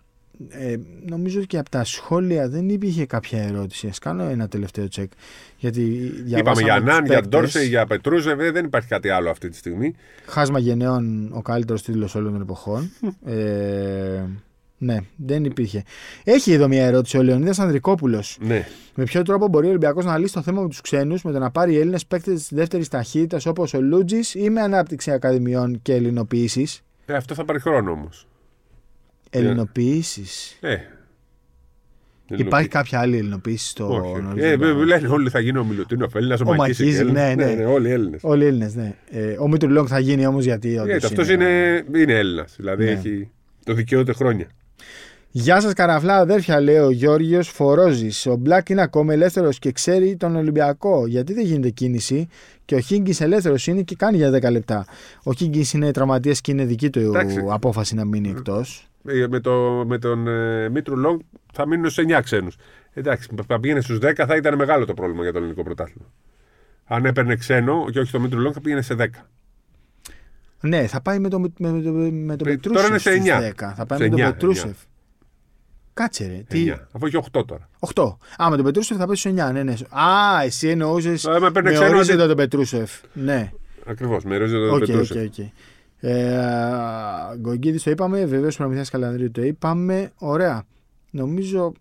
Ε, 0.50 0.76
νομίζω 1.06 1.38
ότι 1.38 1.48
και 1.48 1.58
από 1.58 1.70
τα 1.70 1.84
σχόλια 1.84 2.50
δεν 2.50 2.70
υπήρχε 2.70 3.06
κάποια 3.06 3.42
ερώτηση. 3.44 3.88
Ας 3.88 4.00
κάνω 4.00 4.24
ένα 4.24 4.48
τελευταίο 4.48 4.88
τσεκ. 4.88 5.12
Γιατί 5.58 5.82
Είπαμε 5.82 6.24
διαβάσαμε 6.24 6.62
για 6.62 6.76
τους 6.76 6.86
Ναν, 6.86 7.06
για 7.06 7.16
παίκτες. 7.16 7.30
Ντόρσε, 7.30 7.64
για 7.64 7.86
Πετρούζεβ, 7.86 8.40
ε, 8.40 8.52
δεν 8.52 8.66
υπάρχει 8.66 8.88
κάτι 8.88 9.10
άλλο 9.10 9.30
αυτή 9.30 9.50
τη 9.50 9.56
στιγμή. 9.56 9.96
Χάσμα 10.26 10.60
γενναίων, 10.60 11.32
ο 11.34 11.42
καλύτερος 11.42 11.82
τίτλος 11.82 12.16
όλων 12.16 12.32
των 12.32 12.42
εποχών. 12.42 12.92
ε, 13.26 14.24
ναι, 14.78 14.98
δεν 15.16 15.44
υπήρχε. 15.44 15.84
Έχει 16.24 16.52
εδώ 16.52 16.68
μια 16.68 16.86
ερώτηση 16.86 17.18
ο 17.18 17.24
Λεωνίδας 17.24 17.60
Ανδρικόπουλος. 17.60 18.38
Ναι. 18.42 18.68
Με 18.96 19.04
ποιο 19.04 19.22
τρόπο 19.22 19.48
μπορεί 19.48 19.66
ο 19.66 19.70
Ολυμπιακός 19.70 20.06
να 20.06 20.18
λύσει 20.18 20.34
το 20.34 20.42
θέμα 20.42 20.62
με 20.62 20.68
τους 20.68 20.82
ξένους 20.82 21.24
με 21.24 21.32
το 21.32 21.40
να 21.40 21.52
πάρει 21.52 21.78
Έλληνες 21.78 22.06
παίκτες 22.06 22.34
της 22.34 22.50
δεύτερης 22.52 22.88
ταχύτητας 22.88 23.46
όπως 23.46 23.74
ο 23.74 23.82
Λούτζης 23.82 24.36
ή 24.36 24.50
με 24.50 24.62
ανάπτυξη 24.62 25.12
ακαδημιών 25.12 25.80
και 25.82 25.94
ελληνοποιήσει. 25.94 26.68
Ε, 27.06 27.14
αυτό 27.14 27.34
θα 27.34 27.46
πάρει 27.46 27.60
χρόνο 27.60 27.92
όμως. 27.92 28.28
Ελληνοποιήσεις. 29.30 30.58
Ε. 30.62 30.76
Υπάρχει 32.28 32.68
κάποια 32.68 33.00
άλλη 33.00 33.18
ελληνοποίηση 33.18 33.68
στο 33.70 33.88
Όχι. 33.88 33.98
Ε, 33.98 34.28
Ολυμπιακό; 34.28 34.66
ε, 34.66 34.86
λένε 34.86 35.08
όλοι 35.08 35.30
θα 35.30 35.40
γίνει 35.40 35.58
ο 35.58 35.64
Μιλουτίνο 35.64 36.08
Έλληνα, 36.14 36.38
ο 36.46 36.50
Ο 36.50 36.56
Μακίση. 36.56 36.84
Μακίζη, 36.84 37.04
ναι, 37.04 37.34
ναι. 37.36 37.66
Όλοι 37.66 37.90
Έλληνες. 37.90 38.20
Όλοι 38.24 38.46
Έλληνες, 38.46 38.76
ναι. 38.76 38.94
Ε, 39.10 39.36
ο 39.40 39.48
Μήτρου 39.48 39.70
Λόγκ 39.70 39.88
θα 39.90 40.00
γίνει 40.00 40.26
όμως 40.26 40.44
γιατί. 40.44 40.78
όντως 40.78 41.04
αυτός 41.04 41.30
είναι, 41.30 41.84
είναι 41.96 42.14
Έλληνας. 42.14 42.54
Δηλαδή 42.58 42.84
Ναι. 42.84 42.92
έχει, 42.92 43.30
το 43.66 43.74
δικαιούται 43.74 44.14
χρόνια. 44.14 44.48
Γεια 45.38 45.62
σας, 45.62 45.74
καραφλά, 45.74 46.18
αδέρφια, 46.18 46.60
λέει 46.62 46.78
ο 46.78 46.90
Γιώργιος 46.92 47.48
Φορόζης. 47.50 48.26
Ο 48.26 48.36
Μπλακ 48.36 48.70
είναι 48.70 48.82
ακόμα 48.82 49.14
ελεύθερος 49.14 49.60
και 49.60 49.72
ξέρει 49.72 50.16
τον 50.16 50.36
Ολυμπιακό. 50.36 51.08
Γιατί 51.08 51.34
δεν 51.34 51.46
γίνεται 51.46 51.70
κίνηση; 51.70 52.28
Και 52.66 52.76
ο 52.76 52.80
Χίγκης 52.80 53.22
ελεύθερος 53.22 53.68
είναι 53.68 53.82
και 53.82 53.96
κάνει 53.96 54.18
για 54.18 54.30
10 54.32 54.52
λεπτά. 54.52 54.86
Ο 55.24 55.34
Χίγκης 55.34 55.74
είναι 55.74 55.92
τραυματίας 55.92 56.42
και 56.42 56.52
είναι 56.52 56.66
δική 56.66 56.90
του 56.90 57.00
Εντάξει. 57.00 57.38
απόφαση 57.50 57.96
να 57.96 58.06
μείνει 58.06 58.30
εκτός. 58.30 58.88
Ε, 59.08 59.28
Με, 59.28 59.40
το, 59.40 59.84
με 59.88 59.98
τον 59.98 60.28
ε, 60.28 60.70
Μήτρου-Λονγκ 60.70 61.20
θα 61.54 61.68
μείνουν 61.68 61.90
σε 61.90 62.04
9 62.08 62.20
ξένους. 62.24 62.56
Εντάξει, 62.94 63.30
θα 63.48 63.60
πήγαινε 63.60 63.82
στους 63.82 63.98
10 64.02 64.12
θα 64.28 64.36
ήταν 64.36 64.56
μεγάλο 64.56 64.86
το 64.86 64.94
πρόβλημα 64.94 65.22
για 65.24 65.32
το 65.32 65.38
ελληνικό 65.38 65.64
πρωτάθλημα. 65.64 66.06
Αν 66.86 67.06
έπαιρνε 67.06 67.36
ξένο 67.36 67.86
και 67.92 68.00
όχι 68.00 68.12
το 68.12 68.20
Μήτρου-Λονγκ 68.20 68.54
θα 68.56 68.62
πήγαινε 68.62 68.82
σε 68.82 68.96
10. 69.00 69.06
Ναι, 70.62 70.88
θα 70.88 71.02
πάει 71.02 71.20
με 71.20 71.30
τον 71.30 71.42
με, 71.42 71.70
με, 71.72 71.82
το- 71.82 71.92
με 72.12 72.36
τον 72.36 72.48
Ε, 72.48 72.52
Πετρούσεφ. 72.52 72.72
τώρα 72.82 72.88
είναι 72.88 72.98
σε 72.98 73.12
στους 73.12 73.24
9. 73.26 73.40
10. 73.40 73.74
Θα 73.76 73.86
πάει 73.86 73.98
Σε 74.00 74.04
με 74.04 74.10
τον 74.10 74.20
9, 74.20 74.32
Πετρούσεφ. 74.32 74.78
Κάτσε 75.94 76.28
ρε. 76.28 76.44
Τι... 76.48 76.72
9. 76.72 76.80
Αφού 76.92 77.06
έχει 77.06 77.20
8 77.38 77.46
τώρα. 77.46 77.70
8. 77.94 78.04
Α, 78.44 78.50
με 78.50 78.56
τον 78.56 78.66
Πετρούσεφ 78.66 78.98
θα 78.98 79.06
πάει 79.06 79.16
στους 79.16 79.32
9. 79.32 79.52
Ναι, 79.52 79.64
ναι. 79.64 79.74
Α, 79.90 80.42
εσύ 80.44 80.68
εννοούσε. 80.68 81.10
Ε, 81.10 81.40
με 81.40 81.52
παίρνει 81.52 81.70
Με 81.70 81.76
ξένο, 81.76 81.96
ορίζοντα 81.96 82.14
αντί- 82.24 82.28
τον 82.28 82.36
Πετρούσεφ. 82.38 82.92
Ναι. 83.14 83.52
Ακριβώς. 83.86 84.24
Με 84.24 84.38
ρόζε 84.38 84.56
τον 84.56 84.70
Οκ, 84.74 84.80
Πετρούσεφ. 84.80 85.18
οκ, 85.18 85.24
οκ. 85.40 85.46
Ε, 86.10 87.38
Γκογκίδης 87.40 87.84
το 87.84 87.92
είπαμε. 87.92 88.26
Βεβαίως 88.26 88.56
Προμηθέα 88.58 88.84
Καλανδρίου 88.92 89.32
το 89.32 89.42
είπαμε. 89.44 90.12
Ωραία. 90.16 90.64
Νομίζω 91.12 91.74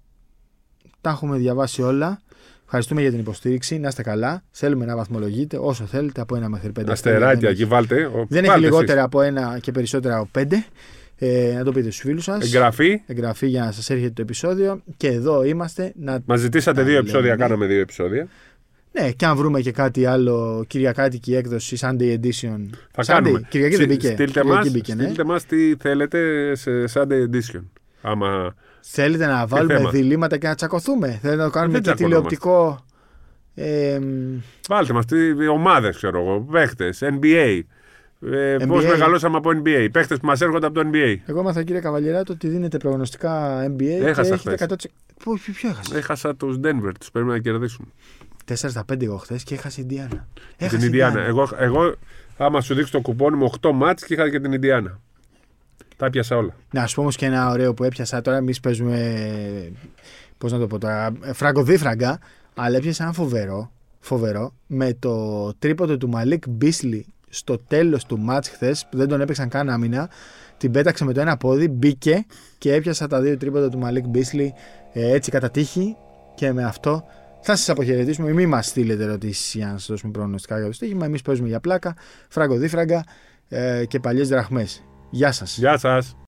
τα 1.01 1.11
έχουμε 1.11 1.37
διαβάσει 1.37 1.83
όλα. 1.83 2.21
Ευχαριστούμε 2.65 3.01
για 3.01 3.11
την 3.11 3.19
υποστήριξη. 3.19 3.79
Να 3.79 3.89
είστε 3.89 4.03
καλά. 4.03 4.43
Θέλουμε 4.51 4.85
να 4.85 4.97
βαθμολογείτε 4.97 5.57
όσο 5.61 5.85
θέλετε 5.85 6.21
από 6.21 6.37
ένα 6.37 6.49
μέχρι 6.49 6.73
πέντε. 6.73 6.93
Αστεράκια 6.93 7.27
Δεν 7.41 7.51
εκεί 7.51 7.61
έχει- 7.63 7.71
βάλτε. 7.71 8.05
Ο- 8.05 8.11
Δεν 8.11 8.15
βάλτε 8.29 8.39
έχει 8.39 8.49
εσείς. 8.51 8.63
λιγότερα 8.63 9.03
από 9.03 9.21
ένα 9.21 9.59
και 9.63 9.73
περισσότερα 9.73 10.17
από 10.17 10.29
πέντε. 10.33 10.65
Ε, 11.19 11.55
να 11.57 11.65
το 11.65 11.73
πείτε 11.73 11.91
στους 11.91 12.03
φίλους 12.03 12.25
σας. 12.25 12.45
Εγγραφή. 12.45 13.03
Εγγραφή 13.07 13.47
για 13.47 13.65
να 13.65 13.73
σας 13.73 13.91
έρχεται 13.91 14.11
το 14.11 14.23
επεισόδιο. 14.23 14.83
Και 14.97 15.09
εδώ 15.09 15.45
είμαστε 15.45 15.93
να. 15.97 16.19
Μας 16.25 16.41
ζητήσατε 16.41 16.81
Τα 16.81 16.87
δύο 16.87 16.99
επεισόδια, 16.99 17.31
λέμε. 17.31 17.43
κάναμε 17.43 17.67
δύο 17.67 17.81
επεισόδια. 17.81 18.29
Ναι, 19.01 19.11
και 19.11 19.27
αν 19.27 19.37
βρούμε 19.37 19.61
και 19.61 19.73
κάτι 19.73 20.07
άλλο 20.07 20.65
κυριακάτικη 20.67 21.35
έκδοση, 21.35 21.77
Sunday 21.81 22.19
Edition. 22.21 22.61
Θα 22.93 23.03
Sunday, 23.03 23.07
κάνουμε. 23.07 23.47
Κυριακή 23.49 23.77
δεν 23.77 23.85
Στε- 23.85 23.87
μπήκε. 23.87 24.07
Στείλτε 24.07 24.25
Κυριακή 24.41 24.49
μας, 24.49 24.71
μπήκε, 24.71 24.95
ναι. 24.95 25.03
στείλτε 25.03 25.25
μας 25.25 25.45
τι 25.45 25.77
θέλετε 25.77 26.53
σε 26.55 26.71
Sunday 26.95 27.25
Edition. 27.31 27.63
Άμα 28.03 28.55
Θέλετε 28.81 29.27
να 29.27 29.47
βάλουμε 29.47 29.75
θέμα. 29.77 29.91
διλήμματα 29.91 30.37
και 30.39 30.47
να 30.47 30.55
τσακωθούμε; 30.55 31.09
Θέλετε 31.23 31.37
να 31.37 31.45
το 31.45 31.51
κάνουμε 31.51 31.73
Δεν 31.73 31.83
και 31.83 31.95
τσακωνόμαστε. 31.95 32.37
τηλεοπτικό. 32.37 32.85
Ε, 33.55 33.99
μ, 33.99 34.39
βάλτε 34.69 34.93
μας 34.93 35.05
τι 35.05 35.47
ομάδες, 35.49 35.97
ξέρω 35.97 36.21
εγώ, 36.21 36.41
παίχτες, 36.41 37.03
NBA. 37.03 37.61
Ε, 38.31 38.57
NBA. 38.61 38.67
Πώς 38.67 38.85
μεγαλώσαμε 38.87 39.37
από 39.37 39.51
NBA. 39.65 39.89
Παίχτες 39.93 40.19
που 40.19 40.27
μας 40.27 40.41
έρχονται 40.41 40.67
από 40.67 40.75
το 40.83 40.91
NBA. 40.93 41.17
εγώ 41.27 41.41
έμαθα 41.41 41.63
κύριε 41.63 41.81
Καβαλιεράτο 41.81 42.33
ότι 42.33 42.49
δίνετε 42.49 42.77
προγνωστικά 42.79 43.65
NBA 43.67 43.83
Έχασα 44.03 44.37
και 44.37 44.49
έχετε 44.51 44.57
χθες. 44.57 44.61
100%. 44.61 44.91
Ποιο, 45.19 45.33
ποιο, 45.33 45.53
ποιο 45.55 45.69
έχασες; 45.69 45.97
Έχασα 45.97 46.35
τους 46.37 46.57
Denver, 46.65 46.91
τους 47.01 47.11
πρέπει 47.11 47.27
να 47.29 47.39
κερδίσουν. 47.39 47.93
4 48.49 48.55
στα 48.55 48.85
5 48.93 49.03
εγώ 49.03 49.17
χθες 49.17 49.43
και 49.43 49.55
έχασε 49.55 49.81
η 49.81 49.85
Ιντιάνα. 49.85 50.29
την 50.57 50.81
Ιντιάνα. 50.81 51.21
Εγώ, 51.21 51.49
εγώ, 51.59 51.95
άμα 52.37 52.61
σου 52.61 52.75
δείξω 52.75 52.93
το 52.93 53.01
κουπόνι 53.01 53.37
μου 53.37 53.51
8 53.61 53.71
μάτς 53.75 54.05
και 54.05 54.15
είχα 54.15 54.31
και 54.31 54.41
την 54.41 54.53
Ιντιάνα. 54.53 55.01
Τα 55.97 56.11
πιάσα 56.11 56.37
όλα. 56.37 56.55
Να 56.71 56.87
σου 56.87 56.95
πω 56.95 57.01
όμως 57.01 57.17
και 57.17 57.27
ένα 57.27 57.51
ωραίο 57.51 57.75
που 57.75 57.85
έπιασα 57.85 58.21
τώρα. 58.21 58.37
Εμείς 58.37 58.61
παίζουμε. 58.61 59.73
Πώς 60.39 60.53
να 60.53 60.59
το 60.59 60.67
πω 60.67 60.79
τώρα. 60.79 61.13
Φραγκοδίφραγκα. 61.33 62.19
Αλλά 62.55 62.77
έπιασα 62.77 63.03
ένα 63.03 63.13
φοβερό. 63.13 63.73
Φοβερό. 64.01 64.55
Με 64.67 64.95
το 64.95 65.55
τρίποντο 65.59 65.97
του 65.97 66.09
Μαλίκ 66.09 66.49
Μπίσλι 66.49 67.07
στο 67.29 67.59
τέλος 67.59 68.05
του 68.05 68.19
μάτς 68.19 68.49
χθες 68.49 68.87
που 68.91 68.97
δεν 68.97 69.09
τον 69.09 69.21
έπαιξαν 69.21 69.49
καν 69.49 69.71
άμυνα. 69.71 70.11
Την 70.57 70.71
πέταξε 70.73 71.05
με 71.05 71.13
το 71.13 71.21
ένα 71.21 71.37
πόδι, 71.37 71.69
μπήκε 71.69 72.27
και 72.59 72.73
έπιασα 72.73 73.07
τα 73.07 73.21
δύο 73.21 73.37
τρίποντα 73.37 73.69
του 73.69 73.79
Μαλίκ 73.79 74.07
Μπίσλι 74.07 74.55
ε, 74.93 75.13
έτσι 75.13 75.31
κατά 75.31 75.51
τύχη. 75.51 75.97
Και 76.35 76.53
με 76.53 76.65
αυτό 76.65 77.05
θα 77.47 77.57
σας 77.57 77.69
αποχαιρετήσουμε. 77.69 78.33
Μην 78.33 78.49
μας 78.49 78.67
στείλετε 78.67 79.03
ερωτήσεις 79.03 79.55
για 79.55 79.67
να 79.67 79.73
σας 79.73 79.87
δώσουμε 79.87 80.13
προγνωστικά 80.13 80.59
για 80.59 80.67
το 80.67 80.73
στοίχημα. 80.73 81.05
Εμείς 81.05 81.23
παίζουμε 81.23 81.49
για 81.49 81.61
πλάκα, 81.61 81.97
φραγκοδίφραγκα 82.29 83.05
ε, 83.49 83.85
και 83.85 84.01
παλιές 84.01 84.29
δραχμές. 84.29 84.85
Γεια 85.11 85.33
σας. 85.33 85.59
Γεια 85.59 85.79
σας. 85.79 86.17